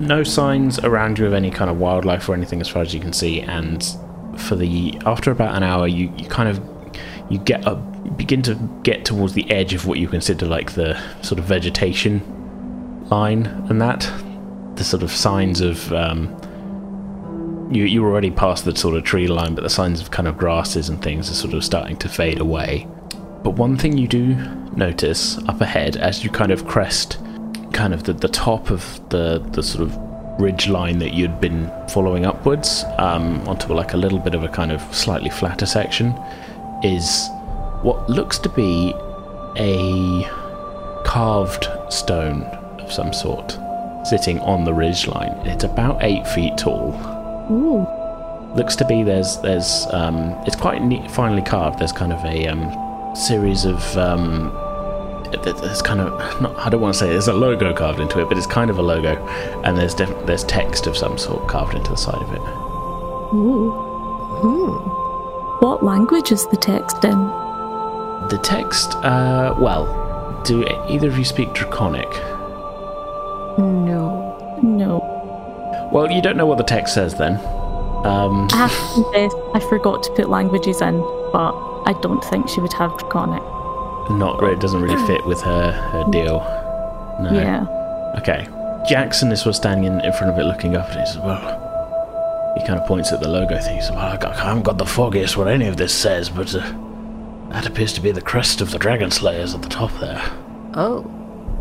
No 0.00 0.24
signs 0.24 0.80
around 0.80 1.20
you 1.20 1.26
of 1.26 1.32
any 1.32 1.52
kind 1.52 1.70
of 1.70 1.78
wildlife 1.78 2.28
or 2.28 2.34
anything 2.34 2.60
as 2.60 2.66
far 2.66 2.82
as 2.82 2.92
you 2.92 2.98
can 2.98 3.12
see, 3.12 3.40
and 3.40 3.86
for 4.36 4.56
the 4.56 5.00
after 5.06 5.30
about 5.30 5.54
an 5.54 5.62
hour, 5.62 5.86
you, 5.86 6.12
you 6.18 6.26
kind 6.26 6.48
of 6.48 6.60
you 7.30 7.38
get 7.38 7.68
up, 7.68 8.16
begin 8.16 8.42
to 8.42 8.56
get 8.82 9.04
towards 9.04 9.34
the 9.34 9.48
edge 9.48 9.74
of 9.74 9.86
what 9.86 10.00
you 10.00 10.08
consider 10.08 10.46
like 10.46 10.72
the 10.72 11.00
sort 11.22 11.38
of 11.38 11.44
vegetation 11.44 12.43
line 13.10 13.46
and 13.68 13.80
that 13.80 14.10
the 14.76 14.84
sort 14.84 15.02
of 15.02 15.10
signs 15.10 15.60
of 15.60 15.92
um, 15.92 16.36
you 17.70 17.84
you're 17.84 18.06
already 18.06 18.30
past 18.30 18.64
the 18.64 18.74
sort 18.76 18.96
of 18.96 19.04
tree 19.04 19.26
line, 19.26 19.54
but 19.54 19.62
the 19.62 19.70
signs 19.70 20.00
of 20.00 20.10
kind 20.10 20.28
of 20.28 20.36
grasses 20.36 20.88
and 20.88 21.02
things 21.02 21.30
are 21.30 21.34
sort 21.34 21.54
of 21.54 21.64
starting 21.64 21.96
to 21.98 22.08
fade 22.08 22.40
away. 22.40 22.86
But 23.42 23.50
one 23.50 23.76
thing 23.76 23.98
you 23.98 24.08
do 24.08 24.34
notice 24.74 25.38
up 25.48 25.60
ahead 25.60 25.96
as 25.96 26.24
you 26.24 26.30
kind 26.30 26.50
of 26.50 26.66
crest 26.66 27.18
kind 27.72 27.92
of 27.92 28.04
the, 28.04 28.12
the 28.12 28.28
top 28.28 28.70
of 28.70 29.00
the 29.10 29.38
the 29.52 29.62
sort 29.62 29.88
of 29.88 29.96
ridge 30.40 30.68
line 30.68 30.98
that 30.98 31.14
you'd 31.14 31.40
been 31.40 31.70
following 31.88 32.26
upwards 32.26 32.84
um, 32.98 33.46
onto 33.48 33.72
like 33.72 33.92
a 33.92 33.96
little 33.96 34.18
bit 34.18 34.34
of 34.34 34.42
a 34.42 34.48
kind 34.48 34.72
of 34.72 34.82
slightly 34.94 35.30
flatter 35.30 35.66
section 35.66 36.08
is 36.82 37.28
what 37.82 38.08
looks 38.10 38.38
to 38.38 38.48
be 38.48 38.92
a 39.56 40.24
carved 41.04 41.68
stone 41.88 42.42
some 42.94 43.12
sort 43.12 43.58
sitting 44.04 44.38
on 44.40 44.64
the 44.64 44.72
ridge 44.72 45.06
line. 45.06 45.32
It's 45.46 45.64
about 45.64 46.02
eight 46.02 46.26
feet 46.28 46.56
tall. 46.58 46.92
Ooh. 47.50 47.86
Looks 48.54 48.76
to 48.76 48.86
be 48.86 49.02
there's 49.02 49.38
there's 49.38 49.86
um, 49.90 50.32
it's 50.46 50.56
quite 50.56 50.82
neat, 50.82 51.10
finely 51.10 51.42
carved. 51.42 51.78
There's 51.78 51.92
kind 51.92 52.12
of 52.12 52.24
a 52.24 52.46
um, 52.46 53.16
series 53.16 53.64
of 53.64 53.96
um, 53.96 54.52
there's 55.42 55.82
kind 55.82 56.00
of 56.00 56.12
not, 56.40 56.56
I 56.58 56.68
don't 56.68 56.80
want 56.80 56.94
to 56.94 56.98
say 57.00 57.08
there's 57.08 57.28
a 57.28 57.32
logo 57.32 57.74
carved 57.74 58.00
into 58.00 58.20
it, 58.20 58.28
but 58.28 58.38
it's 58.38 58.46
kind 58.46 58.70
of 58.70 58.78
a 58.78 58.82
logo, 58.82 59.16
and 59.64 59.76
there's 59.76 59.94
def- 59.94 60.26
there's 60.26 60.44
text 60.44 60.86
of 60.86 60.96
some 60.96 61.18
sort 61.18 61.48
carved 61.48 61.74
into 61.74 61.90
the 61.90 61.96
side 61.96 62.22
of 62.22 62.32
it. 62.32 62.40
Ooh. 63.34 63.90
What 65.60 65.82
language 65.82 66.30
is 66.30 66.46
the 66.48 66.56
text 66.56 67.02
in? 67.04 67.18
The 68.28 68.38
text, 68.42 68.94
uh, 68.96 69.54
well, 69.58 70.42
do 70.44 70.66
either 70.88 71.08
of 71.08 71.18
you 71.18 71.24
speak 71.24 71.54
Draconic? 71.54 72.08
No. 73.58 74.60
No. 74.62 75.90
Well, 75.92 76.10
you 76.10 76.20
don't 76.22 76.36
know 76.36 76.46
what 76.46 76.58
the 76.58 76.64
text 76.64 76.94
says 76.94 77.14
then. 77.14 77.34
Um, 78.04 78.48
I 78.52 78.68
have 78.68 78.70
to 78.70 79.02
confess, 79.02 79.32
I 79.54 79.60
forgot 79.68 80.02
to 80.02 80.10
put 80.12 80.28
languages 80.28 80.80
in, 80.82 80.98
but 81.32 81.52
I 81.86 81.98
don't 82.02 82.22
think 82.24 82.48
she 82.48 82.60
would 82.60 82.72
have 82.74 82.90
Draconic. 82.98 83.42
not 84.10 84.38
great, 84.38 84.54
it 84.54 84.60
doesn't 84.60 84.82
really 84.82 85.06
fit 85.06 85.24
with 85.26 85.40
her 85.40 85.72
her 85.72 86.04
deal. 86.10 86.40
No. 87.20 87.30
Yeah. 87.32 88.14
Okay. 88.18 88.46
Jackson 88.86 89.32
is 89.32 89.40
sort 89.40 89.50
of 89.50 89.56
standing 89.56 89.90
in, 89.90 90.04
in 90.04 90.12
front 90.12 90.32
of 90.32 90.38
it 90.38 90.44
looking 90.44 90.76
up 90.76 90.90
and 90.90 91.00
he 91.00 91.06
says, 91.06 91.18
Well, 91.18 92.54
he 92.58 92.66
kind 92.66 92.78
of 92.78 92.86
points 92.86 93.12
at 93.12 93.20
the 93.20 93.28
logo 93.28 93.58
thing. 93.60 93.76
He 93.76 93.80
says, 93.80 93.92
Well, 93.92 94.00
I, 94.00 94.18
I 94.28 94.44
haven't 94.44 94.64
got 94.64 94.76
the 94.76 94.84
foggiest 94.84 95.36
what 95.38 95.48
any 95.48 95.66
of 95.66 95.76
this 95.78 95.94
says, 95.94 96.28
but 96.28 96.54
uh, 96.54 96.60
that 97.50 97.66
appears 97.66 97.92
to 97.94 98.00
be 98.02 98.10
the 98.12 98.20
crest 98.20 98.60
of 98.60 98.70
the 98.70 98.78
Dragon 98.78 99.10
Slayers 99.10 99.54
at 99.54 99.62
the 99.62 99.68
top 99.68 99.92
there. 100.00 100.22
Oh. 100.74 101.10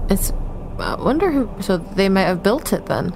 It's. 0.10 0.34
I 0.80 0.96
wonder 0.96 1.32
who. 1.32 1.50
So 1.62 1.78
they 1.78 2.10
might 2.10 2.24
have 2.24 2.44
built 2.44 2.74
it 2.74 2.86
then. 2.88 3.14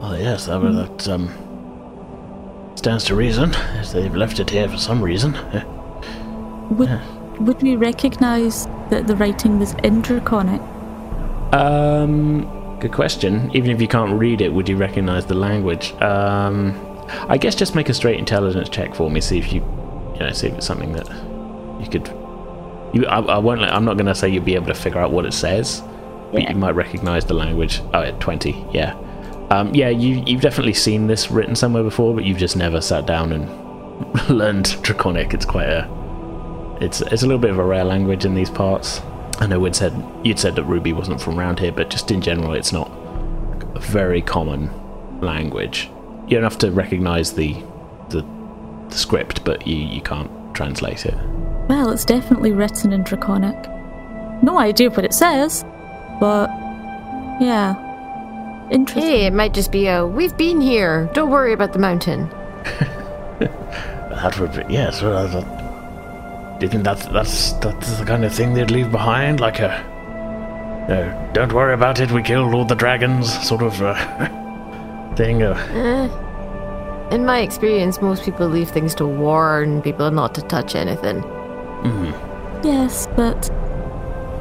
Well, 0.00 0.18
yes, 0.18 0.46
that, 0.46 0.58
that 0.60 1.08
um, 1.08 1.28
stands 2.74 3.04
to 3.04 3.14
reason. 3.14 3.52
Yes, 3.52 3.92
they've 3.92 4.14
left 4.14 4.40
it 4.40 4.50
here 4.50 4.68
for 4.68 4.78
some 4.78 5.02
reason. 5.02 5.32
Would 6.70 7.00
would 7.40 7.62
we 7.62 7.76
recognise 7.76 8.66
that 8.90 9.06
the 9.06 9.16
writing 9.16 9.58
was 9.58 9.74
in 9.82 10.00
Draconic? 10.00 10.60
Um, 11.52 12.78
good 12.78 12.92
question. 12.92 13.50
Even 13.54 13.70
if 13.70 13.80
you 13.80 13.88
can't 13.88 14.18
read 14.18 14.40
it, 14.40 14.52
would 14.52 14.68
you 14.68 14.76
recognize 14.76 15.26
the 15.26 15.34
language? 15.34 15.92
Um, 16.00 16.78
I 17.28 17.36
guess 17.36 17.54
just 17.54 17.74
make 17.74 17.88
a 17.88 17.94
straight 17.94 18.18
intelligence 18.18 18.68
check 18.68 18.94
for 18.94 19.10
me. 19.10 19.20
See 19.20 19.38
if 19.38 19.52
you, 19.52 19.60
you 20.14 20.20
know, 20.20 20.30
see 20.32 20.48
if 20.48 20.54
it's 20.54 20.66
something 20.66 20.92
that 20.92 21.08
you 21.80 21.88
could. 21.90 22.08
You, 22.94 23.06
I, 23.06 23.20
I 23.20 23.38
won't. 23.38 23.60
I'm 23.62 23.84
not 23.84 23.94
going 23.94 24.06
to 24.06 24.14
say 24.14 24.28
you'll 24.28 24.44
be 24.44 24.54
able 24.54 24.66
to 24.66 24.74
figure 24.74 25.00
out 25.00 25.12
what 25.12 25.26
it 25.26 25.32
says, 25.32 25.80
but 25.80 25.88
Yeah. 25.88 25.91
You 26.32 26.54
might 26.54 26.74
recognize 26.74 27.24
the 27.24 27.34
language. 27.34 27.80
Oh, 27.92 28.02
yeah, 28.02 28.12
twenty. 28.12 28.64
Yeah, 28.72 28.94
um, 29.50 29.74
yeah. 29.74 29.88
You 29.88 30.22
you've 30.26 30.40
definitely 30.40 30.74
seen 30.74 31.06
this 31.06 31.30
written 31.30 31.54
somewhere 31.54 31.82
before, 31.82 32.14
but 32.14 32.24
you've 32.24 32.38
just 32.38 32.56
never 32.56 32.80
sat 32.80 33.06
down 33.06 33.32
and 33.32 34.28
learned 34.30 34.82
Draconic. 34.82 35.34
It's 35.34 35.44
quite 35.44 35.68
a. 35.68 35.88
It's 36.80 37.00
it's 37.00 37.22
a 37.22 37.26
little 37.26 37.40
bit 37.40 37.50
of 37.50 37.58
a 37.58 37.64
rare 37.64 37.84
language 37.84 38.24
in 38.24 38.34
these 38.34 38.50
parts. 38.50 39.00
I 39.38 39.46
know 39.46 39.58
we'd 39.58 39.74
said 39.74 39.92
you'd 40.24 40.38
said 40.38 40.56
that 40.56 40.64
Ruby 40.64 40.92
wasn't 40.92 41.20
from 41.20 41.38
around 41.38 41.58
here, 41.58 41.72
but 41.72 41.90
just 41.90 42.10
in 42.10 42.20
general, 42.20 42.54
it's 42.54 42.72
not 42.72 42.90
a 43.74 43.80
very 43.80 44.22
common 44.22 44.70
language. 45.20 45.90
You 46.26 46.36
don't 46.36 46.44
have 46.44 46.58
to 46.58 46.70
recognise 46.70 47.32
the, 47.32 47.54
the 48.10 48.24
the 48.88 48.96
script, 48.96 49.44
but 49.44 49.66
you, 49.66 49.76
you 49.76 50.00
can't 50.00 50.30
translate 50.54 51.06
it. 51.06 51.14
Well, 51.68 51.90
it's 51.90 52.04
definitely 52.04 52.52
written 52.52 52.92
in 52.92 53.02
Draconic. 53.02 53.68
No 54.42 54.58
idea 54.58 54.90
what 54.90 55.04
it 55.04 55.14
says, 55.14 55.64
but 56.22 56.48
yeah. 57.40 57.74
Interesting. 58.70 59.02
Hey, 59.02 59.26
it 59.26 59.32
might 59.32 59.52
just 59.52 59.72
be 59.72 59.88
a. 59.88 60.06
We've 60.06 60.36
been 60.36 60.60
here. 60.60 61.10
Don't 61.14 61.30
worry 61.30 61.52
about 61.52 61.72
the 61.72 61.80
mountain. 61.80 62.30
That 64.22 64.38
would 64.38 64.52
be 64.52 64.62
yes. 64.72 65.02
Well, 65.02 65.26
that, 65.26 66.60
do 66.60 66.66
you 66.66 66.70
think 66.70 66.84
that's 66.84 67.06
that's 67.06 67.54
that's 67.54 67.98
the 67.98 68.04
kind 68.04 68.24
of 68.24 68.32
thing 68.32 68.54
they'd 68.54 68.70
leave 68.70 68.92
behind, 68.92 69.40
like 69.40 69.58
a. 69.58 69.70
No, 70.88 71.30
don't 71.32 71.52
worry 71.52 71.74
about 71.74 71.98
it. 71.98 72.12
We 72.12 72.22
killed 72.22 72.54
all 72.54 72.64
the 72.64 72.76
dragons, 72.76 73.26
sort 73.48 73.62
of 73.62 73.82
uh, 73.82 73.94
thing. 75.16 75.42
Uh, 75.42 75.58
Eh. 75.74 77.14
In 77.16 77.26
my 77.26 77.40
experience, 77.40 78.00
most 78.00 78.22
people 78.22 78.46
leave 78.46 78.70
things 78.70 78.94
to 78.94 79.06
warn 79.06 79.82
people 79.82 80.10
not 80.12 80.36
to 80.36 80.42
touch 80.42 80.76
anything. 80.76 81.24
Yes, 82.62 83.08
but 83.16 83.50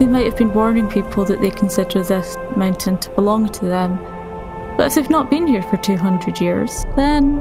they 0.02 0.08
might 0.08 0.26
have 0.26 0.36
been 0.36 0.52
warning 0.52 0.90
people 0.90 1.24
that 1.26 1.40
they 1.42 1.52
consider 1.52 2.02
this 2.02 2.36
mountain 2.56 2.98
to 2.98 3.08
belong 3.12 3.48
to 3.48 3.66
them. 3.66 3.98
But 4.76 4.88
if 4.88 4.96
they've 4.96 5.10
not 5.12 5.30
been 5.30 5.46
here 5.46 5.62
for 5.62 5.78
200 5.78 6.42
years, 6.42 6.86
then 6.96 7.38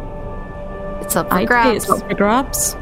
It's 1.01 1.17
up 1.17 1.31
for 1.31 1.37
I'd 1.37 1.41
say 1.41 1.47
grabs. 1.47 1.85
it's 1.85 1.91
up 1.91 2.07
for 2.07 2.15
grabs. 2.15 2.75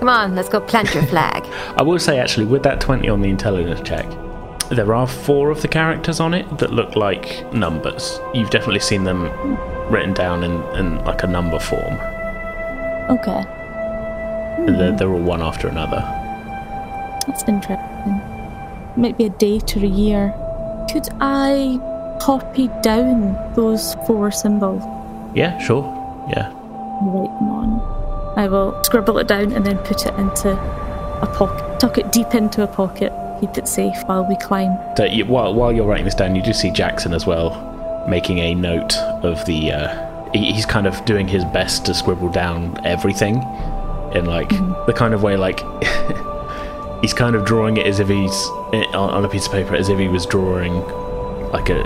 Come 0.00 0.08
on, 0.08 0.34
let's 0.34 0.48
go 0.48 0.60
plant 0.60 0.92
your 0.92 1.04
flag. 1.12 1.44
I 1.76 1.82
will 1.82 2.00
say, 2.00 2.18
actually, 2.18 2.46
with 2.46 2.64
that 2.64 2.80
20 2.80 3.08
on 3.08 3.22
the 3.22 3.28
intelligence 3.30 3.88
check, 3.88 4.10
there 4.68 4.92
are 4.96 5.06
four 5.06 5.50
of 5.50 5.62
the 5.62 5.68
characters 5.68 6.18
on 6.18 6.34
it 6.34 6.58
that 6.58 6.72
look 6.72 6.96
like 6.96 7.52
numbers. 7.52 8.18
You've 8.34 8.50
definitely 8.50 8.80
seen 8.80 9.04
them 9.04 9.30
written 9.92 10.12
down 10.12 10.42
in, 10.42 10.60
in 10.76 11.04
like 11.04 11.22
a 11.22 11.28
number 11.28 11.60
form. 11.60 11.94
Okay, 13.10 13.44
They're, 14.66 14.90
hmm. 14.90 14.96
they're 14.96 15.12
all 15.12 15.22
one 15.22 15.40
after 15.40 15.68
another. 15.68 16.18
That's 17.26 17.42
interesting. 17.48 18.20
Might 18.96 19.16
be 19.16 19.24
a 19.24 19.30
date 19.30 19.76
or 19.76 19.80
a 19.80 19.88
year. 19.88 20.34
Could 20.90 21.08
I 21.20 21.78
copy 22.20 22.68
down 22.82 23.36
those 23.54 23.94
four 24.06 24.30
symbols 24.30 24.82
Yeah, 25.34 25.58
sure. 25.58 25.82
Yeah. 26.28 26.48
write 26.52 27.38
them 27.38 27.48
on? 27.50 28.34
I 28.38 28.48
will 28.48 28.82
scribble 28.84 29.18
it 29.18 29.26
down 29.28 29.52
and 29.52 29.64
then 29.66 29.78
put 29.78 30.06
it 30.06 30.14
into 30.14 30.52
a 30.52 31.26
pocket, 31.34 31.80
tuck 31.80 31.98
it 31.98 32.12
deep 32.12 32.34
into 32.34 32.62
a 32.62 32.66
pocket, 32.66 33.12
keep 33.40 33.56
it 33.58 33.66
safe 33.68 33.96
while 34.06 34.24
we 34.24 34.36
climb. 34.36 34.76
So 34.96 35.04
you, 35.04 35.24
while, 35.26 35.52
while 35.54 35.72
you're 35.72 35.86
writing 35.86 36.04
this 36.04 36.14
down, 36.14 36.34
you 36.36 36.42
do 36.42 36.52
see 36.52 36.70
Jackson 36.70 37.12
as 37.12 37.26
well 37.26 37.68
making 38.08 38.38
a 38.38 38.54
note 38.54 38.94
of 39.22 39.44
the. 39.46 39.72
Uh, 39.72 40.30
he, 40.32 40.52
he's 40.52 40.66
kind 40.66 40.86
of 40.86 41.04
doing 41.04 41.28
his 41.28 41.44
best 41.46 41.84
to 41.86 41.94
scribble 41.94 42.30
down 42.30 42.78
everything 42.86 43.36
in 44.14 44.24
like 44.26 44.48
the 44.86 44.94
kind 44.96 45.14
of 45.14 45.22
way 45.22 45.36
like 45.36 45.60
he's 47.02 47.12
kind 47.12 47.36
of 47.36 47.44
drawing 47.44 47.76
it 47.76 47.86
as 47.86 48.00
if 48.00 48.08
he's 48.08 48.48
eh, 48.72 48.84
on, 48.94 49.24
a 49.24 49.28
piece 49.28 49.46
of 49.46 49.52
paper 49.52 49.74
as 49.74 49.88
if 49.88 49.98
he 49.98 50.08
was 50.08 50.24
drawing 50.24 50.74
like 51.50 51.68
a 51.68 51.82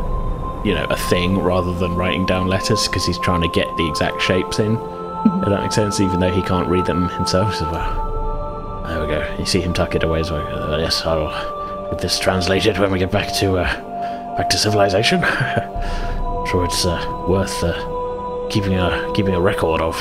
you 0.65 0.75
know 0.75 0.87
a 0.91 0.97
thing 0.97 1.39
rather 1.39 1.75
than 1.75 1.95
writing 1.97 2.27
down 2.27 2.47
letters 2.47 2.87
because 2.87 3.05
he's 3.05 3.19
trying 3.19 3.41
to 3.41 3.49
get 3.49 3.67
the 3.77 3.89
exact 3.89 4.21
shapes 4.23 4.59
in. 4.61 4.77
If 4.77 5.49
that 5.49 5.63
makes 5.63 5.75
sense, 5.75 5.99
even 5.99 6.21
though 6.21 6.31
he 6.31 6.43
can't 6.43 6.69
read 6.69 6.87
them 6.87 7.09
himself. 7.09 7.57
So, 7.57 7.65
well, 7.73 8.85
there 8.87 9.01
we 9.01 9.07
go. 9.09 9.37
You 9.39 9.45
see 9.45 9.61
him 9.61 9.73
tuck 9.73 9.97
it 9.97 10.05
away. 10.05 10.23
So, 10.23 10.37
uh, 10.37 10.79
yes, 10.79 11.05
I'll 11.05 11.91
get 11.91 12.01
this 12.01 12.21
translated 12.21 12.79
when 12.79 12.93
we 12.93 12.99
get 13.01 13.11
back 13.11 13.35
to 13.39 13.59
uh, 13.59 14.37
back 14.37 14.49
to 14.51 14.59
civilization. 14.59 15.21
sure, 16.51 16.65
it's 16.65 16.85
uh, 16.85 17.25
worth 17.29 17.65
uh, 17.65 18.49
keeping 18.51 18.75
a 18.75 19.13
keeping 19.15 19.35
a 19.35 19.41
record 19.41 19.81
of. 19.81 19.97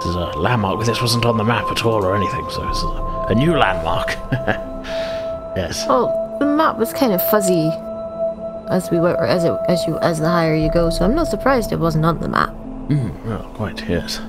This 0.00 0.10
is 0.10 0.14
a 0.14 0.38
landmark. 0.38 0.84
This 0.84 1.02
wasn't 1.02 1.24
on 1.24 1.36
the 1.36 1.44
map 1.44 1.70
at 1.70 1.84
all 1.84 2.04
or 2.04 2.14
anything, 2.14 2.48
so 2.50 2.68
it's 2.68 2.82
a, 3.30 3.34
new 3.34 3.56
landmark. 3.56 4.08
yes. 5.56 5.86
Well, 5.88 6.36
the 6.38 6.46
map 6.46 6.78
was 6.78 6.92
kind 6.92 7.12
of 7.12 7.22
fuzzy 7.30 7.70
as 8.70 8.90
we 8.90 8.98
were 8.98 9.16
as 9.24 9.44
it 9.44 9.56
as 9.68 9.84
you 9.86 9.98
as 9.98 10.20
the 10.20 10.28
higher 10.28 10.54
you 10.54 10.70
go. 10.72 10.90
So 10.90 11.04
I'm 11.04 11.14
not 11.14 11.28
surprised 11.28 11.72
it 11.72 11.78
wasn't 11.78 12.04
on 12.04 12.20
the 12.20 12.28
map. 12.28 12.50
Mm, 12.88 13.26
oh, 13.26 13.50
quite 13.54 13.88
yes. 13.88 14.20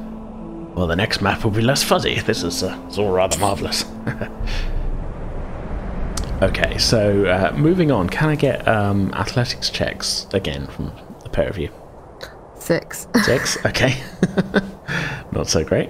Well, 0.76 0.88
the 0.88 0.96
next 0.96 1.22
map 1.22 1.44
will 1.44 1.52
be 1.52 1.62
less 1.62 1.84
fuzzy. 1.84 2.20
This 2.20 2.44
is 2.44 2.64
uh, 2.64 2.80
it's 2.88 2.98
all 2.98 3.12
rather 3.12 3.38
marvelous. 3.40 3.86
okay, 6.42 6.78
so 6.78 7.26
uh, 7.26 7.54
moving 7.56 7.92
on. 7.92 8.10
Can 8.10 8.30
I 8.30 8.36
get 8.36 8.68
um, 8.68 9.14
athletics 9.14 9.70
checks 9.70 10.28
again 10.34 10.68
from 10.68 10.92
the 11.24 11.30
pair 11.30 11.48
of 11.48 11.58
you? 11.58 11.70
Six. 12.58 13.08
Six. 13.24 13.58
Okay. 13.66 14.02
Not 15.32 15.48
so 15.48 15.64
great. 15.64 15.90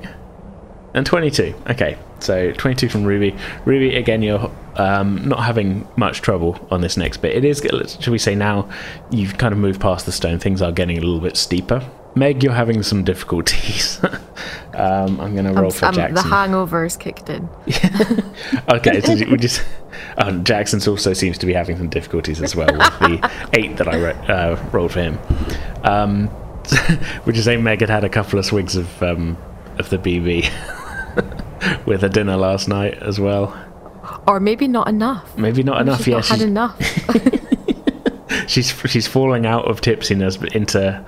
And 0.93 1.05
22. 1.05 1.53
Okay, 1.69 1.97
so 2.19 2.51
22 2.51 2.89
from 2.89 3.03
Ruby. 3.03 3.35
Ruby, 3.65 3.95
again, 3.95 4.21
you're 4.21 4.51
um, 4.75 5.27
not 5.27 5.43
having 5.43 5.87
much 5.97 6.21
trouble 6.21 6.67
on 6.71 6.81
this 6.81 6.97
next 6.97 7.17
bit. 7.17 7.35
It 7.35 7.45
is, 7.45 7.61
shall 7.99 8.11
we 8.11 8.17
say, 8.17 8.33
now 8.33 8.69
you've 9.11 9.37
kind 9.37 9.53
of 9.53 9.59
moved 9.59 9.79
past 9.81 10.05
the 10.05 10.11
stone, 10.11 10.39
things 10.39 10.61
are 10.61 10.71
getting 10.71 10.97
a 10.97 11.01
little 11.01 11.19
bit 11.19 11.37
steeper. 11.37 11.87
Meg, 12.15 12.43
you're 12.43 12.53
having 12.53 12.81
some 12.81 13.03
difficulties. 13.03 14.03
um, 14.73 15.19
I'm 15.21 15.35
going 15.35 15.45
to 15.45 15.53
roll 15.53 15.65
I'm, 15.65 15.71
for 15.71 15.85
I'm, 15.85 15.93
Jackson. 15.93 16.15
The 16.15 16.21
hangover's 16.23 16.97
kicked 16.97 17.29
in. 17.29 17.47
okay, 18.69 18.99
so 19.01 19.13
we 19.29 19.37
just. 19.37 19.63
Oh, 20.17 20.31
Jackson 20.39 20.81
also 20.89 21.13
seems 21.13 21.37
to 21.37 21.45
be 21.45 21.53
having 21.53 21.77
some 21.77 21.89
difficulties 21.89 22.41
as 22.41 22.55
well 22.55 22.67
with 22.67 22.99
the 22.99 23.31
eight 23.53 23.77
that 23.77 23.87
I 23.87 24.11
uh, 24.11 24.69
rolled 24.71 24.93
for 24.93 25.01
him. 25.01 25.19
Um, 25.83 26.29
would 27.25 27.35
you 27.35 27.43
say 27.43 27.57
Meg 27.57 27.81
had 27.81 27.89
had 27.89 28.03
a 28.03 28.09
couple 28.09 28.39
of 28.39 28.45
swigs 28.45 28.75
of 28.75 29.03
um, 29.03 29.37
of 29.77 29.89
the 29.89 29.97
BB 29.97 30.49
with 31.85 32.03
a 32.03 32.09
dinner 32.09 32.37
last 32.37 32.67
night 32.67 32.95
as 33.01 33.19
well? 33.19 33.57
Or 34.27 34.39
maybe 34.39 34.67
not 34.67 34.87
enough. 34.87 35.37
Maybe 35.37 35.63
not 35.63 35.81
enough. 35.81 36.07
yeah, 36.07 36.15
not 36.15 36.25
she's 36.25 36.39
had 36.39 36.47
enough. 36.47 36.81
she's 38.47 38.69
she's 38.85 39.07
falling 39.07 39.45
out 39.45 39.65
of 39.65 39.81
tipsiness 39.81 40.43
into 40.55 41.03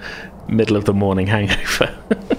middle 0.48 0.76
of 0.76 0.86
the 0.86 0.94
morning 0.94 1.28
hangover. 1.28 1.98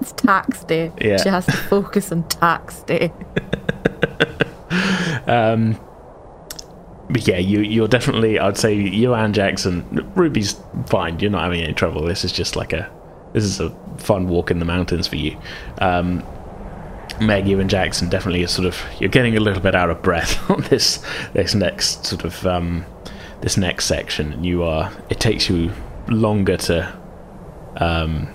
it's 0.00 0.12
tax 0.12 0.64
day. 0.64 0.92
Yeah. 1.00 1.18
She 1.22 1.28
has 1.28 1.46
to 1.46 1.52
focus 1.52 2.12
on 2.12 2.26
tax 2.28 2.80
day. 2.82 3.12
um, 5.26 5.78
but 7.10 7.26
yeah, 7.28 7.38
you 7.38 7.60
you're 7.60 7.88
definitely. 7.88 8.38
I'd 8.38 8.56
say 8.56 8.74
you 8.74 9.14
and 9.14 9.34
Jackson. 9.34 10.10
Ruby's 10.14 10.56
fine. 10.86 11.18
You're 11.18 11.30
not 11.30 11.42
having 11.42 11.60
any 11.62 11.74
trouble. 11.74 12.02
This 12.02 12.24
is 12.24 12.32
just 12.32 12.56
like 12.56 12.72
a. 12.72 12.90
This 13.32 13.44
is 13.44 13.60
a 13.60 13.70
fun 13.98 14.28
walk 14.28 14.50
in 14.50 14.58
the 14.58 14.64
mountains 14.64 15.06
for 15.06 15.16
you. 15.16 15.38
Um, 15.78 16.24
Meg, 17.20 17.46
you 17.46 17.60
and 17.60 17.70
Jackson 17.70 18.08
definitely 18.08 18.42
are 18.44 18.48
sort 18.48 18.66
of. 18.66 18.80
You're 18.98 19.10
getting 19.10 19.36
a 19.36 19.40
little 19.40 19.62
bit 19.62 19.74
out 19.74 19.90
of 19.90 20.02
breath 20.02 20.50
on 20.50 20.62
this 20.62 21.04
this 21.32 21.54
next 21.54 22.06
sort 22.06 22.24
of 22.24 22.46
um, 22.46 22.84
this 23.40 23.56
next 23.56 23.86
section. 23.86 24.42
You 24.42 24.62
are. 24.64 24.92
It 25.10 25.20
takes 25.20 25.48
you 25.48 25.72
longer 26.08 26.56
to. 26.58 26.98
Um, 27.76 28.28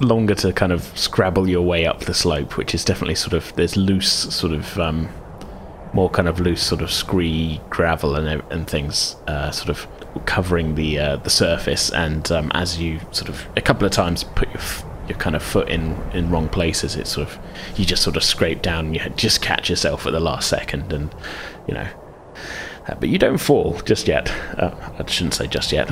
longer 0.00 0.34
to 0.36 0.52
kind 0.52 0.70
of 0.70 0.96
scrabble 0.96 1.48
your 1.48 1.62
way 1.62 1.84
up 1.84 2.00
the 2.00 2.14
slope, 2.14 2.56
which 2.56 2.72
is 2.72 2.84
definitely 2.84 3.16
sort 3.16 3.32
of 3.32 3.54
there's 3.56 3.76
loose 3.76 4.12
sort 4.34 4.52
of 4.52 4.78
um, 4.78 5.08
more 5.92 6.08
kind 6.08 6.28
of 6.28 6.40
loose 6.40 6.62
sort 6.62 6.82
of 6.82 6.90
scree 6.90 7.60
gravel 7.68 8.14
and 8.14 8.42
and 8.50 8.68
things 8.68 9.16
uh, 9.26 9.50
sort 9.50 9.70
of 9.70 9.86
covering 10.20 10.74
the 10.74 10.98
uh, 10.98 11.16
the 11.16 11.30
surface 11.30 11.90
and 11.90 12.30
um, 12.32 12.50
as 12.54 12.80
you 12.80 13.00
sort 13.12 13.28
of 13.28 13.46
a 13.56 13.60
couple 13.60 13.86
of 13.86 13.92
times 13.92 14.24
put 14.24 14.48
your 14.48 14.58
f- 14.58 14.84
your 15.08 15.18
kind 15.18 15.34
of 15.34 15.42
foot 15.42 15.68
in 15.68 15.96
in 16.12 16.30
wrong 16.30 16.48
places 16.48 16.96
it 16.96 17.06
sort 17.06 17.28
of 17.28 17.38
you 17.76 17.84
just 17.84 18.02
sort 18.02 18.16
of 18.16 18.22
scrape 18.22 18.62
down 18.62 18.86
and 18.86 18.94
you 18.94 19.08
just 19.16 19.40
catch 19.40 19.70
yourself 19.70 20.06
at 20.06 20.12
the 20.12 20.20
last 20.20 20.48
second 20.48 20.92
and 20.92 21.14
you 21.66 21.74
know 21.74 21.88
uh, 22.86 22.94
but 22.94 23.10
you 23.10 23.18
don't 23.18 23.36
fall 23.36 23.78
just 23.84 24.08
yet. 24.08 24.30
Uh, 24.56 24.74
I 24.98 25.04
shouldn't 25.10 25.34
say 25.34 25.46
just 25.46 25.72
yet. 25.72 25.88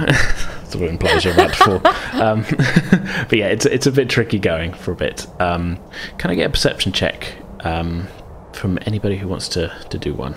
sort 0.68 0.84
of 0.84 0.90
implies 0.90 1.26
you're 1.26 1.34
about 1.34 1.52
to 1.52 1.80
fall. 1.80 1.86
Um, 2.18 2.40
but 3.28 3.38
yeah, 3.38 3.48
it's 3.48 3.66
it's 3.66 3.86
a 3.86 3.92
bit 3.92 4.08
tricky 4.08 4.38
going 4.38 4.72
for 4.72 4.92
a 4.92 4.96
bit. 4.96 5.26
Um, 5.38 5.78
can 6.16 6.30
I 6.30 6.34
get 6.34 6.46
a 6.46 6.50
perception 6.50 6.92
check 6.92 7.36
um, 7.60 8.08
from 8.56 8.78
anybody 8.86 9.16
who 9.16 9.28
wants 9.28 9.48
to, 9.50 9.72
to 9.90 9.98
do 9.98 10.14
one. 10.14 10.34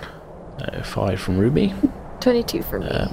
Uh, 0.58 0.82
five 0.82 1.20
from 1.20 1.38
Ruby. 1.38 1.74
22 2.20 2.62
from 2.62 2.82
me. 2.82 3.08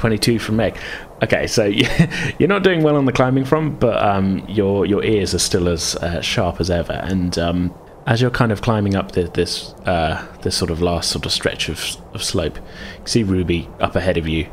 Uh, 0.00 0.08
22 0.08 0.38
from 0.38 0.56
Meg. 0.56 0.78
Okay, 1.22 1.46
so 1.46 1.64
you're 2.38 2.48
not 2.48 2.62
doing 2.62 2.82
well 2.82 2.96
on 2.96 3.04
the 3.04 3.12
climbing 3.12 3.44
front, 3.44 3.78
but 3.78 4.02
um, 4.02 4.44
your 4.48 4.86
your 4.86 5.04
ears 5.04 5.34
are 5.34 5.38
still 5.38 5.68
as 5.68 5.94
uh, 5.96 6.20
sharp 6.22 6.60
as 6.60 6.70
ever. 6.70 6.94
And 6.94 7.38
um, 7.38 7.74
as 8.06 8.22
you're 8.22 8.30
kind 8.30 8.50
of 8.50 8.62
climbing 8.62 8.94
up 8.94 9.12
the, 9.12 9.24
this 9.24 9.74
uh, 9.84 10.26
this 10.42 10.56
sort 10.56 10.70
of 10.70 10.80
last 10.80 11.10
sort 11.10 11.26
of 11.26 11.32
stretch 11.32 11.68
of, 11.68 11.96
of 12.14 12.22
slope, 12.22 12.56
you 12.56 13.06
see 13.06 13.22
Ruby 13.22 13.68
up 13.80 13.94
ahead 13.94 14.16
of 14.16 14.26
you, 14.26 14.48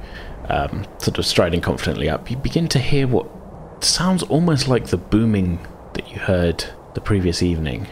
um, 0.49 0.85
sort 0.97 1.17
of 1.17 1.25
striding 1.25 1.61
confidently 1.61 2.09
up. 2.09 2.29
You 2.29 2.37
begin 2.37 2.67
to 2.69 2.79
hear 2.79 3.07
what 3.07 3.27
sounds 3.83 4.23
almost 4.23 4.67
like 4.67 4.87
the 4.87 4.97
booming 4.97 5.65
that 5.93 6.11
you 6.11 6.19
heard 6.19 6.65
the 6.93 7.01
previous 7.01 7.41
evening 7.41 7.87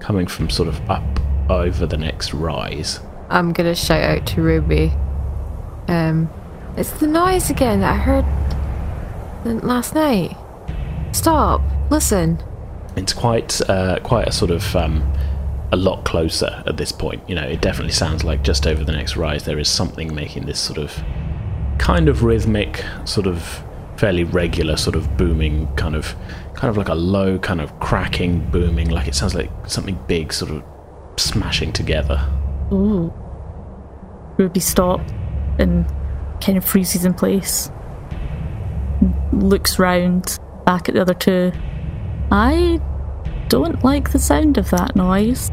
coming 0.00 0.26
from 0.26 0.50
sort 0.50 0.68
of 0.68 0.90
up 0.90 1.20
over 1.48 1.86
the 1.86 1.96
next 1.96 2.34
rise. 2.34 3.00
I'm 3.30 3.52
gonna 3.52 3.74
shout 3.74 4.02
out 4.02 4.26
to 4.28 4.42
Ruby. 4.42 4.92
Um, 5.88 6.30
it's 6.76 6.90
the 6.92 7.06
noise 7.06 7.50
again 7.50 7.80
that 7.80 7.94
I 7.94 7.96
heard 7.96 9.64
last 9.64 9.94
night. 9.94 10.36
Stop! 11.12 11.62
Listen. 11.90 12.42
It's 12.96 13.12
quite, 13.12 13.60
uh, 13.68 13.98
quite 14.02 14.28
a 14.28 14.32
sort 14.32 14.50
of 14.50 14.76
um, 14.76 15.12
a 15.72 15.76
lot 15.76 16.04
closer 16.04 16.62
at 16.66 16.76
this 16.76 16.92
point. 16.92 17.22
You 17.28 17.34
know, 17.34 17.42
it 17.42 17.60
definitely 17.60 17.92
sounds 17.92 18.24
like 18.24 18.42
just 18.42 18.66
over 18.66 18.84
the 18.84 18.92
next 18.92 19.16
rise 19.16 19.44
there 19.44 19.58
is 19.58 19.68
something 19.68 20.14
making 20.14 20.46
this 20.46 20.60
sort 20.60 20.78
of 20.78 21.02
kind 21.78 22.08
of 22.08 22.22
rhythmic, 22.22 22.84
sort 23.04 23.26
of 23.26 23.64
fairly 23.96 24.24
regular, 24.24 24.76
sort 24.76 24.96
of 24.96 25.16
booming 25.16 25.72
kind 25.76 25.94
of 25.94 26.14
kind 26.54 26.70
of 26.70 26.76
like 26.76 26.88
a 26.88 26.94
low 26.94 27.38
kind 27.38 27.60
of 27.60 27.78
cracking, 27.80 28.40
booming, 28.50 28.90
like 28.90 29.08
it 29.08 29.14
sounds 29.14 29.34
like 29.34 29.50
something 29.66 29.98
big 30.06 30.32
sort 30.32 30.50
of 30.50 30.62
smashing 31.16 31.72
together. 31.72 32.26
Ooh. 32.72 33.12
Ruby 34.36 34.60
stops 34.60 35.10
and 35.58 35.86
kind 36.40 36.58
of 36.58 36.64
freezes 36.64 37.04
in 37.04 37.14
place. 37.14 37.70
Looks 39.32 39.78
round, 39.78 40.38
back 40.66 40.88
at 40.88 40.94
the 40.94 41.00
other 41.00 41.14
two. 41.14 41.52
I 42.30 42.80
don't 43.48 43.82
like 43.82 44.12
the 44.12 44.18
sound 44.18 44.58
of 44.58 44.70
that 44.70 44.94
noise. 44.94 45.50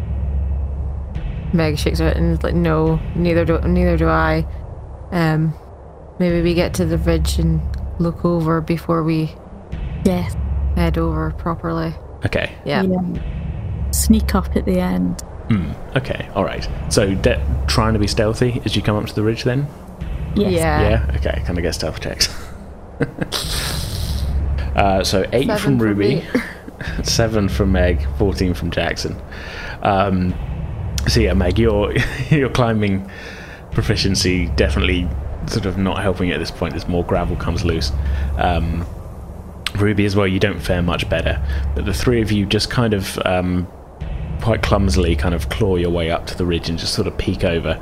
Meg 1.54 1.78
shakes 1.78 2.00
her 2.00 2.06
head 2.06 2.18
and 2.18 2.34
is 2.34 2.44
like, 2.44 2.56
"No, 2.56 3.00
neither 3.16 3.46
do 3.46 3.60
neither 3.60 3.98
do 3.98 4.08
I." 4.08 4.46
Um, 5.12 5.54
maybe 6.20 6.42
we 6.42 6.54
get 6.54 6.74
to 6.76 6.86
the 6.86 6.98
ridge 6.98 7.40
and 7.40 7.62
look 8.00 8.26
over 8.26 8.62
before 8.62 9.04
we. 9.04 9.34
Yes 10.06 10.36
head 10.78 10.98
over 10.98 11.32
properly. 11.32 11.94
Okay. 12.26 12.56
Yeah. 12.64 12.84
yeah. 12.84 13.92
Sneak 13.92 14.36
up 14.36 14.56
at 14.56 14.66
the 14.66 14.80
end. 14.80 15.22
Hmm. 15.50 15.72
Okay. 15.96 16.30
All 16.36 16.46
right. 16.46 16.68
So 16.90 17.16
de- 17.16 17.44
trying 17.68 17.94
to 17.94 18.00
be 18.00 18.08
stealthy 18.08 18.62
as 18.64 18.76
you 18.76 18.82
come 18.82 18.96
up 18.96 19.06
to 19.08 19.16
the 19.16 19.24
ridge, 19.24 19.44
then. 19.44 19.68
Yes. 20.36 20.54
Yeah. 20.54 20.90
Yeah. 20.90 21.16
Okay. 21.18 21.42
Can 21.46 21.58
I 21.58 21.62
get 21.62 21.74
stealth 21.76 22.00
checks? 22.00 22.30
uh, 24.76 25.04
so 25.04 25.26
eight 25.32 25.48
seven 25.48 25.58
from 25.58 25.80
Ruby, 25.80 26.26
seven 27.04 27.50
from 27.50 27.72
Meg, 27.72 28.08
fourteen 28.18 28.54
from 28.54 28.72
Jackson. 28.72 29.16
Um, 29.82 30.34
so 31.08 31.20
yeah, 31.20 31.34
Meg, 31.34 31.60
your 31.60 31.94
your 32.30 32.50
climbing 32.50 33.10
proficiency 33.72 34.48
definitely 34.56 35.08
sort 35.48 35.66
of 35.66 35.78
not 35.78 36.02
helping 36.02 36.32
at 36.32 36.40
this 36.40 36.52
point 36.52 36.76
as 36.76 36.88
more 36.88 37.04
gravel 37.06 37.36
comes 37.36 37.64
loose. 37.64 37.92
Um, 38.38 38.86
Ruby 39.76 40.06
as 40.06 40.16
well, 40.16 40.28
you 40.28 40.40
don't 40.40 40.60
fare 40.60 40.82
much 40.82 41.10
better. 41.10 41.42
But 41.76 41.86
the 41.86 41.94
three 41.94 42.22
of 42.22 42.32
you 42.32 42.46
just 42.46 42.70
kind 42.70 42.94
of 42.94 43.20
um, 43.26 43.68
quite 44.42 44.62
clumsily 44.64 45.16
kind 45.16 45.36
of 45.36 45.50
claw 45.50 45.76
your 45.76 45.90
way 45.90 46.10
up 46.12 46.26
to 46.28 46.38
the 46.38 46.46
ridge 46.46 46.70
and 46.70 46.78
just 46.80 46.94
sort 46.94 47.08
of 47.08 47.18
peek 47.18 47.44
over. 47.44 47.82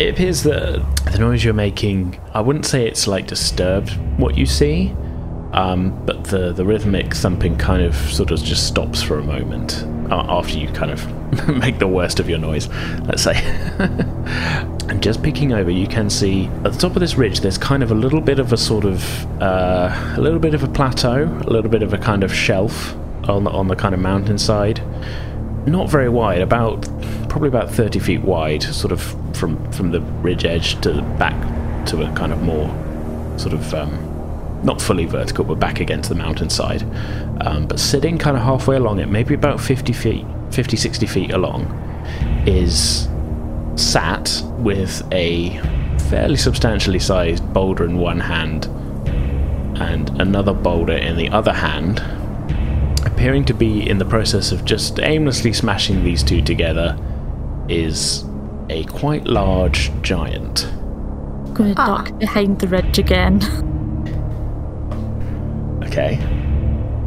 It 0.00 0.08
appears 0.08 0.44
that 0.44 0.82
the 1.12 1.18
noise 1.18 1.44
you're 1.44 1.52
making, 1.52 2.18
I 2.32 2.40
wouldn't 2.40 2.64
say 2.64 2.86
it's 2.86 3.06
like 3.06 3.26
disturbed 3.26 3.90
what 4.18 4.34
you 4.34 4.46
see, 4.46 4.96
um, 5.52 5.90
but 6.06 6.24
the, 6.24 6.54
the 6.54 6.64
rhythmic 6.64 7.12
thumping 7.12 7.58
kind 7.58 7.82
of 7.82 7.94
sort 7.94 8.30
of 8.30 8.42
just 8.42 8.66
stops 8.66 9.02
for 9.02 9.18
a 9.18 9.22
moment 9.22 9.84
after 10.10 10.56
you 10.56 10.68
kind 10.68 10.90
of 10.90 11.48
make 11.58 11.78
the 11.78 11.86
worst 11.86 12.18
of 12.18 12.30
your 12.30 12.38
noise, 12.38 12.68
let's 13.04 13.22
say. 13.22 13.34
and 14.88 15.02
just 15.02 15.22
peeking 15.22 15.52
over, 15.52 15.70
you 15.70 15.86
can 15.86 16.08
see 16.08 16.46
at 16.64 16.72
the 16.72 16.78
top 16.78 16.96
of 16.96 17.00
this 17.00 17.16
ridge, 17.16 17.40
there's 17.40 17.58
kind 17.58 17.82
of 17.82 17.90
a 17.90 17.94
little 17.94 18.22
bit 18.22 18.38
of 18.38 18.54
a 18.54 18.56
sort 18.56 18.86
of 18.86 19.04
uh, 19.42 20.14
a 20.16 20.20
little 20.20 20.40
bit 20.40 20.54
of 20.54 20.62
a 20.62 20.68
plateau, 20.68 21.24
a 21.24 21.50
little 21.50 21.70
bit 21.70 21.82
of 21.82 21.92
a 21.92 21.98
kind 21.98 22.24
of 22.24 22.34
shelf 22.34 22.96
on 23.28 23.44
the, 23.44 23.50
on 23.50 23.68
the 23.68 23.76
kind 23.76 23.94
of 23.94 24.00
mountainside. 24.00 24.82
Not 25.66 25.90
very 25.90 26.08
wide, 26.08 26.40
about 26.40 26.88
probably 27.30 27.48
about 27.48 27.70
30 27.70 27.98
feet 28.00 28.20
wide, 28.20 28.62
sort 28.62 28.92
of 28.92 29.00
from 29.36 29.72
from 29.72 29.90
the 29.90 30.00
ridge 30.22 30.44
edge 30.44 30.78
to 30.82 30.92
the 30.92 31.02
back 31.18 31.86
to 31.86 32.02
a 32.02 32.12
kind 32.14 32.32
of 32.32 32.42
more 32.42 32.68
sort 33.38 33.54
of 33.54 33.72
um, 33.72 34.60
not 34.62 34.80
fully 34.82 35.06
vertical, 35.06 35.44
but 35.44 35.58
back 35.58 35.80
against 35.80 36.08
the 36.10 36.14
mountainside. 36.14 36.82
Um, 37.40 37.66
but 37.66 37.80
sitting 37.80 38.18
kind 38.18 38.36
of 38.36 38.42
halfway 38.42 38.76
along 38.76 38.98
it, 38.98 39.08
maybe 39.08 39.34
about 39.34 39.60
50 39.60 39.92
feet, 39.94 40.26
50, 40.50 40.76
60 40.76 41.06
feet 41.06 41.30
along, 41.30 41.64
is 42.46 43.08
sat 43.76 44.42
with 44.58 45.02
a 45.12 45.58
fairly 46.10 46.36
substantially 46.36 46.98
sized 46.98 47.50
boulder 47.54 47.84
in 47.84 47.96
one 47.96 48.20
hand 48.20 48.66
and 49.80 50.10
another 50.20 50.52
boulder 50.52 50.92
in 50.92 51.16
the 51.16 51.28
other 51.30 51.52
hand, 51.52 52.00
appearing 53.06 53.44
to 53.46 53.54
be 53.54 53.88
in 53.88 53.96
the 53.96 54.04
process 54.04 54.52
of 54.52 54.64
just 54.64 55.00
aimlessly 55.00 55.52
smashing 55.52 56.04
these 56.04 56.22
two 56.22 56.42
together, 56.42 56.98
is 57.70 58.24
a 58.68 58.84
quite 58.84 59.26
large 59.26 59.90
giant. 60.02 60.68
Going 61.54 61.74
to 61.74 61.80
Ah. 61.80 61.86
duck 62.04 62.18
behind 62.18 62.58
the 62.60 62.68
ridge 62.68 62.98
again. 62.98 63.40
Okay. 65.84 66.18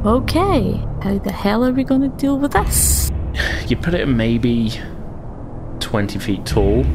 okay, 0.06 0.74
how 1.02 1.18
the 1.20 1.32
hell 1.32 1.64
are 1.64 1.72
we 1.72 1.84
going 1.86 2.02
to 2.02 2.10
deal 2.10 2.38
with 2.38 2.52
this? 2.52 3.10
You 3.68 3.78
put 3.78 3.94
it 3.94 4.08
maybe 4.08 4.74
20 5.80 6.20
feet 6.20 6.46
tall, 6.46 6.86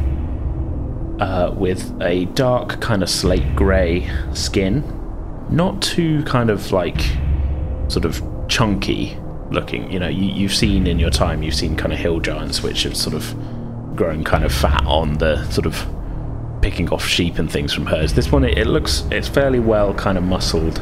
uh, 1.21 1.51
with 1.57 1.91
a 2.03 2.27
dark, 2.27 2.81
kind 2.81 3.03
of 3.03 3.09
slate 3.09 3.57
grey 3.57 4.09
skin. 4.35 4.85
Not 5.51 5.81
too 5.81 6.23
kind 6.25 6.51
of 6.51 6.71
like 6.73 7.01
sort 7.89 8.05
of 8.05 8.23
chunky 8.49 9.17
looking. 9.51 9.91
You 9.91 9.99
know, 9.99 10.09
you, 10.09 10.27
you've 10.31 10.55
seen 10.55 10.87
in 10.87 10.99
your 10.99 11.11
time, 11.11 11.43
you've 11.43 11.55
seen 11.55 11.75
kind 11.75 11.93
of 11.95 11.99
hill 11.99 12.21
giants 12.21 12.63
which 12.63 12.83
have 12.83 12.97
sort 12.97 13.15
of 13.15 13.35
grown 13.99 14.23
kind 14.23 14.45
of 14.45 14.53
fat 14.53 14.87
on 14.87 15.15
the 15.15 15.45
sort 15.51 15.67
of 15.67 15.85
picking 16.63 16.89
off 16.91 17.05
sheep 17.05 17.39
and 17.39 17.51
things 17.51 17.75
from 17.75 17.85
hers. 17.85 18.15
This 18.15 18.31
one, 18.31 18.45
it, 18.45 18.57
it 18.57 18.69
looks, 18.69 19.05
it's 19.11 19.27
fairly 19.27 19.59
well 19.59 19.93
kind 19.93 20.17
of 20.17 20.23
muscled, 20.23 20.81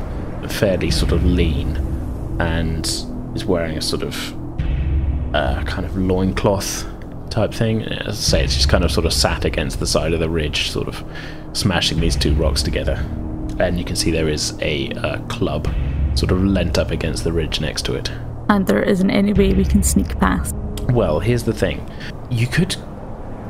fairly 0.49 0.91
sort 0.91 1.13
of 1.13 1.25
lean, 1.25 1.77
and 2.39 2.87
is 3.35 3.47
wearing 3.47 3.79
a 3.79 3.81
sort 3.81 4.03
of 4.03 5.35
uh, 5.35 5.65
kind 5.65 5.87
of 5.87 5.97
loincloth 5.97 6.85
type 7.31 7.55
thing. 7.55 7.83
As 7.85 8.19
I 8.19 8.39
say, 8.39 8.45
it's 8.45 8.55
just 8.55 8.69
kind 8.69 8.85
of 8.85 8.93
sort 8.93 9.07
of 9.07 9.15
sat 9.15 9.47
against 9.47 9.81
the 9.81 9.87
side 9.87 10.13
of 10.13 10.21
the 10.21 10.29
ridge, 10.29 10.71
sort 10.71 10.87
of 10.87 11.03
smashing 11.55 11.99
these 11.99 12.17
two 12.17 12.35
rocks 12.35 12.63
together. 12.63 13.03
And 13.59 13.79
you 13.79 13.85
can 13.85 13.97
see 13.97 14.11
there 14.11 14.29
is 14.29 14.59
a 14.61 14.91
uh, 14.91 15.19
club 15.29 15.67
sort 16.15 16.33
of 16.33 16.45
leant 16.45 16.77
up 16.77 16.91
against 16.91 17.25
the 17.25 17.33
ridge 17.33 17.63
next 17.63 17.87
to 17.87 17.95
it. 17.95 18.11
And 18.51 18.67
there 18.67 18.83
isn't 18.83 19.11
any 19.11 19.33
way 19.33 19.55
we 19.55 19.65
can 19.65 19.83
sneak 19.83 20.19
past. 20.19 20.55
Well, 20.91 21.19
here's 21.19 21.45
the 21.45 21.55
thing. 21.55 21.89
You 22.31 22.47
could 22.47 22.77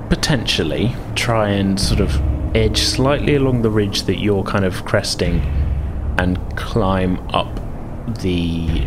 potentially 0.09 0.95
try 1.15 1.49
and 1.49 1.79
sort 1.79 2.01
of 2.01 2.21
edge 2.57 2.79
slightly 2.79 3.35
along 3.35 3.63
the 3.63 3.71
ridge 3.71 4.03
that 4.03 4.19
you're 4.19 4.45
kind 4.45 4.65
of 4.65 4.85
cresting 4.85 5.41
and 6.19 6.39
climb 6.57 7.19
up 7.31 7.61
the 8.23 8.87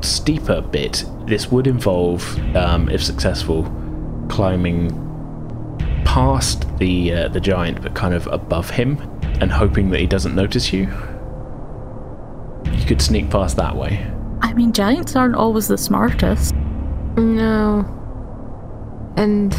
steeper 0.00 0.60
bit. 0.60 1.04
This 1.26 1.50
would 1.50 1.66
involve, 1.66 2.38
um, 2.56 2.88
if 2.88 3.02
successful, 3.04 3.64
climbing 4.28 4.90
past 6.04 6.66
the 6.78 7.12
uh, 7.12 7.28
the 7.28 7.40
giant, 7.40 7.82
but 7.82 7.94
kind 7.94 8.14
of 8.14 8.26
above 8.28 8.70
him, 8.70 8.98
and 9.40 9.52
hoping 9.52 9.90
that 9.90 10.00
he 10.00 10.06
doesn't 10.06 10.34
notice 10.34 10.72
you. 10.72 10.88
You 12.72 12.86
could 12.86 13.00
sneak 13.00 13.30
past 13.30 13.56
that 13.56 13.76
way. 13.76 14.06
I 14.40 14.52
mean, 14.54 14.72
giants 14.72 15.14
aren't 15.14 15.36
always 15.36 15.68
the 15.68 15.78
smartest. 15.78 16.54
No. 17.16 17.86
And 19.16 19.54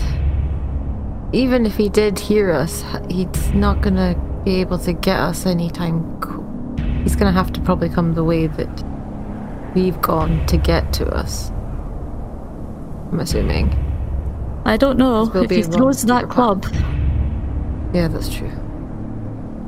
even 1.33 1.65
if 1.65 1.75
he 1.75 1.89
did 1.89 2.19
hear 2.19 2.51
us, 2.51 2.83
he's 3.09 3.53
not 3.53 3.81
gonna 3.81 4.15
be 4.45 4.55
able 4.61 4.77
to 4.79 4.93
get 4.93 5.19
us 5.19 5.45
anytime. 5.45 6.19
co- 6.19 6.41
He's 7.03 7.15
gonna 7.17 7.31
have 7.33 7.51
to 7.53 7.61
probably 7.61 7.89
come 7.89 8.13
the 8.13 8.23
way 8.23 8.47
that 8.47 8.83
we've 9.75 9.99
gone 10.01 10.45
to 10.47 10.57
get 10.57 10.93
to 10.93 11.07
us. 11.13 11.51
I'm 13.11 13.19
assuming. 13.19 13.75
I 14.65 14.77
don't 14.77 14.97
know. 14.97 15.29
We'll 15.33 15.43
if 15.43 15.49
be 15.49 15.55
he 15.57 15.63
throws 15.63 16.01
to 16.01 16.05
that 16.07 16.21
your 16.21 16.29
club, 16.29 16.65
Yeah, 17.93 18.07
that's 18.07 18.29
true. 18.33 18.51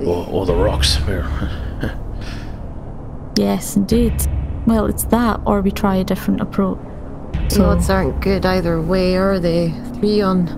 Or, 0.02 0.26
or 0.30 0.46
the 0.46 0.56
rocks. 0.56 0.98
We're- 1.06 1.26
yes, 3.38 3.76
indeed. 3.76 4.14
Well, 4.66 4.86
it's 4.86 5.04
that, 5.06 5.42
or 5.46 5.62
we 5.62 5.72
try 5.72 5.96
a 5.98 6.04
different 6.04 6.42
approach. 6.42 6.80
The 7.50 7.56
So, 7.56 7.66
odds 7.66 7.90
aren't 7.90 8.20
good 8.22 8.46
either 8.46 8.82
way, 8.82 9.16
are 9.18 9.40
they? 9.40 9.72
Three 9.96 10.22
on 10.22 10.46
the 10.46 10.54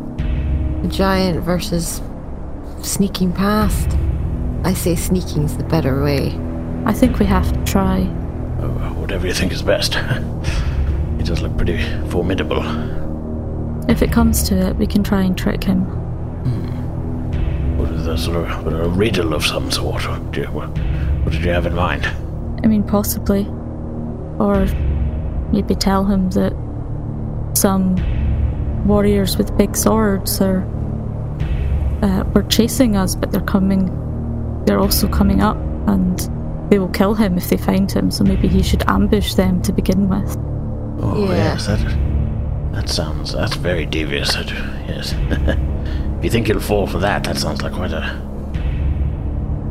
giant 0.87 1.43
versus 1.43 2.01
sneaking 2.81 3.33
past. 3.33 3.97
I 4.63 4.73
say 4.73 4.95
sneaking's 4.95 5.57
the 5.57 5.63
better 5.63 6.03
way. 6.03 6.37
I 6.85 6.93
think 6.93 7.19
we 7.19 7.25
have 7.25 7.51
to 7.53 7.63
try. 7.63 7.99
Oh, 8.59 8.93
whatever 8.97 9.27
you 9.27 9.33
think 9.33 9.51
is 9.51 9.61
best. 9.61 9.95
he 11.17 11.23
does 11.23 11.41
look 11.41 11.55
pretty 11.57 11.77
formidable. 12.09 12.63
If 13.89 14.01
it 14.01 14.11
comes 14.11 14.43
to 14.49 14.55
it, 14.55 14.75
we 14.75 14.87
can 14.87 15.03
try 15.03 15.21
and 15.21 15.37
trick 15.37 15.63
him. 15.63 15.83
Hmm. 15.83 17.77
What 17.77 17.91
is 17.91 18.07
a 18.07 18.17
sort 18.17 18.49
of 18.49 18.67
a 18.67 18.89
riddle 18.89 19.33
of 19.33 19.45
some 19.45 19.71
sort? 19.71 20.07
What, 20.07 20.31
do 20.31 20.41
you, 20.41 20.47
what, 20.47 20.69
what 21.23 21.31
did 21.31 21.43
you 21.43 21.51
have 21.51 21.65
in 21.65 21.75
mind? 21.75 22.05
I 22.63 22.67
mean, 22.67 22.83
possibly. 22.83 23.45
Or 24.39 24.65
maybe 25.51 25.75
tell 25.75 26.05
him 26.05 26.29
that 26.31 26.53
some 27.53 27.95
warriors 28.85 29.37
with 29.37 29.57
big 29.57 29.75
swords 29.75 30.41
are 30.41 30.61
uh, 32.07 32.23
were 32.33 32.43
chasing 32.43 32.95
us, 32.95 33.15
but 33.15 33.31
they're 33.31 33.41
coming. 33.41 33.91
They're 34.65 34.79
also 34.79 35.07
coming 35.07 35.41
up, 35.41 35.57
and 35.87 36.17
they 36.71 36.79
will 36.79 36.89
kill 36.89 37.13
him 37.15 37.37
if 37.37 37.49
they 37.49 37.57
find 37.57 37.91
him. 37.91 38.09
So 38.11 38.23
maybe 38.23 38.47
he 38.47 38.63
should 38.63 38.83
ambush 38.87 39.33
them 39.35 39.61
to 39.63 39.71
begin 39.71 40.09
with. 40.09 40.35
Oh 40.99 41.25
Yeah. 41.29 41.35
yes, 41.53 41.67
that 41.67 41.79
that 42.73 42.89
sounds 42.89 43.33
that's 43.33 43.55
very 43.55 43.85
devious. 43.85 44.33
That, 44.33 44.49
yes. 44.87 45.13
if 46.17 46.23
you 46.23 46.29
think 46.29 46.47
you'll 46.47 46.59
fall 46.59 46.87
for 46.87 46.99
that, 46.99 47.23
that 47.25 47.37
sounds 47.37 47.61
like 47.61 47.73
quite 47.73 47.91
a 47.93 48.21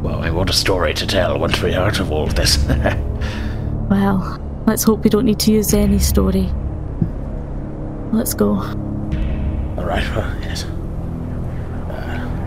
well, 0.03 0.21
I 0.21 0.27
mean, 0.27 0.35
what 0.37 0.49
a 0.51 0.53
story 0.53 0.95
to 0.95 1.07
tell 1.07 1.37
once 1.39 1.61
we're 1.61 1.77
out 1.77 1.99
of 1.99 2.13
all 2.13 2.25
of 2.25 2.35
this. 2.35 2.59
Well, 3.89 4.41
let's 4.67 4.83
hope 4.83 5.05
we 5.05 5.11
don't 5.11 5.25
need 5.25 5.39
to 5.41 5.53
use 5.53 5.73
any 5.73 6.01
story. 6.01 6.49
Let's 8.13 8.35
go. 8.35 8.49
all 9.79 9.85
right. 9.85 10.03
Well, 10.17 10.37
yes. 10.43 10.65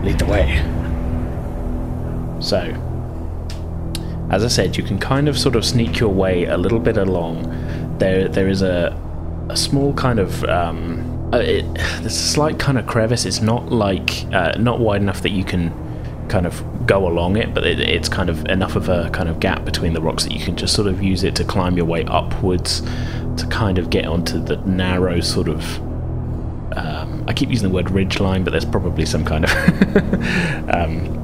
Lead 0.02 0.18
the 0.18 0.26
way. 0.26 0.56
So, 2.40 2.58
as 4.30 4.44
I 4.44 4.48
said, 4.48 4.76
you 4.76 4.82
can 4.82 4.98
kind 4.98 5.28
of 5.28 5.38
sort 5.38 5.56
of 5.56 5.64
sneak 5.64 5.98
your 5.98 6.08
way 6.08 6.44
a 6.44 6.56
little 6.56 6.80
bit 6.80 6.96
along. 6.96 7.98
There, 7.98 8.28
there 8.28 8.48
is 8.48 8.62
a 8.62 8.98
a 9.50 9.56
small 9.56 9.92
kind 9.94 10.20
of 10.20 10.44
um, 10.44 11.30
uh, 11.32 11.38
it, 11.38 11.74
there's 11.74 12.06
a 12.06 12.10
slight 12.10 12.58
kind 12.58 12.78
of 12.78 12.86
crevice. 12.86 13.24
It's 13.24 13.40
not 13.40 13.70
like 13.70 14.24
uh, 14.32 14.52
not 14.58 14.80
wide 14.80 15.02
enough 15.02 15.22
that 15.22 15.30
you 15.30 15.44
can 15.44 15.72
kind 16.28 16.46
of 16.46 16.64
go 16.86 17.06
along 17.08 17.36
it, 17.36 17.52
but 17.52 17.66
it, 17.66 17.80
it's 17.80 18.08
kind 18.08 18.30
of 18.30 18.44
enough 18.46 18.76
of 18.76 18.88
a 18.88 19.10
kind 19.10 19.28
of 19.28 19.40
gap 19.40 19.64
between 19.64 19.92
the 19.92 20.00
rocks 20.00 20.24
that 20.24 20.32
you 20.32 20.44
can 20.44 20.56
just 20.56 20.74
sort 20.74 20.86
of 20.86 21.02
use 21.02 21.24
it 21.24 21.34
to 21.36 21.44
climb 21.44 21.76
your 21.76 21.86
way 21.86 22.04
upwards 22.04 22.82
to 23.36 23.46
kind 23.50 23.78
of 23.78 23.90
get 23.90 24.06
onto 24.06 24.42
the 24.42 24.56
narrow 24.58 25.20
sort 25.20 25.48
of 25.48 25.62
um, 26.76 27.24
I 27.26 27.32
keep 27.32 27.50
using 27.50 27.68
the 27.68 27.74
word 27.74 27.90
ridge 27.90 28.20
line, 28.20 28.44
but 28.44 28.50
there's 28.52 28.64
probably 28.64 29.04
some 29.06 29.24
kind 29.24 29.44
of 29.44 29.50
um, 30.74 31.20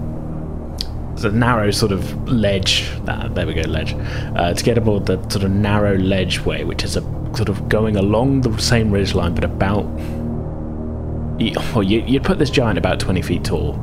narrow 1.33 1.71
sort 1.71 1.93
of 1.93 2.29
ledge. 2.29 2.91
There 3.05 3.47
we 3.47 3.55
go, 3.55 3.63
ledge. 3.63 3.95
Uh, 4.37 4.55
to 4.55 4.65
get 4.65 4.79
aboard 4.79 5.07
the 5.07 5.17
sort 5.29 5.45
of 5.45 5.51
narrow 5.51 5.97
ledge 5.97 6.41
way, 6.45 6.65
which 6.65 6.85
is 6.85 6.97
a 6.97 7.03
sort 7.37 7.49
of 7.49 7.69
going 7.69 7.97
along 7.97 8.43
the 8.43 8.59
same 8.61 8.91
ridge 8.91 9.15
line, 9.15 9.35
but 9.35 9.45
about. 9.45 9.85
Well, 11.75 11.83
you, 11.83 12.03
you'd 12.07 12.25
put 12.25 12.39
this 12.39 12.51
giant 12.51 12.79
about 12.79 12.99
20 12.99 13.23
feet 13.23 13.45
tall. 13.45 13.75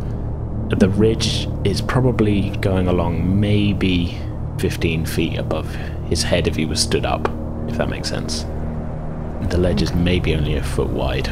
The 0.69 0.89
ridge 0.89 1.47
is 1.63 1.81
probably 1.81 2.49
going 2.57 2.87
along 2.87 3.39
maybe 3.39 4.17
15 4.57 5.05
feet 5.05 5.37
above 5.37 5.73
his 6.09 6.23
head 6.23 6.47
if 6.47 6.55
he 6.55 6.65
was 6.65 6.81
stood 6.81 7.05
up, 7.05 7.29
if 7.67 7.77
that 7.77 7.89
makes 7.89 8.09
sense. 8.09 8.43
The 9.49 9.57
ledge 9.57 9.81
is 9.81 9.93
maybe 9.93 10.33
only 10.35 10.55
a 10.55 10.63
foot 10.63 10.89
wide. 10.89 11.29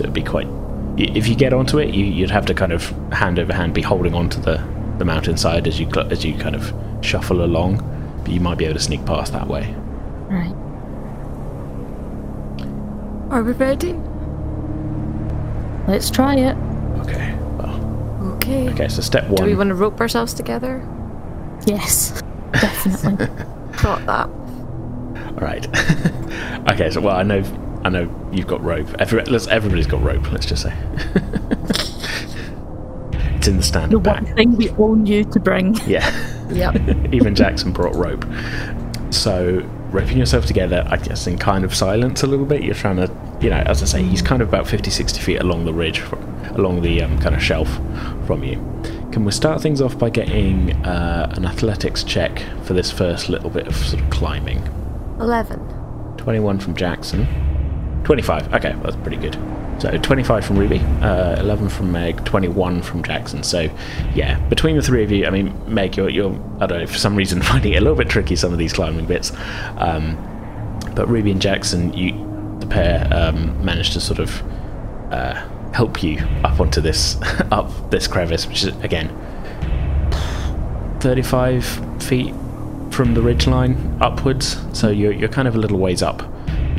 So 0.00 0.04
it'd 0.04 0.14
be 0.14 0.22
quite. 0.22 0.48
If 0.96 1.28
you 1.28 1.34
get 1.34 1.52
onto 1.52 1.78
it, 1.78 1.94
you, 1.94 2.06
you'd 2.06 2.30
have 2.30 2.46
to 2.46 2.54
kind 2.54 2.72
of 2.72 2.88
hand 3.12 3.38
over 3.38 3.52
hand 3.52 3.74
be 3.74 3.82
holding 3.82 4.14
onto 4.14 4.40
the, 4.40 4.56
the 4.96 5.04
mountainside 5.04 5.68
as 5.68 5.78
you 5.78 5.84
cl- 5.92 6.10
as 6.10 6.24
you 6.24 6.34
kind 6.38 6.56
of 6.56 6.72
shuffle 7.04 7.44
along. 7.44 7.86
But 8.24 8.32
you 8.32 8.40
might 8.40 8.56
be 8.56 8.64
able 8.64 8.76
to 8.76 8.80
sneak 8.80 9.04
past 9.04 9.34
that 9.34 9.46
way. 9.46 9.74
Right. 10.30 10.54
Are 13.30 13.42
we 13.42 13.52
ready? 13.52 13.92
Let's 15.86 16.10
try 16.10 16.36
it. 16.36 16.56
Okay. 17.00 17.34
Well. 17.58 18.32
Okay. 18.36 18.70
Okay. 18.70 18.88
So 18.88 19.02
step 19.02 19.28
one. 19.28 19.36
Do 19.36 19.44
we 19.44 19.54
want 19.54 19.68
to 19.68 19.74
rope 19.74 20.00
ourselves 20.00 20.32
together? 20.32 20.82
Yes, 21.66 22.22
definitely. 22.52 23.26
Got 23.82 24.06
that. 24.06 24.30
All 24.30 25.40
right. 25.42 25.68
okay. 26.72 26.90
So 26.90 27.02
well, 27.02 27.16
I 27.16 27.22
know 27.22 27.42
I 27.84 27.88
know 27.88 28.30
you've 28.32 28.46
got 28.46 28.62
rope. 28.62 28.88
Every, 28.98 29.22
let's, 29.24 29.46
everybody's 29.46 29.86
got 29.86 30.02
rope. 30.02 30.30
Let's 30.30 30.46
just 30.46 30.62
say. 30.62 30.72
it's 33.36 33.48
in 33.48 33.56
the 33.56 33.62
standard. 33.62 34.02
the 34.02 34.10
one 34.10 34.26
pack. 34.26 34.36
thing 34.36 34.56
we 34.56 34.70
own 34.70 35.06
you 35.06 35.24
to 35.24 35.40
bring. 35.40 35.74
Yeah. 35.86 36.08
Yep. 36.50 37.12
Even 37.14 37.34
Jackson 37.34 37.72
brought 37.72 37.94
rope. 37.94 38.24
So, 39.10 39.60
roping 39.90 40.18
yourself 40.18 40.46
together, 40.46 40.86
I 40.88 40.96
guess, 40.96 41.26
in 41.26 41.38
kind 41.38 41.64
of 41.64 41.74
silence 41.74 42.22
a 42.22 42.26
little 42.26 42.46
bit. 42.46 42.62
You're 42.62 42.74
trying 42.74 42.96
to 42.96 43.08
you 43.40 43.48
know, 43.48 43.62
as 43.66 43.82
I 43.82 43.86
say, 43.86 44.02
he's 44.02 44.22
kind 44.22 44.42
of 44.42 44.48
about 44.48 44.66
50, 44.66 44.90
60 44.90 45.20
feet 45.20 45.40
along 45.40 45.64
the 45.64 45.72
ridge, 45.72 46.00
from, 46.00 46.22
along 46.56 46.82
the 46.82 47.02
um, 47.02 47.18
kind 47.20 47.34
of 47.34 47.42
shelf 47.42 47.68
from 48.26 48.44
you. 48.44 48.56
Can 49.12 49.24
we 49.24 49.32
start 49.32 49.60
things 49.60 49.80
off 49.80 49.98
by 49.98 50.10
getting 50.10 50.72
uh, 50.84 51.32
an 51.36 51.44
athletics 51.44 52.04
check 52.04 52.44
for 52.64 52.74
this 52.74 52.90
first 52.90 53.28
little 53.28 53.50
bit 53.50 53.66
of 53.66 53.74
sort 53.74 54.02
of 54.02 54.10
climbing? 54.10 54.62
11. 55.20 55.58
21 56.18 56.58
from 56.60 56.76
Jackson. 56.76 57.26
25. 58.10 58.54
Okay, 58.54 58.74
that's 58.82 58.96
pretty 58.96 59.18
good. 59.18 59.34
So 59.78 59.96
25 59.96 60.44
from 60.44 60.58
Ruby, 60.58 60.80
uh, 61.00 61.38
11 61.38 61.68
from 61.68 61.92
Meg, 61.92 62.24
21 62.24 62.82
from 62.82 63.04
Jackson. 63.04 63.44
So, 63.44 63.70
yeah, 64.16 64.36
between 64.48 64.74
the 64.74 64.82
three 64.82 65.04
of 65.04 65.12
you, 65.12 65.26
I 65.26 65.30
mean, 65.30 65.54
Meg, 65.72 65.96
you're, 65.96 66.08
you're 66.08 66.32
I 66.58 66.66
don't 66.66 66.80
know, 66.80 66.86
for 66.88 66.98
some 66.98 67.14
reason 67.14 67.40
finding 67.52 67.74
it 67.74 67.76
a 67.76 67.80
little 67.80 67.94
bit 67.94 68.08
tricky, 68.08 68.34
some 68.34 68.52
of 68.52 68.58
these 68.58 68.72
climbing 68.72 69.06
bits. 69.06 69.30
Um, 69.76 70.16
but 70.96 71.06
Ruby 71.08 71.30
and 71.30 71.40
Jackson, 71.40 71.92
you, 71.92 72.10
the 72.58 72.66
pair, 72.66 73.06
um, 73.12 73.64
managed 73.64 73.92
to 73.92 74.00
sort 74.00 74.18
of 74.18 74.42
uh, 75.12 75.34
help 75.72 76.02
you 76.02 76.18
up 76.42 76.58
onto 76.58 76.80
this, 76.80 77.16
up 77.52 77.70
this 77.92 78.08
crevice, 78.08 78.44
which 78.48 78.64
is, 78.64 78.76
again, 78.82 79.08
35 80.98 82.02
feet 82.02 82.34
from 82.90 83.14
the 83.14 83.22
ridge 83.22 83.46
line 83.46 83.98
upwards. 84.00 84.58
So 84.72 84.90
you're, 84.90 85.12
you're 85.12 85.28
kind 85.28 85.46
of 85.46 85.54
a 85.54 85.58
little 85.58 85.78
ways 85.78 86.02
up 86.02 86.24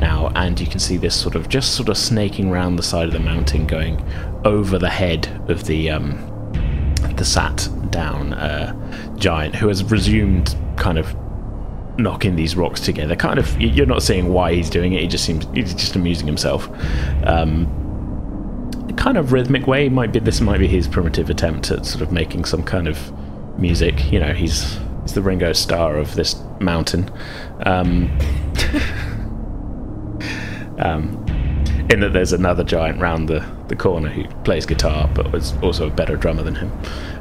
now, 0.01 0.31
and 0.35 0.59
you 0.59 0.67
can 0.67 0.79
see 0.79 0.97
this 0.97 1.15
sort 1.15 1.35
of 1.35 1.47
just 1.47 1.75
sort 1.75 1.87
of 1.87 1.97
snaking 1.97 2.49
round 2.51 2.77
the 2.77 2.83
side 2.83 3.07
of 3.07 3.13
the 3.13 3.19
mountain, 3.19 3.65
going 3.67 4.03
over 4.43 4.77
the 4.77 4.89
head 4.89 5.27
of 5.47 5.65
the 5.65 5.89
um, 5.89 6.17
the 7.15 7.23
sat 7.23 7.69
down 7.91 8.33
uh, 8.33 9.15
giant 9.15 9.55
who 9.55 9.67
has 9.67 9.83
resumed 9.85 10.55
kind 10.75 10.97
of 10.97 11.15
knocking 11.97 12.35
these 12.35 12.55
rocks 12.55 12.81
together. 12.81 13.15
Kind 13.15 13.39
of, 13.39 13.59
you're 13.61 13.85
not 13.85 14.03
seeing 14.03 14.33
why 14.33 14.53
he's 14.53 14.69
doing 14.69 14.93
it. 14.93 15.01
He 15.01 15.07
just 15.07 15.23
seems 15.23 15.45
he's 15.53 15.73
just 15.73 15.95
amusing 15.95 16.27
himself. 16.27 16.67
Um, 17.23 17.77
kind 18.97 19.17
of 19.17 19.31
rhythmic 19.31 19.67
way 19.67 19.89
might 19.89 20.11
be 20.11 20.19
this 20.19 20.41
might 20.41 20.59
be 20.59 20.67
his 20.67 20.87
primitive 20.87 21.29
attempt 21.29 21.71
at 21.71 21.85
sort 21.85 22.01
of 22.01 22.11
making 22.11 22.45
some 22.45 22.63
kind 22.63 22.87
of 22.87 23.11
music. 23.59 24.11
You 24.11 24.19
know, 24.19 24.33
he's 24.33 24.79
he's 25.03 25.13
the 25.13 25.21
Ringo 25.21 25.53
Starr 25.53 25.97
of 25.97 26.15
this 26.15 26.41
mountain. 26.59 27.09
Um, 27.65 28.17
um, 30.81 31.23
in 31.89 31.99
that 31.99 32.13
there's 32.13 32.33
another 32.33 32.63
giant 32.63 32.99
round 32.99 33.27
the, 33.27 33.45
the 33.67 33.75
corner 33.75 34.09
who 34.09 34.27
plays 34.43 34.65
guitar 34.65 35.09
but 35.13 35.31
was 35.31 35.53
also 35.61 35.87
a 35.87 35.91
better 35.91 36.15
drummer 36.15 36.43
than 36.43 36.55
him. 36.55 36.71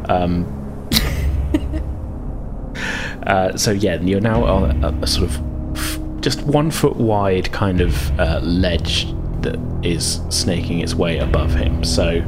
Um, 0.09 0.89
uh, 3.27 3.57
so 3.57 3.73
yeah, 3.73 4.01
you're 4.01 4.21
now 4.21 4.45
on 4.45 4.85
a, 4.85 4.89
a 5.03 5.07
sort 5.07 5.31
of 5.31 5.77
f- 5.77 5.99
just 6.21 6.43
one 6.43 6.71
foot 6.71 6.97
wide 6.97 7.51
kind 7.53 7.81
of 7.81 8.21
uh, 8.21 8.41
ledge 8.43 9.07
that 9.43 9.59
is 9.83 10.21
snaking 10.29 10.81
its 10.81 10.95
way 10.95 11.19
above 11.19 11.55
him. 11.55 11.83
So 11.83 12.23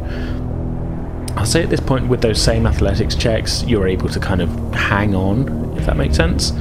I'll 1.36 1.46
say 1.46 1.62
at 1.62 1.70
this 1.70 1.80
point, 1.80 2.08
with 2.08 2.22
those 2.22 2.40
same 2.40 2.66
athletics 2.66 3.14
checks, 3.14 3.62
you're 3.64 3.86
able 3.86 4.08
to 4.08 4.20
kind 4.20 4.42
of 4.42 4.74
hang 4.74 5.14
on, 5.14 5.76
if 5.78 5.86
that 5.86 5.96
makes 5.96 6.16
sense. 6.16 6.52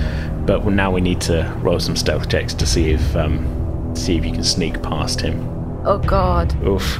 But 0.45 0.65
now 0.65 0.91
we 0.91 1.01
need 1.01 1.22
to 1.22 1.51
roll 1.61 1.80
some 1.80 1.95
stealth 1.95 2.30
checks 2.30 2.53
to 2.55 2.65
see 2.65 2.91
if 2.91 3.15
um, 3.15 3.61
see 3.96 4.18
if 4.18 4.26
you 4.26 4.32
can 4.32 4.44
sneak 4.44 4.82
past 4.82 5.22
him. 5.22 5.48
Oh 5.86 5.98
god. 5.98 6.56
Oof. 6.64 7.00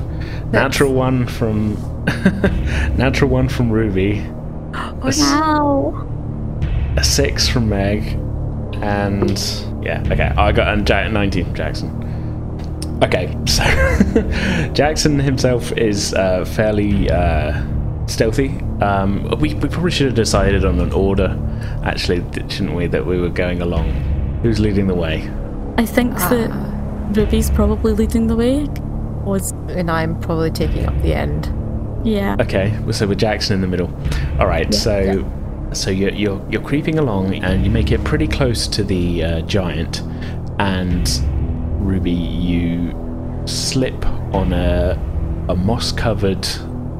Natural 0.52 0.94
one 0.94 1.28
from 1.28 1.76
natural 2.98 3.30
one 3.30 3.48
from 3.50 3.72
Ruby. 3.72 4.26
Oh 5.04 5.10
no! 5.18 6.94
A 6.96 7.04
six 7.04 7.48
from 7.50 7.68
Meg, 7.68 8.14
and 8.82 9.38
yeah, 9.84 10.04
okay, 10.12 10.32
I 10.38 10.52
got 10.52 10.74
and 10.74 10.86
Jack, 10.86 11.12
nineteen 11.12 11.46
from 11.46 11.56
Jackson. 11.56 13.00
Okay, 13.04 13.36
so 13.48 13.64
Jackson 14.74 15.20
himself 15.20 15.72
is 15.74 16.14
uh, 16.14 16.46
fairly 16.46 17.10
uh, 17.10 17.62
stealthy. 18.06 18.50
Um, 18.82 19.28
we, 19.40 19.56
we 19.56 19.70
probably 19.70 19.92
should 19.92 20.06
have 20.06 20.16
decided 20.16 20.64
on 20.64 20.80
an 20.80 20.94
order, 20.94 21.38
actually, 21.84 22.24
shouldn't 22.48 22.76
we? 22.76 22.88
That 22.88 23.06
we 23.06 23.20
were 23.20 23.30
going 23.30 23.62
along. 23.62 23.90
Who's 24.44 24.60
leading 24.60 24.88
the 24.88 24.96
way? 24.96 25.30
I 25.78 25.86
think 25.86 26.14
that 26.16 26.71
Ruby's 27.16 27.50
probably 27.52 27.94
leading 27.94 28.28
the 28.28 28.36
way. 28.36 28.68
Was 29.24 29.52
And 29.70 29.90
I'm 29.92 30.20
probably 30.20 30.52
taking 30.52 30.86
up 30.86 31.00
the 31.02 31.14
end. 31.14 31.52
yeah. 32.04 32.36
Okay, 32.40 32.76
so 32.92 33.06
with 33.08 33.20
Jackson 33.20 33.56
in 33.56 33.62
the 33.62 33.68
middle. 33.68 33.88
All 34.40 34.48
right, 34.48 34.68
Yeah. 34.72 34.80
so 34.80 35.32
so 35.74 35.90
you're, 35.90 36.12
you're 36.12 36.46
you're 36.50 36.62
creeping 36.62 37.00
along 37.00 37.36
and 37.36 37.64
you 37.64 37.72
make 37.72 37.92
it 37.94 38.04
pretty 38.04 38.28
close 38.28 38.68
to 38.68 38.84
the 38.84 39.24
uh, 39.24 39.42
giant, 39.42 40.02
and 40.60 41.08
Ruby, 41.80 42.12
you 42.12 42.94
slip 43.46 44.06
on 44.34 44.52
a 44.54 44.98
a 45.50 45.56
moss 45.56 45.92
covered 45.92 46.46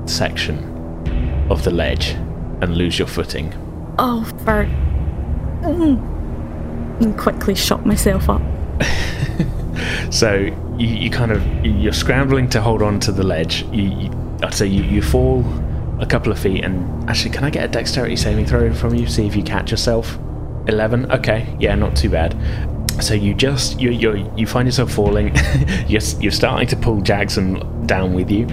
section 0.06 0.58
of 1.50 1.64
the 1.64 1.72
ledge 1.72 2.12
and 2.62 2.78
lose 2.78 2.98
your 3.00 3.08
footing. 3.08 3.52
Oh, 4.00 4.24
for. 4.46 4.66
Mm. 5.64 7.02
And 7.02 7.18
quickly 7.18 7.56
shut 7.56 7.86
myself 7.86 8.30
up. 8.30 8.42
So 10.12 10.34
you, 10.78 10.88
you 10.88 11.10
kind 11.10 11.32
of 11.32 11.66
you're 11.66 11.94
scrambling 11.94 12.50
to 12.50 12.62
hold 12.62 12.82
on 12.82 13.00
to 13.02 13.12
the 13.12 13.24
ledge. 13.24 13.64
You, 13.72 13.84
you 13.84 14.38
I'd 14.44 14.54
say 14.54 14.68
you, 14.68 14.84
you 14.84 15.02
fall 15.02 15.46
a 16.00 16.06
couple 16.06 16.32
of 16.32 16.40
feet 16.40 16.64
and 16.64 17.10
actually 17.10 17.30
can 17.30 17.44
I 17.44 17.50
get 17.50 17.64
a 17.64 17.68
dexterity 17.68 18.16
saving 18.16 18.46
throw 18.46 18.74
from 18.74 18.96
you? 18.96 19.08
See 19.08 19.28
if 19.28 19.36
you 19.36 19.44
catch 19.44 19.72
yourself. 19.72 20.18
Eleven. 20.68 21.12
Okay, 21.12 21.56
yeah, 21.60 21.76
not 21.76 21.96
too 21.96 22.10
bad. 22.10 22.36
So 23.00 23.14
you 23.14 23.34
just 23.34 23.80
you 23.80 23.92
you 23.92 24.32
you 24.36 24.46
find 24.46 24.68
yourself 24.68 24.92
falling. 24.92 25.36
you're 25.88 26.02
you're 26.20 26.32
starting 26.32 26.68
to 26.68 26.76
pull 26.76 27.02
Jackson 27.02 27.86
down 27.88 28.14
with 28.14 28.30
you, 28.30 28.46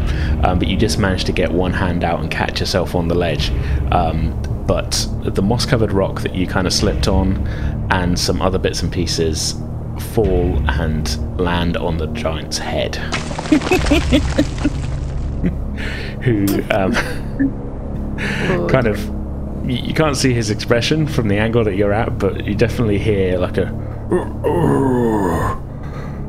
um, 0.43 0.59
but 0.59 0.69
you 0.69 0.77
just 0.77 0.99
manage 0.99 1.25
to 1.25 1.33
get 1.33 1.51
one 1.51 1.73
hand 1.73 2.05
out 2.05 2.21
and 2.21 2.31
catch 2.31 2.61
yourself 2.61 2.95
on 2.95 3.09
the 3.09 3.15
ledge. 3.15 3.51
Um, 3.93 4.41
but 4.67 5.07
the 5.23 5.43
moss 5.43 5.65
covered 5.67 5.93
rock 5.93 6.21
that 6.21 6.35
you 6.35 6.47
kind 6.47 6.67
of 6.67 6.73
slipped 6.73 7.09
on, 7.09 7.47
and 7.91 8.19
some 8.19 8.41
other 8.41 8.59
bits 8.59 8.83
and 8.83 8.93
pieces 8.93 9.55
fall 9.99 10.63
and 10.71 11.39
land 11.41 11.77
on 11.77 11.99
the 11.99 12.07
giant's 12.09 12.59
head. 12.59 12.97
Who 16.23 16.47
um, 16.71 16.93
kind 18.69 18.87
of 18.87 18.99
you, 19.69 19.95
can't 19.95 20.17
see 20.17 20.33
his 20.33 20.51
expression 20.51 21.07
from 21.07 21.29
the 21.29 21.39
angle 21.39 21.65
that 21.65 21.77
you're 21.77 21.93
at, 21.93 22.19
but 22.19 22.45
you 22.45 22.55
definitely 22.55 22.99
hear 22.99 23.39
like 23.39 23.59
a. 23.59 23.67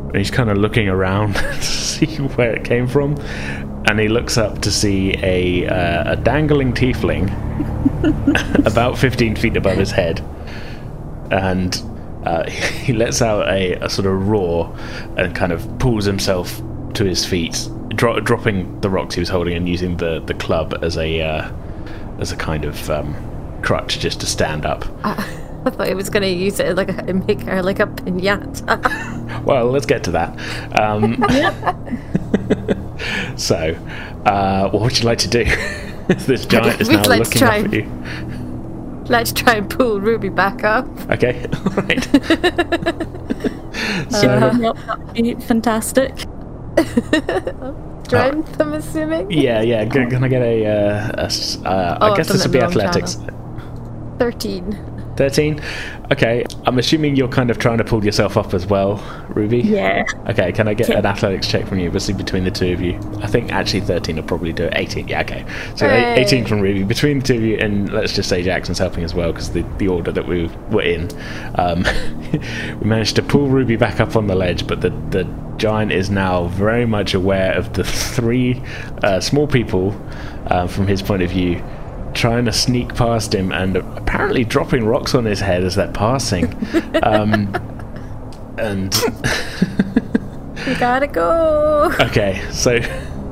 And 0.07 0.17
he's 0.17 0.31
kind 0.31 0.49
of 0.49 0.57
looking 0.57 0.89
around 0.89 1.35
to 1.35 1.61
see 1.61 2.17
where 2.17 2.55
it 2.55 2.65
came 2.65 2.87
from, 2.87 3.15
and 3.87 3.99
he 3.99 4.07
looks 4.07 4.37
up 4.37 4.59
to 4.61 4.71
see 4.71 5.15
a 5.23 5.67
uh, 5.67 6.13
a 6.13 6.15
dangling 6.15 6.73
tiefling 6.73 7.29
about 8.65 8.97
15 8.97 9.35
feet 9.35 9.55
above 9.55 9.77
his 9.77 9.91
head, 9.91 10.23
and 11.31 11.81
uh, 12.23 12.49
he 12.49 12.93
lets 12.93 13.21
out 13.21 13.47
a, 13.47 13.73
a 13.83 13.89
sort 13.89 14.07
of 14.07 14.27
roar 14.27 14.75
and 15.17 15.35
kind 15.35 15.51
of 15.51 15.79
pulls 15.79 16.05
himself 16.05 16.61
to 16.93 17.05
his 17.05 17.25
feet, 17.25 17.67
dro- 17.89 18.19
dropping 18.19 18.79
the 18.81 18.89
rocks 18.89 19.15
he 19.15 19.21
was 19.21 19.29
holding 19.29 19.55
and 19.55 19.69
using 19.69 19.97
the, 19.97 20.19
the 20.21 20.33
club 20.33 20.77
as 20.81 20.97
a 20.97 21.21
uh, 21.21 21.51
as 22.19 22.31
a 22.31 22.35
kind 22.35 22.65
of 22.65 22.89
um, 22.89 23.15
crutch 23.61 23.99
just 23.99 24.19
to 24.19 24.25
stand 24.25 24.65
up. 24.65 24.85
I 25.65 25.71
thought 25.71 25.87
he 25.87 25.93
was 25.93 26.09
going 26.09 26.23
to 26.23 26.29
use 26.29 26.59
it 26.59 26.75
like 26.75 26.89
a, 26.89 27.03
and 27.05 27.25
make 27.27 27.41
her 27.41 27.61
like 27.61 27.79
a 27.79 27.87
pinata. 27.87 29.43
Well, 29.43 29.65
let's 29.65 29.85
get 29.85 30.03
to 30.05 30.11
that. 30.11 30.29
Um, 30.79 31.23
so, 33.37 33.75
uh, 34.25 34.69
what 34.69 34.81
would 34.81 34.99
you 34.99 35.05
like 35.05 35.19
to 35.19 35.27
do? 35.27 35.43
this 36.25 36.45
giant 36.45 36.81
is 36.81 36.89
now 36.89 37.03
looking 37.03 37.43
up 37.43 37.53
at 37.53 37.73
you. 37.73 37.83
Let's 39.09 39.33
try 39.33 39.55
and 39.55 39.69
pull 39.69 39.99
Ruby 39.99 40.29
back 40.29 40.63
up. 40.63 40.87
Okay, 41.09 41.45
all 41.65 41.71
right. 41.83 42.07
So, 44.09 44.19
so, 44.21 44.51
yep, 44.59 44.75
that'd 44.87 45.13
be 45.13 45.35
fantastic. 45.35 46.17
Strength, 48.03 48.59
I'm 48.59 48.73
assuming. 48.73 49.31
yeah, 49.31 49.61
yeah. 49.61 49.85
g- 49.85 50.05
Can 50.07 50.23
I 50.23 50.27
get 50.27 50.41
a? 50.41 50.65
Uh, 50.65 51.11
a 51.17 51.25
s- 51.25 51.57
uh, 51.63 51.97
Oh, 52.01 52.13
I 52.13 52.17
guess 52.17 52.27
this 52.29 52.43
would 52.43 52.51
be 52.51 52.59
athletics. 52.59 53.15
wrong 53.17 53.29
athletics. 54.17 54.98
13. 55.19 55.39
13? 55.57 55.61
Okay, 56.11 56.45
I'm 56.65 56.79
assuming 56.79 57.15
you're 57.15 57.27
kind 57.27 57.51
of 57.51 57.59
trying 57.59 57.77
to 57.77 57.83
pull 57.83 58.03
yourself 58.03 58.37
up 58.37 58.53
as 58.53 58.65
well, 58.65 58.97
Ruby? 59.29 59.59
Yeah. 59.59 60.03
Okay, 60.27 60.51
can 60.51 60.67
I 60.67 60.73
get 60.73 60.89
an 60.89 61.05
athletics 61.05 61.47
check 61.47 61.67
from 61.67 61.79
you, 61.79 61.87
obviously 61.87 62.13
between 62.13 62.45
the 62.45 62.51
two 62.51 62.71
of 62.73 62.81
you? 62.81 62.99
I 63.21 63.27
think 63.27 63.51
actually 63.51 63.81
13 63.81 64.15
will 64.15 64.23
probably 64.23 64.53
do 64.53 64.63
it. 64.63 64.73
18, 64.75 65.07
yeah, 65.07 65.21
okay. 65.21 65.45
So 65.75 65.87
eight- 65.87 66.19
18 66.19 66.45
from 66.45 66.61
Ruby. 66.61 66.83
Between 66.83 67.19
the 67.19 67.25
two 67.25 67.35
of 67.35 67.41
you, 67.43 67.57
and 67.57 67.91
let's 67.91 68.13
just 68.13 68.29
say 68.29 68.41
Jackson's 68.41 68.79
helping 68.79 69.03
as 69.03 69.13
well, 69.13 69.31
because 69.31 69.51
the, 69.51 69.61
the 69.77 69.87
order 69.87 70.11
that 70.11 70.25
we 70.25 70.49
were 70.71 70.81
in. 70.81 71.09
Um, 71.55 71.85
we 72.79 72.87
managed 72.87 73.15
to 73.17 73.21
pull 73.21 73.49
Ruby 73.49 73.75
back 73.75 73.99
up 73.99 74.15
on 74.15 74.27
the 74.27 74.35
ledge, 74.35 74.65
but 74.67 74.81
the, 74.81 74.89
the 75.11 75.27
giant 75.57 75.91
is 75.91 76.09
now 76.09 76.45
very 76.47 76.85
much 76.85 77.13
aware 77.13 77.53
of 77.53 77.73
the 77.73 77.83
three 77.83 78.61
uh, 79.03 79.19
small 79.19 79.45
people, 79.47 79.99
uh, 80.47 80.65
from 80.67 80.87
his 80.87 81.01
point 81.01 81.21
of 81.21 81.29
view, 81.29 81.61
trying 82.13 82.45
to 82.45 82.51
sneak 82.53 82.95
past 82.95 83.33
him 83.33 83.51
and 83.51 83.75
apparently 83.77 84.43
dropping 84.43 84.85
rocks 84.85 85.13
on 85.15 85.25
his 85.25 85.39
head 85.39 85.63
as 85.63 85.75
they're 85.75 85.91
passing. 85.91 86.53
Um, 87.03 87.53
and 88.57 88.93
We 90.67 90.75
gotta 90.75 91.07
go. 91.07 91.91
Okay, 92.01 92.41
so 92.51 92.79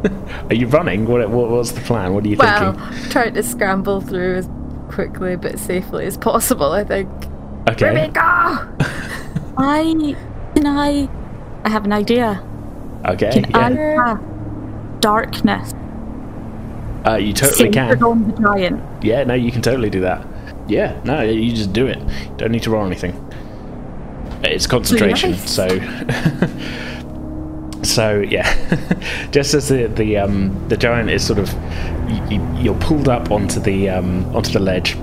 are 0.49 0.53
you 0.55 0.67
running? 0.67 1.05
What, 1.05 1.29
what 1.29 1.49
what's 1.49 1.71
the 1.73 1.81
plan? 1.81 2.13
What 2.13 2.23
are 2.23 2.27
you 2.29 2.37
Well, 2.37 2.73
thinking? 2.73 3.09
trying 3.11 3.33
to 3.33 3.43
scramble 3.43 3.99
through 4.01 4.35
as 4.37 4.49
quickly 4.89 5.35
but 5.35 5.59
safely 5.59 6.05
as 6.05 6.17
possible, 6.17 6.71
I 6.71 6.83
think. 6.85 7.09
Okay. 7.69 7.89
Ruby, 7.89 8.07
go! 8.13 8.21
I 9.57 10.15
can 10.55 10.65
I. 10.65 11.09
I 11.65 11.69
have 11.69 11.83
an 11.83 11.91
idea. 11.93 12.41
Okay. 13.05 13.31
Can 13.31 13.53
I 13.53 13.69
Yeah. 13.69 13.95
cast 13.95 14.21
darkness 15.01 15.73
Uh, 17.07 17.15
you 17.15 17.33
totally 17.33 17.69
can. 17.69 18.01
on 18.03 18.31
the 18.31 18.41
giant? 18.41 19.03
Yeah, 19.03 19.23
no, 19.23 19.33
you 19.33 19.51
can 19.51 19.61
totally 19.61 19.89
do 19.89 20.01
that. 20.01 20.25
Yeah, 20.67 20.99
no, 21.05 21.21
you 21.21 21.53
just 21.53 21.71
do 21.71 21.87
it. 21.87 21.99
You 21.99 22.31
Don't 22.37 22.51
need 22.51 22.63
to 22.63 22.71
roll 22.71 22.85
anything. 22.85 23.13
It's 24.43 24.67
concentration, 24.67 25.31
Nice. 25.31 25.49
so. 25.49 25.67
so 27.83 28.19
yeah, 28.19 28.53
just 29.31 29.53
as 29.53 29.69
the 29.69 29.87
the 29.87 30.17
um 30.17 30.67
the 30.67 30.75
giant 30.75 31.09
is 31.09 31.25
sort 31.25 31.39
of, 31.39 31.49
you, 32.29 32.45
you're 32.57 32.77
pulled 32.79 33.07
up 33.07 33.31
onto 33.31 33.59
the 33.59 33.89
um 33.89 34.25
onto 34.35 34.51
the 34.51 34.59
ledge. 34.59 34.97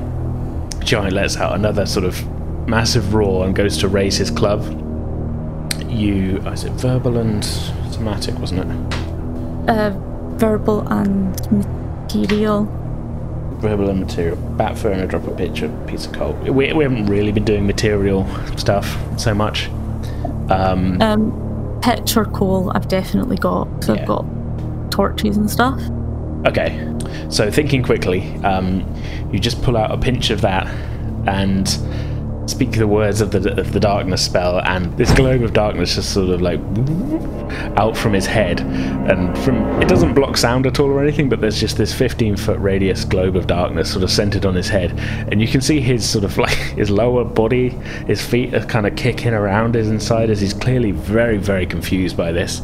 Giant 0.80 1.14
lets 1.14 1.38
out 1.38 1.54
another 1.54 1.86
sort 1.86 2.04
of 2.04 2.22
massive 2.68 3.14
roar 3.14 3.46
and 3.46 3.54
goes 3.54 3.78
to 3.78 3.88
raise 3.88 4.18
his 4.18 4.30
club. 4.30 4.62
You, 5.88 6.42
oh, 6.44 6.52
is 6.52 6.64
it 6.64 6.72
verbal 6.72 7.16
and 7.18 7.42
somatic, 7.92 8.38
wasn't 8.38 8.60
it? 8.60 8.66
Uh, 9.70 9.90
verbal 10.36 10.86
and 10.88 11.34
material. 12.14 12.64
verbal 13.60 13.88
and 13.88 14.00
material. 14.00 14.36
Bat 14.56 14.78
fur 14.78 14.90
and 14.92 15.00
a 15.02 15.06
drop 15.06 15.26
of 15.26 15.36
pitch, 15.36 15.62
a 15.62 15.68
piece 15.86 16.06
of 16.06 16.12
coal. 16.12 16.32
We, 16.42 16.72
we 16.72 16.84
haven't 16.84 17.06
really 17.06 17.32
been 17.32 17.44
doing 17.44 17.66
material 17.66 18.26
stuff 18.56 18.86
so 19.18 19.32
much. 19.34 19.68
Um, 20.50 21.00
Um, 21.00 21.78
pitch 21.82 22.16
or 22.16 22.26
coal, 22.26 22.70
I've 22.74 22.88
definitely 22.88 23.36
got. 23.36 23.68
So 23.84 23.94
Yeah. 23.94 24.02
I've 24.02 24.06
got 24.08 24.24
torches 24.90 25.36
and 25.36 25.50
stuff. 25.50 25.80
okay, 26.46 26.78
so 27.30 27.50
thinking 27.50 27.82
quickly, 27.82 28.34
um, 28.44 28.84
you 29.32 29.38
just 29.38 29.62
pull 29.62 29.76
out 29.78 29.90
a 29.90 29.96
pinch 29.96 30.28
of 30.30 30.42
that 30.42 30.66
and 31.26 31.66
speak 32.46 32.72
the 32.72 32.86
words 32.86 33.20
of 33.20 33.30
the 33.30 33.58
of 33.58 33.72
the 33.72 33.80
darkness 33.80 34.24
spell, 34.24 34.60
and 34.60 34.96
this 34.96 35.12
globe 35.12 35.42
of 35.42 35.52
darkness 35.52 35.94
just 35.94 36.12
sort 36.12 36.28
of 36.28 36.42
like 36.42 36.60
out 37.78 37.96
from 37.96 38.12
his 38.12 38.26
head, 38.26 38.60
and 38.60 39.36
from 39.38 39.56
it 39.80 39.88
doesn't 39.88 40.14
block 40.14 40.36
sound 40.36 40.66
at 40.66 40.78
all 40.78 40.86
or 40.86 41.02
anything, 41.02 41.28
but 41.28 41.40
there's 41.40 41.58
just 41.58 41.76
this 41.76 41.92
15 41.92 42.36
foot 42.36 42.58
radius 42.58 43.04
globe 43.04 43.36
of 43.36 43.46
darkness 43.46 43.90
sort 43.90 44.04
of 44.04 44.10
centered 44.10 44.44
on 44.44 44.54
his 44.54 44.68
head, 44.68 44.92
and 45.30 45.40
you 45.40 45.48
can 45.48 45.60
see 45.60 45.80
his 45.80 46.08
sort 46.08 46.24
of 46.24 46.36
like 46.44 46.56
his 46.76 46.90
lower 46.90 47.24
body, 47.24 47.70
his 48.06 48.24
feet 48.24 48.54
are 48.54 48.64
kind 48.66 48.86
of 48.86 48.94
kicking 48.96 49.32
around 49.32 49.74
his 49.74 49.88
inside 49.88 50.30
as 50.30 50.40
he's 50.40 50.54
clearly 50.54 50.90
very 50.90 51.38
very 51.38 51.66
confused 51.66 52.16
by 52.16 52.32
this, 52.32 52.60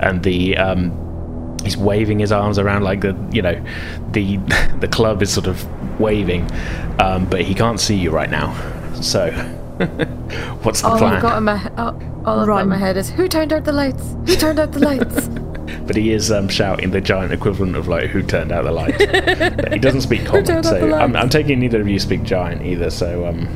and 0.00 0.22
the 0.22 0.56
um, 0.56 1.56
he's 1.64 1.76
waving 1.76 2.18
his 2.18 2.32
arms 2.32 2.58
around 2.58 2.82
like 2.82 3.00
the 3.00 3.16
you 3.32 3.40
know 3.40 3.64
the 4.10 4.36
the 4.80 4.88
club 4.88 5.22
is 5.22 5.32
sort 5.32 5.46
of 5.46 5.66
waving. 6.00 6.50
Um, 6.98 7.24
but 7.24 7.42
he 7.42 7.54
can't 7.54 7.80
see 7.80 7.96
you 7.96 8.10
right 8.10 8.30
now 8.30 8.52
so 9.00 9.30
what's 10.62 10.82
the 10.82 10.88
All 10.88 10.98
plan 10.98 11.14
I've 11.14 11.22
got 11.22 11.38
in 11.38 11.44
my 11.44 11.70
all, 11.76 12.00
all 12.24 12.40
I've 12.40 12.46
got 12.46 12.62
in 12.62 12.68
my 12.68 12.76
head 12.78 12.96
is 12.96 13.10
who 13.10 13.28
turned 13.28 13.52
out 13.52 13.64
the 13.64 13.72
lights? 13.72 14.14
Who 14.26 14.36
turned 14.36 14.58
out 14.58 14.72
the 14.72 14.80
lights? 14.80 15.28
but 15.86 15.96
he 15.96 16.12
is 16.12 16.30
um, 16.30 16.48
shouting 16.48 16.90
the 16.90 17.00
giant 17.00 17.32
equivalent 17.32 17.76
of 17.76 17.88
like 17.88 18.10
who 18.10 18.22
turned 18.22 18.52
out 18.52 18.64
the 18.64 18.72
lights 18.72 18.98
he 19.72 19.78
doesn't 19.78 20.02
speak 20.02 20.24
common 20.26 20.62
so 20.62 20.94
I'm. 20.94 21.16
I'm 21.16 21.28
taking 21.28 21.60
neither 21.60 21.80
of 21.80 21.88
you 21.88 21.98
speak 21.98 22.22
giant 22.22 22.62
either 22.62 22.90
so 22.90 23.26
um 23.26 23.48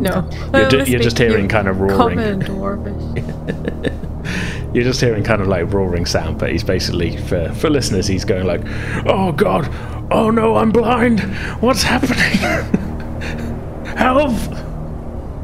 no, 0.00 0.28
You're 0.54 0.68
ju- 0.68 0.84
you're 0.84 1.00
just 1.00 1.18
hearing 1.18 1.48
kind 1.48 1.66
of 1.66 1.80
roaring. 1.80 1.96
Common 1.96 2.40
dwarvish. 2.42 4.74
you're 4.74 4.84
just 4.84 5.00
hearing 5.00 5.24
kind 5.24 5.42
of 5.42 5.48
like 5.48 5.72
roaring 5.72 6.06
sound 6.06 6.38
but 6.38 6.50
he's 6.52 6.62
basically 6.64 7.16
for 7.16 7.52
for 7.54 7.68
listeners 7.68 8.06
he's 8.06 8.24
going 8.24 8.46
like 8.46 8.60
oh 9.06 9.32
god 9.32 9.68
oh 10.12 10.30
no 10.30 10.56
i'm 10.56 10.70
blind 10.70 11.20
what's 11.60 11.82
happening 11.82 12.87
help 13.98 14.32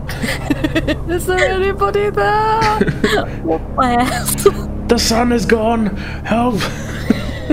Is 1.09 1.27
there 1.27 1.51
anybody 1.51 2.11
there? 2.11 2.79
Bless. 3.75 4.45
The 4.89 4.99
sun 4.99 5.33
is 5.33 5.45
gone! 5.47 5.87
Help! 6.25 6.55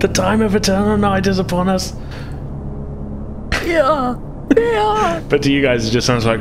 the 0.00 0.10
time 0.12 0.40
of 0.42 0.54
eternal 0.54 0.96
night 0.96 1.26
is 1.26 1.38
upon 1.38 1.68
us. 1.68 1.94
yeah, 3.64 4.18
yeah. 4.56 5.22
But 5.28 5.42
to 5.42 5.52
you 5.52 5.62
guys, 5.62 5.86
it 5.86 5.90
just 5.90 6.06
sounds 6.06 6.24
like 6.26 6.40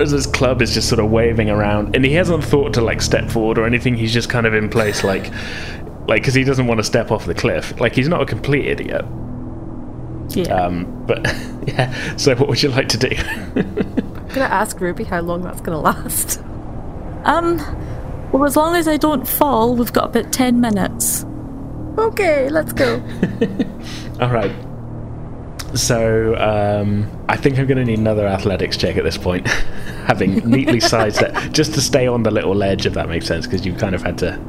as 0.00 0.10
this 0.10 0.26
club 0.26 0.62
is 0.62 0.74
just 0.74 0.88
sort 0.88 1.00
of 1.00 1.10
waving 1.10 1.50
around, 1.50 1.96
and 1.96 2.04
he 2.04 2.12
hasn't 2.12 2.44
thought 2.44 2.74
to 2.74 2.80
like 2.80 3.02
step 3.02 3.30
forward 3.30 3.58
or 3.58 3.66
anything. 3.66 3.96
He's 3.96 4.12
just 4.12 4.28
kind 4.28 4.46
of 4.46 4.54
in 4.54 4.68
place, 4.68 5.04
like, 5.04 5.30
like 6.06 6.22
because 6.22 6.34
he 6.34 6.44
doesn't 6.44 6.66
want 6.66 6.78
to 6.78 6.84
step 6.84 7.10
off 7.10 7.26
the 7.26 7.34
cliff. 7.34 7.78
Like 7.80 7.94
he's 7.94 8.08
not 8.08 8.22
a 8.22 8.26
complete 8.26 8.66
idiot. 8.66 9.04
Yeah. 10.36 10.54
Um, 10.54 11.04
but 11.06 11.24
yeah. 11.66 12.16
So 12.16 12.34
what 12.36 12.48
would 12.48 12.62
you 12.62 12.70
like 12.70 12.88
to 12.90 12.98
do? 12.98 13.10
I'm 13.56 14.28
gonna 14.28 14.44
ask 14.44 14.80
Ruby 14.80 15.04
how 15.04 15.20
long 15.20 15.42
that's 15.42 15.60
gonna 15.60 15.80
last. 15.80 16.40
Um, 17.24 17.58
well, 18.32 18.44
as 18.44 18.56
long 18.56 18.76
as 18.76 18.86
I 18.86 18.96
don't 18.96 19.26
fall, 19.26 19.74
we've 19.74 19.92
got 19.92 20.04
about 20.16 20.32
10 20.32 20.60
minutes. 20.60 21.24
Okay, 21.98 22.48
let's 22.48 22.72
go. 22.72 22.94
All 24.20 24.30
right. 24.30 24.54
So 25.74 26.36
um, 26.36 27.10
I 27.28 27.36
think 27.36 27.58
I'm 27.58 27.66
going 27.66 27.78
to 27.78 27.84
need 27.84 27.98
another 27.98 28.26
athletics 28.26 28.76
check 28.76 28.96
at 28.96 29.04
this 29.04 29.18
point, 29.18 29.46
having 30.06 30.36
neatly 30.48 30.80
sized 30.80 31.22
it 31.22 31.52
just 31.52 31.74
to 31.74 31.80
stay 31.80 32.06
on 32.06 32.22
the 32.22 32.30
little 32.30 32.54
ledge, 32.54 32.86
if 32.86 32.94
that 32.94 33.08
makes 33.08 33.26
sense, 33.26 33.46
because 33.46 33.66
you 33.66 33.74
kind 33.74 33.94
of 33.94 34.02
had 34.02 34.18
to 34.18 34.40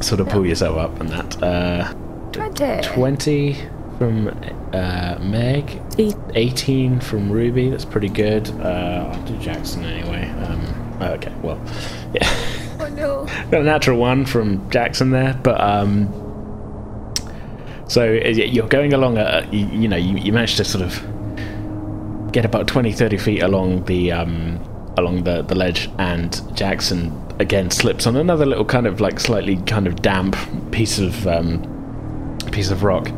sort 0.00 0.20
of 0.20 0.28
pull 0.28 0.46
yourself 0.46 0.76
up 0.76 1.00
and 1.00 1.08
that. 1.10 1.42
Uh, 1.42 1.94
Twenty. 2.32 2.82
Twenty 2.82 3.56
from 3.98 4.28
uh, 4.72 5.18
Meg, 5.20 5.82
Eight. 5.98 6.14
eighteen 6.34 7.00
from 7.00 7.30
Ruby. 7.30 7.68
That's 7.68 7.84
pretty 7.84 8.08
good. 8.08 8.48
Uh, 8.60 9.10
I'll 9.12 9.22
do 9.26 9.36
Jackson 9.38 9.84
anyway. 9.84 10.28
Um, 10.46 11.02
okay, 11.02 11.32
well, 11.42 11.60
yeah. 12.14 12.28
Oh 12.80 12.88
no. 12.88 13.24
got 13.50 13.60
a 13.60 13.64
natural 13.64 13.98
one 13.98 14.24
from 14.24 14.70
Jackson 14.70 15.10
there, 15.10 15.38
but 15.42 15.60
um, 15.60 16.08
so 17.88 18.04
you're 18.12 18.68
going 18.68 18.92
along 18.92 19.18
a, 19.18 19.46
you, 19.50 19.66
you 19.66 19.88
know, 19.88 19.96
you, 19.96 20.16
you 20.18 20.32
managed 20.32 20.58
to 20.58 20.64
sort 20.64 20.84
of 20.84 22.32
get 22.32 22.44
about 22.44 22.68
20, 22.68 22.92
30 22.92 23.16
feet 23.16 23.42
along 23.42 23.84
the 23.86 24.12
um, 24.12 24.60
along 24.96 25.24
the, 25.24 25.42
the 25.42 25.54
ledge, 25.54 25.90
and 25.98 26.40
Jackson 26.56 27.12
again 27.40 27.70
slips 27.70 28.06
on 28.06 28.16
another 28.16 28.44
little 28.46 28.64
kind 28.64 28.86
of 28.86 29.00
like 29.00 29.18
slightly 29.18 29.56
kind 29.62 29.86
of 29.86 30.02
damp 30.02 30.36
piece 30.70 30.98
of 30.98 31.26
um, 31.26 32.38
piece 32.52 32.70
of 32.70 32.82
rock. 32.84 33.10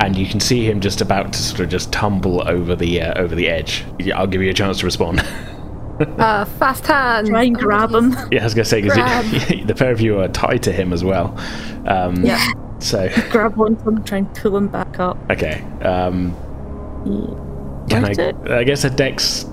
And 0.00 0.16
you 0.16 0.26
can 0.26 0.38
see 0.40 0.64
him 0.64 0.80
just 0.80 1.00
about 1.00 1.32
to 1.32 1.38
sort 1.40 1.60
of 1.60 1.68
just 1.68 1.92
tumble 1.92 2.48
over 2.48 2.76
the 2.76 3.02
uh, 3.02 3.20
over 3.20 3.34
the 3.34 3.48
edge. 3.48 3.84
Yeah, 3.98 4.18
I'll 4.18 4.26
give 4.28 4.42
you 4.42 4.50
a 4.50 4.54
chance 4.54 4.78
to 4.80 4.86
respond. 4.86 5.26
Uh, 6.00 6.44
fast 6.44 6.86
hands. 6.86 7.28
Try 7.28 7.42
and 7.42 7.56
grab 7.58 7.90
him. 7.90 8.12
Yeah, 8.30 8.42
I 8.42 8.44
was 8.44 8.54
gonna 8.54 8.64
say 8.64 8.80
because 8.82 8.96
the 9.66 9.74
pair 9.76 9.90
of 9.90 10.00
you 10.00 10.20
are 10.20 10.28
tied 10.28 10.62
to 10.62 10.70
him 10.72 10.92
as 10.92 11.02
well. 11.02 11.36
Um, 11.88 12.24
Yeah. 12.24 12.46
So 12.78 13.08
grab 13.30 13.58
onto 13.58 13.82
him, 13.88 14.04
try 14.04 14.18
and 14.18 14.32
pull 14.36 14.56
him 14.56 14.68
back 14.68 15.00
up. 15.00 15.18
okay. 15.28 15.60
Um, 15.82 16.36
can 17.88 18.04
I? 18.04 18.10
it? 18.12 18.36
I 18.48 18.62
guess 18.62 18.84
a 18.84 18.90
dex 18.90 19.44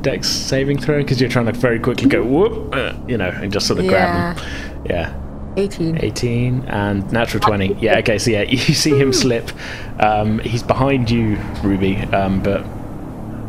dex 0.00 0.26
saving 0.26 0.78
throw 0.78 1.02
because 1.02 1.20
you're 1.20 1.28
trying 1.28 1.44
to 1.46 1.52
very 1.52 1.78
quickly 1.78 2.08
go 2.08 2.24
whoop, 2.24 2.74
uh, 2.74 2.94
you 3.06 3.18
know, 3.18 3.28
and 3.28 3.52
just 3.52 3.66
sort 3.66 3.78
of 3.78 3.88
grab 3.88 4.38
him. 4.38 4.46
Yeah. 4.88 5.14
18. 5.58 5.98
18 6.04 6.64
and 6.66 7.10
natural 7.12 7.40
20 7.40 7.74
yeah 7.74 7.98
okay 7.98 8.18
so 8.18 8.30
yeah 8.30 8.42
you 8.48 8.58
see 8.58 8.96
him 8.96 9.12
slip. 9.12 9.50
Um, 10.00 10.38
he's 10.40 10.62
behind 10.62 11.10
you 11.10 11.36
ruby 11.62 11.96
um, 11.96 12.42
but 12.42 12.64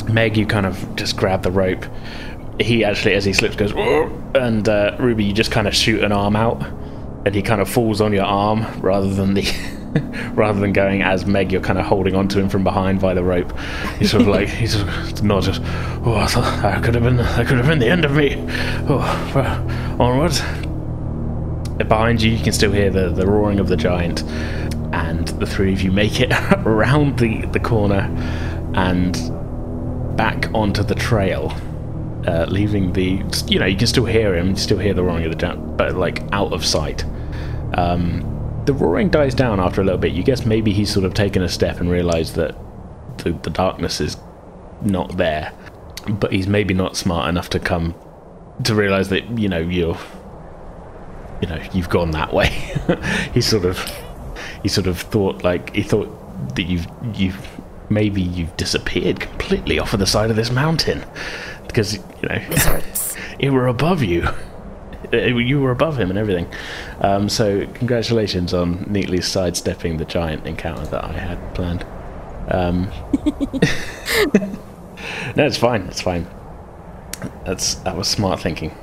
meg 0.09 0.37
you 0.37 0.45
kind 0.45 0.65
of 0.65 0.95
just 0.95 1.15
grab 1.17 1.43
the 1.43 1.51
rope. 1.51 1.85
He 2.59 2.83
actually 2.83 3.13
as 3.13 3.23
he 3.23 3.33
slips 3.33 3.55
goes 3.55 3.73
"Whoa," 3.73 4.11
and 4.35 4.67
uh, 4.67 4.95
ruby 4.99 5.23
you 5.23 5.33
just 5.33 5.51
kind 5.51 5.67
of 5.67 5.75
shoot 5.75 6.03
an 6.03 6.11
arm 6.11 6.35
out 6.35 6.61
and 7.25 7.35
he 7.35 7.41
kind 7.41 7.61
of 7.61 7.69
falls 7.69 8.01
on 8.01 8.13
your 8.13 8.25
arm 8.25 8.65
rather 8.81 9.13
than 9.13 9.33
the 9.33 9.43
rather 10.33 10.59
than 10.59 10.73
going 10.73 11.01
as 11.01 11.25
meg 11.25 11.51
you're 11.51 11.61
kind 11.61 11.79
of 11.79 11.85
holding 11.85 12.15
onto 12.15 12.39
him 12.39 12.49
from 12.49 12.63
behind 12.63 12.99
by 12.99 13.13
the 13.13 13.23
rope. 13.23 13.53
He's 13.97 14.11
sort 14.11 14.21
of 14.21 14.27
like 14.27 14.49
he's 14.49 14.75
of 14.75 15.23
nodded 15.23 15.59
oh 16.05 16.15
i 16.15 16.25
thought 16.27 16.61
that 16.61 16.83
could 16.83 16.95
have 16.95 17.03
been 17.03 17.17
that 17.17 17.47
could 17.47 17.57
have 17.57 17.67
been 17.67 17.79
the 17.79 17.89
end 17.89 18.05
of 18.05 18.13
me. 18.13 18.35
Oh 18.89 19.31
well, 19.35 20.01
onwards 20.01 20.41
behind 21.87 22.21
you, 22.21 22.31
you 22.31 22.43
can 22.43 22.53
still 22.53 22.71
hear 22.71 22.89
the, 22.89 23.09
the 23.09 23.25
roaring 23.25 23.59
of 23.59 23.67
the 23.67 23.77
giant, 23.77 24.23
and 24.93 25.27
the 25.27 25.45
three 25.45 25.73
of 25.73 25.81
you 25.81 25.91
make 25.91 26.19
it 26.19 26.31
around 26.65 27.19
the, 27.19 27.45
the 27.47 27.59
corner 27.59 28.09
and 28.75 29.13
back 30.17 30.49
onto 30.53 30.83
the 30.83 30.95
trail, 30.95 31.53
uh, 32.27 32.45
leaving 32.49 32.93
the. 32.93 33.23
You 33.47 33.59
know, 33.59 33.65
you 33.65 33.77
can 33.77 33.87
still 33.87 34.05
hear 34.05 34.35
him, 34.35 34.49
you 34.49 34.55
still 34.55 34.79
hear 34.79 34.93
the 34.93 35.03
roaring 35.03 35.25
of 35.25 35.31
the 35.31 35.37
giant, 35.37 35.77
but 35.77 35.95
like 35.95 36.23
out 36.31 36.53
of 36.53 36.65
sight. 36.65 37.05
Um, 37.75 38.25
the 38.65 38.73
roaring 38.73 39.09
dies 39.09 39.33
down 39.33 39.59
after 39.59 39.81
a 39.81 39.83
little 39.83 39.99
bit. 39.99 40.11
You 40.13 40.23
guess 40.23 40.45
maybe 40.45 40.73
he's 40.73 40.91
sort 40.91 41.05
of 41.05 41.13
taken 41.13 41.41
a 41.41 41.49
step 41.49 41.79
and 41.79 41.89
realised 41.89 42.35
that 42.35 42.55
the, 43.19 43.31
the 43.31 43.49
darkness 43.49 44.01
is 44.01 44.17
not 44.81 45.17
there, 45.17 45.53
but 46.07 46.31
he's 46.31 46.47
maybe 46.47 46.73
not 46.73 46.95
smart 46.95 47.29
enough 47.29 47.49
to 47.51 47.59
come 47.59 47.95
to 48.63 48.75
realise 48.75 49.07
that 49.07 49.39
you 49.39 49.47
know 49.49 49.59
you're, 49.59 49.97
you 51.41 51.47
know, 51.47 51.61
you've 51.73 51.89
gone 51.89 52.11
that 52.11 52.33
way. 52.33 52.47
he 53.33 53.41
sort 53.41 53.65
of, 53.65 53.79
he 54.63 54.69
sort 54.69 54.87
of 54.87 54.99
thought 54.99 55.43
like 55.43 55.73
he 55.73 55.83
thought 55.83 56.09
that 56.55 56.63
you've 56.63 56.87
you've 57.13 57.47
maybe 57.89 58.21
you've 58.21 58.55
disappeared 58.57 59.19
completely 59.19 59.79
off 59.79 59.93
of 59.93 59.99
the 59.99 60.05
side 60.05 60.29
of 60.29 60.35
this 60.35 60.51
mountain 60.51 61.03
because 61.67 61.95
you 61.95 62.01
know 62.23 62.39
it 63.39 63.51
were 63.51 63.67
above 63.67 64.03
you. 64.03 64.27
You 65.11 65.61
were 65.61 65.71
above 65.71 65.97
him 65.97 66.09
and 66.09 66.19
everything. 66.19 66.47
Um, 67.01 67.29
so 67.29 67.65
congratulations 67.67 68.53
on 68.53 68.85
neatly 68.89 69.21
sidestepping 69.21 69.97
the 69.97 70.05
giant 70.05 70.45
encounter 70.45 70.85
that 70.87 71.03
I 71.03 71.13
had 71.13 71.55
planned. 71.55 71.85
Um, 72.49 72.91
no, 75.35 75.45
it's 75.45 75.57
fine. 75.57 75.83
It's 75.83 76.01
fine. 76.01 76.27
That's 77.45 77.75
that 77.75 77.95
was 77.95 78.07
smart 78.07 78.39
thinking. 78.39 78.75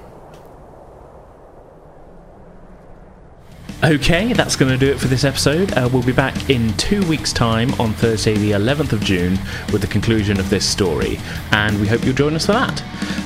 Okay, 3.85 4.33
that's 4.33 4.57
going 4.57 4.72
to 4.72 4.79
do 4.79 4.91
it 4.91 4.99
for 4.99 5.07
this 5.07 5.22
episode. 5.22 5.70
Uh, 5.74 5.87
we'll 5.93 6.03
be 6.03 6.11
back 6.11 6.49
in 6.49 6.72
two 6.79 7.07
weeks' 7.09 7.31
time 7.31 7.70
on 7.79 7.93
Thursday, 7.93 8.35
the 8.35 8.53
11th 8.53 8.95
of 8.95 9.03
June, 9.03 9.39
with 9.70 9.83
the 9.83 9.87
conclusion 9.87 10.41
of 10.41 10.49
this 10.49 10.66
story, 10.66 11.20
and 11.53 11.79
we 11.79 11.87
hope 11.87 12.03
you'll 12.03 12.14
join 12.14 12.35
us 12.35 12.47
for 12.47 12.53
that. 12.53 12.83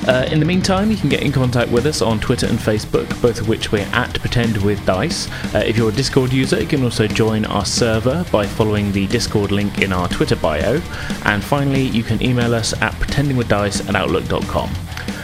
Uh, 0.09 0.27
in 0.29 0.41
the 0.41 0.45
meantime, 0.45 0.91
you 0.91 0.97
can 0.97 1.07
get 1.07 1.23
in 1.23 1.31
contact 1.31 1.71
with 1.71 1.85
us 1.85 2.01
on 2.01 2.19
Twitter 2.19 2.47
and 2.47 2.59
Facebook, 2.59 3.09
both 3.21 3.39
of 3.39 3.47
which 3.47 3.71
we're 3.71 3.87
at 3.93 4.19
Pretend 4.19 4.57
with 4.57 4.85
Dice. 4.85 5.31
Uh, 5.55 5.59
if 5.59 5.77
you're 5.77 5.89
a 5.89 5.93
Discord 5.93 6.33
user, 6.33 6.59
you 6.59 6.67
can 6.67 6.83
also 6.83 7.07
join 7.07 7.45
our 7.45 7.65
server 7.65 8.25
by 8.29 8.45
following 8.45 8.91
the 8.91 9.07
Discord 9.07 9.51
link 9.51 9.81
in 9.81 9.93
our 9.93 10.09
Twitter 10.09 10.35
bio. 10.35 10.81
And 11.23 11.41
finally, 11.41 11.83
you 11.83 12.03
can 12.03 12.21
email 12.21 12.53
us 12.53 12.73
at 12.81 12.91
pretendingwithdice 12.95 13.87
at 13.87 13.95
outlook.com. 13.95 14.69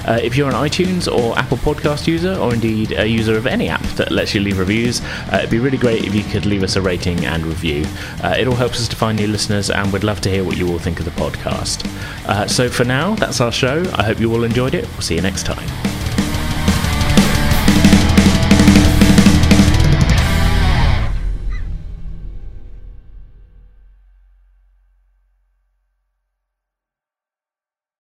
Uh, 0.08 0.20
if 0.24 0.36
you're 0.36 0.50
an 0.50 0.56
iTunes 0.56 1.12
or 1.12 1.38
Apple 1.38 1.58
Podcast 1.58 2.08
user, 2.08 2.36
or 2.36 2.54
indeed 2.54 2.94
a 2.94 3.06
user 3.06 3.36
of 3.38 3.46
any 3.46 3.70
app 3.70 3.84
that 3.98 4.12
lets 4.12 4.34
you 4.34 4.42
leave 4.42 4.58
reviews, 4.58 5.02
uh, 5.02 5.38
it'd 5.40 5.50
be 5.50 5.60
really 5.60 5.78
great 5.78 6.06
if 6.06 6.16
you 6.16 6.24
could 6.24 6.46
leave 6.46 6.64
us 6.64 6.76
a 6.76 6.82
rating 6.82 7.26
and 7.26 7.46
review. 7.46 7.86
Uh, 8.24 8.36
it 8.38 8.48
all 8.48 8.56
helps 8.56 8.80
us 8.80 8.88
to 8.88 8.96
find 8.96 9.18
new 9.18 9.28
listeners, 9.28 9.70
and 9.70 9.92
we'd 9.92 10.04
love 10.04 10.22
to 10.22 10.30
hear 10.30 10.44
what 10.44 10.58
you 10.58 10.68
all 10.70 10.80
think 10.80 11.00
of 11.00 11.06
the 11.06 11.12
podcast. 11.12 11.86
Uh, 12.28 12.48
so 12.48 12.70
for 12.70 12.84
now, 12.84 13.16
that's 13.16 13.42
our 13.42 13.52
show. 13.52 13.84
I 13.96 14.04
hope 14.04 14.20
you 14.20 14.32
all 14.34 14.44
enjoyed 14.44 14.74
it. 14.74 14.88
We'll 14.94 15.02
see 15.02 15.16
you 15.16 15.22
next 15.22 15.46
time. 15.46 15.97